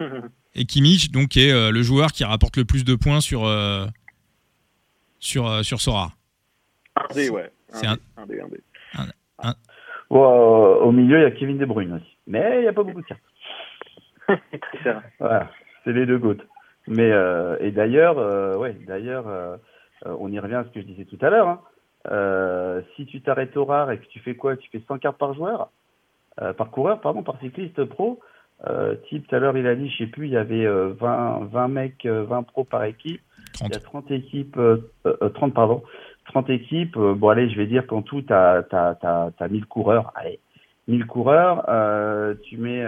[0.54, 3.44] Et Kimmich, donc, qui est euh, le joueur qui rapporte le plus de points sur,
[3.44, 3.86] euh,
[5.18, 6.12] sur, euh, sur Sora.
[7.14, 7.50] Ouais.
[7.74, 8.60] C'est un, un, dé, un dé.
[8.96, 9.54] Un, un...
[10.10, 12.16] Bon, au milieu, il y a Kevin De Bruyne aussi.
[12.26, 13.20] Mais il n'y a pas beaucoup de cartes.
[14.28, 15.02] c'est très cher.
[15.18, 15.50] Voilà,
[15.84, 16.46] c'est les deux gouttes.
[16.86, 17.10] Mais,
[17.60, 19.58] et d'ailleurs, ouais, d'ailleurs,
[20.04, 21.48] on y revient à ce que je disais tout à l'heure.
[21.48, 21.60] Hein.
[22.10, 24.56] Euh, si tu t'arrêtes au rare et que tu fais quoi?
[24.56, 25.70] Tu fais 100 cartes par joueur,
[26.40, 28.20] euh, par coureur, pardon, par cycliste pro.
[28.66, 31.48] Euh, type, tout à l'heure, il a dit, je sais plus, il y avait 20,
[31.50, 33.20] 20 mecs, 20 pros par équipe.
[33.54, 33.68] 30.
[33.68, 34.58] Il y a 30 équipes,
[35.34, 35.82] 30, pardon,
[36.26, 36.96] 30 équipes.
[36.98, 40.12] bon, allez, je vais dire qu'en tout, tu as, as, as, 1000 coureurs.
[40.14, 40.40] Allez,
[40.88, 41.64] 1000 coureurs,
[42.42, 42.84] tu mets.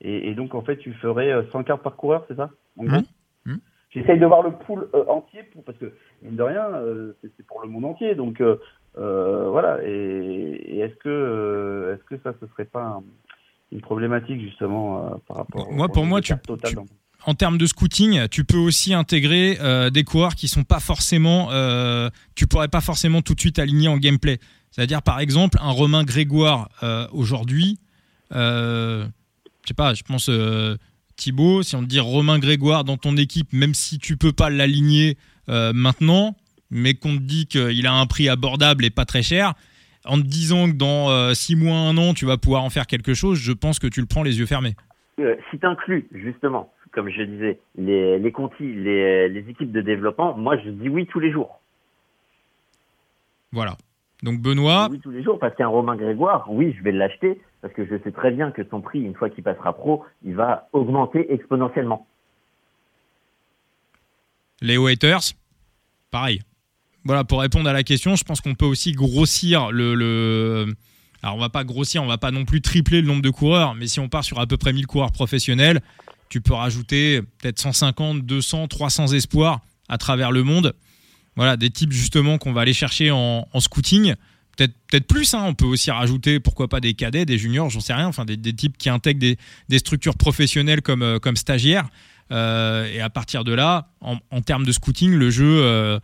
[0.00, 3.00] Et, et, donc, en fait, tu ferais 100 cartes par coureur, c'est ça en gros?
[3.00, 3.52] Mmh.
[3.52, 3.56] Mmh.
[3.90, 5.92] J'essaye de voir le pool euh, entier pour, parce que
[6.22, 8.14] mine de rien, euh, c'est pour le monde entier.
[8.14, 8.58] Donc euh,
[8.94, 9.78] voilà.
[9.84, 13.02] Et, et est-ce que est-ce que ça ce serait pas un,
[13.72, 16.34] une problématique justement par rapport moi pour moi tu,
[16.64, 16.76] tu
[17.26, 21.48] en termes de scouting, tu peux aussi intégrer euh, des coureurs qui sont pas forcément,
[21.50, 24.38] euh, tu pourrais pas forcément tout de suite aligner en gameplay.
[24.70, 27.78] C'est-à-dire par exemple un Romain Grégoire euh, aujourd'hui,
[28.30, 29.06] je
[29.66, 30.30] sais pas, je pense
[31.16, 34.50] Thibaut, si on te dit Romain Grégoire dans ton équipe, même si tu peux pas
[34.50, 35.16] l'aligner
[35.48, 36.36] euh, maintenant,
[36.70, 39.54] mais qu'on te dit qu'il a un prix abordable et pas très cher,
[40.04, 42.86] en te disant que dans 6 euh, mois, 1 an, tu vas pouvoir en faire
[42.86, 44.74] quelque chose, je pense que tu le prends les yeux fermés.
[45.18, 49.82] Euh, si tu inclus, justement, comme je disais, les, les contis, les, les équipes de
[49.82, 51.60] développement, moi je dis oui tous les jours.
[53.52, 53.76] Voilà.
[54.22, 54.88] Donc Benoît.
[54.90, 58.02] Oui, tous les jours, parce qu'un Romain Grégoire, oui, je vais l'acheter, parce que je
[58.02, 62.06] sais très bien que son prix, une fois qu'il passera pro, il va augmenter exponentiellement.
[64.62, 65.20] Les haters,
[66.10, 66.40] pareil.
[67.04, 70.64] Voilà, pour répondre à la question, je pense qu'on peut aussi grossir le, le,
[71.22, 73.74] Alors, on va pas grossir, on va pas non plus tripler le nombre de coureurs,
[73.74, 75.82] mais si on part sur à peu près 1000 coureurs professionnels,
[76.28, 80.74] tu peux rajouter peut-être 150, 200, 300 espoirs à travers le monde.
[81.36, 84.14] Voilà, des types justement qu'on va aller chercher en, scouting.
[84.56, 85.44] Peut-être peut plus, hein.
[85.46, 88.38] on peut aussi rajouter, pourquoi pas des cadets, des juniors, j'en sais rien, enfin des,
[88.54, 91.88] types qui intègrent des, structures professionnelles comme, euh, comme stagiaires.
[92.32, 96.00] Euh, et à partir de là, en, termes de scouting, le jeu, euh,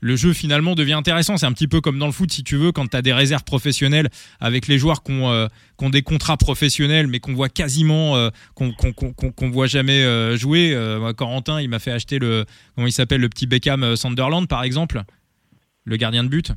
[0.00, 1.36] le jeu finalement devient intéressant.
[1.36, 3.12] C'est un petit peu comme dans le foot, si tu veux, quand tu as des
[3.12, 4.08] réserves professionnelles
[4.40, 5.48] avec les joueurs qui ont, euh,
[5.90, 10.76] des contrats professionnels, mais qu'on voit quasiment, euh, qu'on voit jamais euh, jouer.
[11.16, 12.44] Corentin, il m'a fait acheter le,
[12.74, 15.02] comment il s'appelle, le petit Beckham Sunderland, par exemple,
[15.84, 16.52] le gardien de but.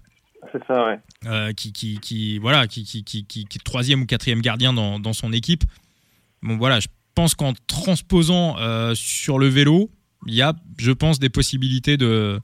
[0.51, 1.53] C'est ça, ouais.
[1.53, 5.13] qui, qui, qui, voilà, qui, qui, qui, qui, est troisième ou quatrième gardien dans, dans
[5.13, 5.63] son équipe.
[6.41, 8.57] Bon, voilà, je pense qu'en transposant
[8.95, 9.89] sur le vélo,
[10.27, 12.39] il y a, je pense, des possibilités de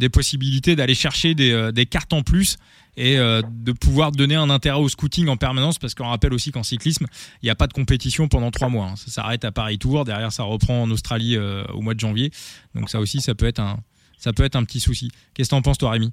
[0.00, 2.56] des possibilités d'aller chercher des, euh, cartes en plus
[2.96, 6.50] et euh, de pouvoir donner un intérêt au scouting en permanence parce qu'on rappelle aussi
[6.50, 7.06] qu'en cyclisme
[7.42, 8.96] il n'y a pas de compétition pendant trois mois hein.
[8.96, 12.30] ça s'arrête à Paris Tour derrière ça reprend en Australie euh, au mois de janvier.
[12.74, 13.76] Donc ça aussi ça peut être un
[14.18, 15.10] ça peut être un petit souci.
[15.34, 16.10] Qu'est-ce que t'en penses toi Rémi?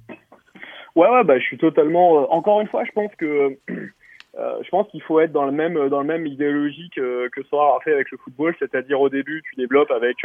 [0.96, 3.58] Ouais ouais bah je suis totalement encore une fois je pense que
[4.38, 7.78] je pense qu'il faut être dans le même dans le même idéologie que, que Sora
[7.78, 10.18] a fait avec le football, c'est-à-dire au début tu développes avec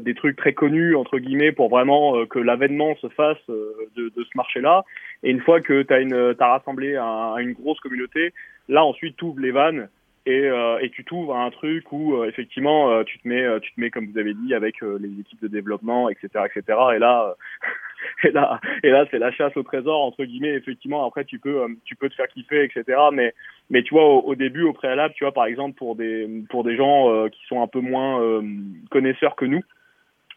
[0.00, 4.12] des trucs très connus entre guillemets pour vraiment euh, que l'avènement se fasse euh, de,
[4.14, 4.84] de, ce marché-là.
[5.22, 8.34] Et une fois que tu as, as rassemblé un, une grosse communauté,
[8.68, 9.88] là ensuite tu ouvres les vannes
[10.26, 10.50] et,
[10.80, 14.06] et tu t'ouvres à un truc où effectivement tu te mets tu te mets comme
[14.06, 17.34] vous avez dit avec les équipes de développement etc etc et là
[18.24, 20.54] et là et là c'est la chasse au trésor entre guillemets.
[20.54, 23.34] Effectivement après tu peux tu peux te faire kiffer etc mais
[23.70, 26.76] mais tu vois, au, début, au préalable, tu vois, par exemple, pour des pour des
[26.76, 28.42] gens euh, qui sont un peu moins euh,
[28.90, 29.62] connaisseurs que nous,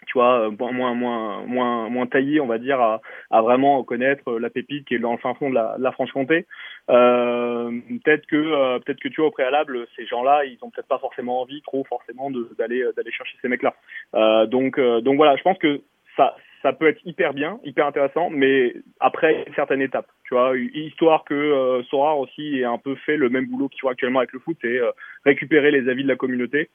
[0.08, 4.50] tu vois, euh, moins moins moins moins taillés, on va dire, à, vraiment connaître la
[4.50, 6.46] pépite qui est dans le fin fond de la, Franche-Comté.
[6.90, 7.72] Euh,
[8.04, 11.62] peut-être que peut-être que tu au préalable, ces gens-là, ils ont peut-être pas forcément envie,
[11.62, 13.76] trop forcément, d'aller d'aller chercher ces mecs-là.
[14.16, 15.82] Euh, donc donc voilà, je pense que
[16.16, 20.54] ça ça peut être hyper bien, hyper intéressant, mais après une certaine étape, tu vois,
[20.58, 24.20] histoire que euh, Sora aussi ait un peu fait le même boulot qu'il fait actuellement
[24.20, 24.92] avec le foot, c'est euh,
[25.24, 26.70] récupérer les avis de la communauté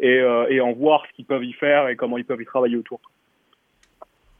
[0.00, 2.46] et, euh, et en voir ce qu'ils peuvent y faire et comment ils peuvent y
[2.46, 3.00] travailler autour.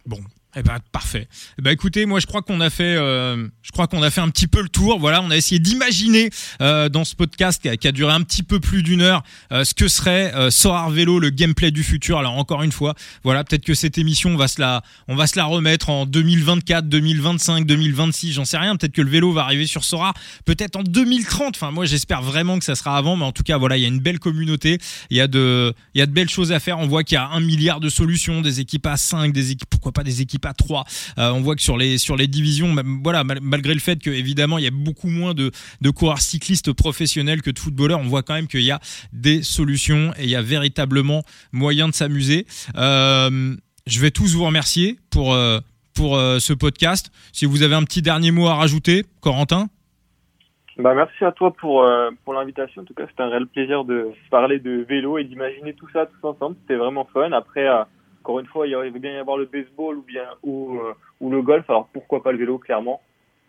[0.06, 0.18] Bon,
[0.56, 1.28] eh ben parfait.
[1.58, 4.20] Eh ben écoutez, moi je crois qu'on a fait, euh, je crois qu'on a fait
[4.20, 4.98] un petit peu le tour.
[5.00, 6.30] Voilà, on a essayé d'imaginer
[6.60, 9.22] euh, dans ce podcast qui a, qui a, duré un petit peu plus d'une heure
[9.52, 12.18] euh, ce que serait euh, Soar Vélo, le gameplay du futur.
[12.18, 12.94] Alors encore une fois,
[13.24, 16.06] voilà, peut-être que cette émission on va se la, on va se la remettre en
[16.06, 18.76] 2024, 2025, 2026, j'en sais rien.
[18.76, 21.56] Peut-être que le vélo va arriver sur Sora, peut-être en 2030.
[21.56, 23.86] Enfin moi j'espère vraiment que ça sera avant, mais en tout cas voilà, il y
[23.86, 24.78] a une belle communauté,
[25.10, 26.78] il y a de, il y a de belles choses à faire.
[26.78, 29.68] On voit qu'il y a un milliard de solutions, des équipes à 5, des équipes,
[29.68, 30.84] pourquoi pas des équipes à 3.
[31.18, 34.58] Euh, on voit que sur les sur les divisions, voilà, malgré le fait que évidemment
[34.58, 38.22] il y a beaucoup moins de, de coureurs cyclistes professionnels que de footballeurs, on voit
[38.22, 38.80] quand même qu'il y a
[39.12, 41.22] des solutions et il y a véritablement
[41.52, 42.46] moyen de s'amuser.
[42.76, 43.54] Euh,
[43.86, 45.60] je vais tous vous remercier pour euh,
[45.94, 47.12] pour ce podcast.
[47.32, 49.68] Si vous avez un petit dernier mot à rajouter, Corentin?
[50.76, 51.86] Bah merci à toi pour
[52.24, 52.82] pour l'invitation.
[52.82, 56.06] En tout cas, c'était un réel plaisir de parler de vélo et d'imaginer tout ça
[56.06, 56.56] tous ensemble.
[56.62, 57.30] C'était vraiment fun.
[57.30, 57.68] Après,
[58.24, 61.30] encore une fois, il va bien y avoir le baseball ou bien ou, euh, ou
[61.30, 61.68] le golf.
[61.68, 63.02] Alors pourquoi pas le vélo, clairement.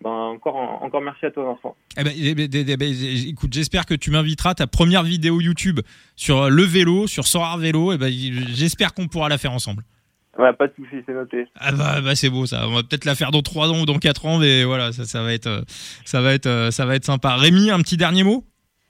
[0.03, 1.75] Ben, encore, encore merci à toi, Vincent.
[1.97, 2.93] Eh ben, eh ben, eh ben
[3.27, 5.79] écoute, j'espère que tu m'inviteras ta première vidéo YouTube
[6.17, 7.93] sur le vélo, sur Sorar Vélo.
[7.93, 9.83] Et ben, j'espère qu'on pourra la faire ensemble.
[10.37, 11.47] Ouais, pas de soucis, c'est noté.
[11.57, 12.67] Ah bah, bah c'est beau ça.
[12.67, 15.05] On va peut-être la faire dans 3 ans ou dans 4 ans, mais voilà, ça,
[15.05, 15.61] ça va être, euh,
[16.03, 17.37] ça va être, euh, ça va être sympa.
[17.37, 18.43] Rémi, un petit dernier mot?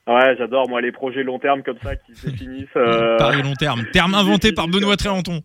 [0.08, 2.74] Ouais, j'adore moi les projets long terme comme ça qui se finissent.
[2.74, 5.42] Paris long terme, terme inventé par Benoît Tréanton.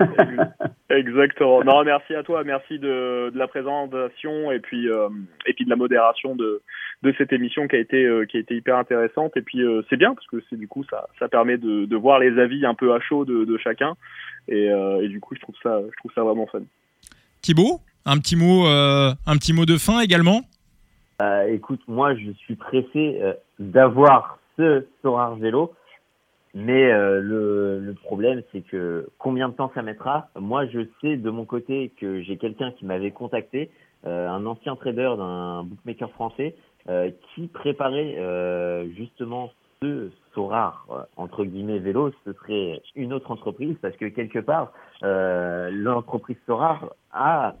[0.90, 1.62] Exactement.
[1.62, 5.08] Non, merci à toi, merci de, de la présentation et puis euh,
[5.46, 6.62] et puis de la modération de
[7.02, 9.82] de cette émission qui a été euh, qui a été hyper intéressante et puis euh,
[9.88, 12.66] c'est bien parce que c'est du coup ça ça permet de, de voir les avis
[12.66, 13.94] un peu à chaud de, de chacun
[14.48, 16.62] et, et du coup je trouve ça je trouve ça vraiment fun.
[17.42, 20.42] Thibaut, un petit mot un petit mot de fin également?
[21.48, 23.20] écoute, moi je suis pressé
[23.58, 25.72] d'avoir ce Sorar Vélo
[26.54, 30.28] mais euh, le, le, problème, c'est que combien de temps ça mettra?
[30.38, 33.70] Moi, je sais de mon côté que j'ai quelqu'un qui m'avait contacté,
[34.06, 36.56] euh, un ancien trader d'un bookmaker français,
[36.88, 38.16] euh, qui préparait
[38.96, 39.50] justement
[39.82, 40.86] ce Sorar
[41.16, 42.12] entre guillemets vélo.
[42.24, 44.72] Ce serait une autre entreprise parce que quelque part,
[45.02, 47.54] l'entreprise Sorar a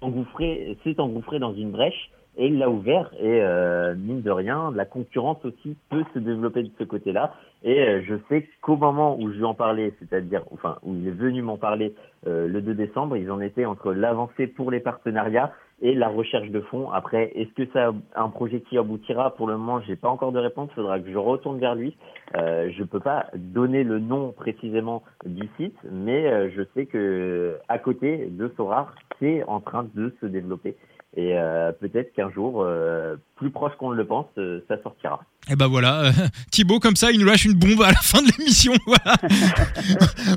[0.00, 4.84] engouffré, s'est engouffré dans une brèche et l'a ouvert et euh, mine de rien, la
[4.84, 7.34] concurrence aussi peut se développer de ce côté-là.
[7.62, 11.08] Et euh, je sais qu'au moment où je lui en parlais, c'est-à-dire enfin où il
[11.08, 11.94] est venu m'en parler
[12.26, 16.50] euh, le 2 décembre, ils en étaient entre l'avancée pour les partenariats et la recherche
[16.50, 16.90] de fonds.
[16.90, 19.34] Après, est-ce que ça un projet qui aboutira?
[19.34, 20.68] Pour le moment, j'ai pas encore de réponse.
[20.72, 21.96] Il faudra que je retourne vers lui.
[22.36, 27.58] Euh, je peux pas donner le nom précisément du site, mais euh, je sais que
[27.68, 30.76] à côté de Sorar, c'est en train de se développer.
[31.16, 35.20] Et euh, peut-être qu'un jour, euh, plus proche qu'on le pense, euh, ça sortira.
[35.48, 36.12] Et ben voilà, euh,
[36.50, 38.74] Thibaut comme ça, il nous lâche une bombe à la fin de l'émission.
[38.86, 39.16] Voilà.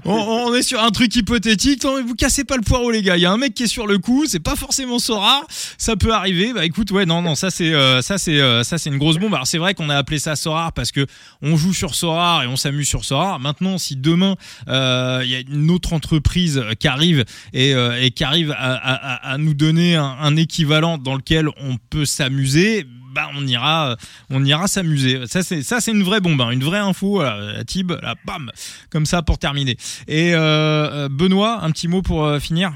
[0.05, 1.83] on, est sur un truc hypothétique.
[1.83, 3.17] Non, vous cassez pas le poireau les gars.
[3.17, 4.25] Il y a un mec qui est sur le coup.
[4.27, 5.41] C'est pas forcément Sora.
[5.77, 6.53] Ça peut arriver.
[6.53, 9.17] Bah écoute, ouais, non, non, ça c'est euh, ça c'est euh, ça c'est une grosse
[9.17, 9.33] bombe.
[9.33, 11.05] Alors c'est vrai qu'on a appelé ça Sora parce que
[11.41, 13.39] on joue sur Sora et on s'amuse sur Sora.
[13.39, 14.35] Maintenant, si demain
[14.67, 17.73] euh, il y a une autre entreprise qui arrive et,
[18.15, 23.95] qui arrive à, nous donner un équivalent dans lequel on peut s'amuser bah on ira
[24.29, 25.25] on ira s'amuser.
[25.27, 28.49] Ça c'est ça c'est une vraie bombe hein, une vraie info voilà, Tib là bam
[28.89, 29.75] comme ça pour terminer.
[30.07, 32.71] Et euh, Benoît un petit mot pour euh, finir?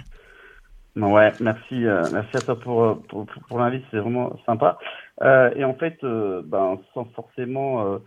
[0.97, 3.03] Ouais, merci, euh, merci à toi pour,
[3.47, 4.79] pour, l'invite, c'est vraiment sympa.
[5.21, 7.97] Euh, et en fait, euh, ben, sans forcément euh,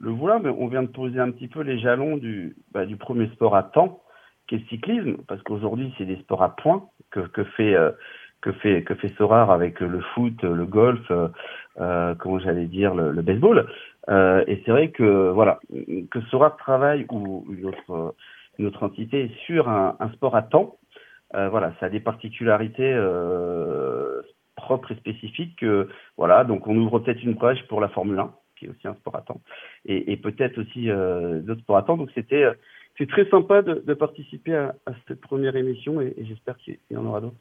[0.00, 2.96] le vouloir, mais on vient de poser un petit peu les jalons du, bah, du
[2.96, 4.02] premier sport à temps,
[4.48, 7.92] qui est le cyclisme, parce qu'aujourd'hui, c'est des sports à points que, que fait euh,
[8.40, 11.28] que fait que fait Sorar avec le foot, le golf, euh,
[11.80, 13.66] euh, comment j'allais dire, le, le baseball.
[14.08, 15.60] Euh, et c'est vrai que voilà,
[16.10, 18.14] que Sorar travaille ou une autre
[18.58, 20.76] une autre entité sur un, un sport à temps.
[21.34, 24.20] Euh, voilà, ça a des particularités euh,
[24.56, 25.64] propres et spécifiques.
[26.16, 28.94] voilà, donc on ouvre peut-être une brèche pour la Formule 1, qui est aussi un
[28.94, 29.40] sport à temps,
[29.86, 31.96] et, et peut-être aussi euh, d'autres sports à temps.
[31.96, 32.44] Donc c'était
[32.98, 36.96] c'est très sympa de, de participer à, à cette première émission et j'espère qu'il y
[36.96, 37.36] en aura d'autres.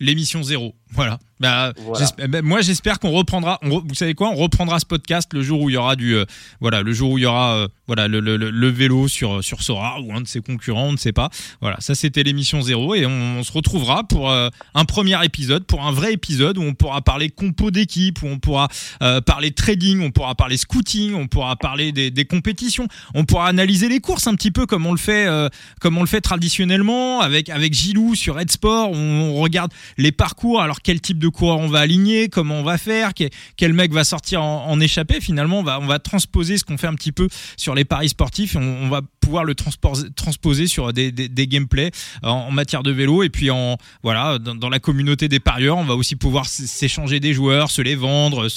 [0.00, 0.74] L'émission zéro.
[0.90, 1.18] Voilà.
[1.40, 1.98] Bah, Voilà.
[1.98, 5.42] j'espère- bah, moi j'espère qu'on reprendra on vous savez quoi on reprendra ce podcast le
[5.42, 6.24] jour où il y aura du euh,
[6.60, 9.60] voilà le jour où il y aura euh, voilà le, le, le- vélo sur sur
[9.60, 11.30] Sora ou un de ses concurrents on ne sait pas.
[11.60, 11.76] Voilà.
[11.80, 15.84] Ça c'était l'émission zéro et on, on se retrouvera pour euh, un premier épisode pour
[15.84, 18.68] un vrai épisode où on pourra parler compo d'équipe où on pourra
[19.02, 22.86] euh, parler trading on pourra parler scouting on pourra parler des, des compétitions.
[23.14, 25.48] On pourra analyser les courses un petit peu comme on le fait euh,
[25.80, 28.92] comme on le fait traditionnellement avec avec Gilou sur Red Sport.
[28.92, 32.62] On, on regarde les parcours alors quel type de coureur on va aligner comment on
[32.62, 36.86] va faire quel, mec va sortir en, échappée finalement on va transposer ce qu'on fait
[36.86, 41.12] un petit peu sur les paris sportifs on, va pouvoir le transposer sur des,
[41.46, 41.90] gameplays
[42.22, 45.84] en, en matière de vélo et puis en voilà dans, la communauté des parieurs on
[45.84, 48.48] va aussi pouvoir s'échanger des joueurs se les vendre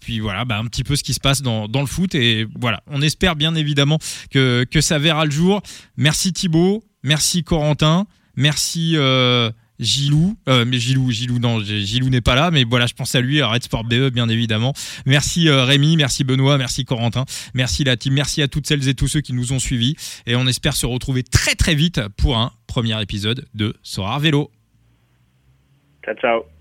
[0.00, 2.82] puis, voilà bah, un petit peu ce qui se passe dans, le foot et voilà.
[2.86, 3.98] On espère bien évidemment
[4.30, 5.62] que que ça verra le jour.
[5.96, 8.06] Merci Thibaut merci Corentin
[8.36, 12.94] merci euh, Gilou, euh, mais Gilou, Gilou, non, Gilou n'est pas là, mais voilà, je
[12.94, 14.72] pense à lui, à Red Sport BE, bien évidemment.
[15.06, 17.24] Merci euh, Rémi, merci Benoît, merci Corentin,
[17.54, 19.94] merci la team, merci à toutes celles et tous ceux qui nous ont suivis,
[20.26, 24.50] et on espère se retrouver très très vite pour un premier épisode de Sorar Vélo.
[26.04, 26.57] Ciao, ciao.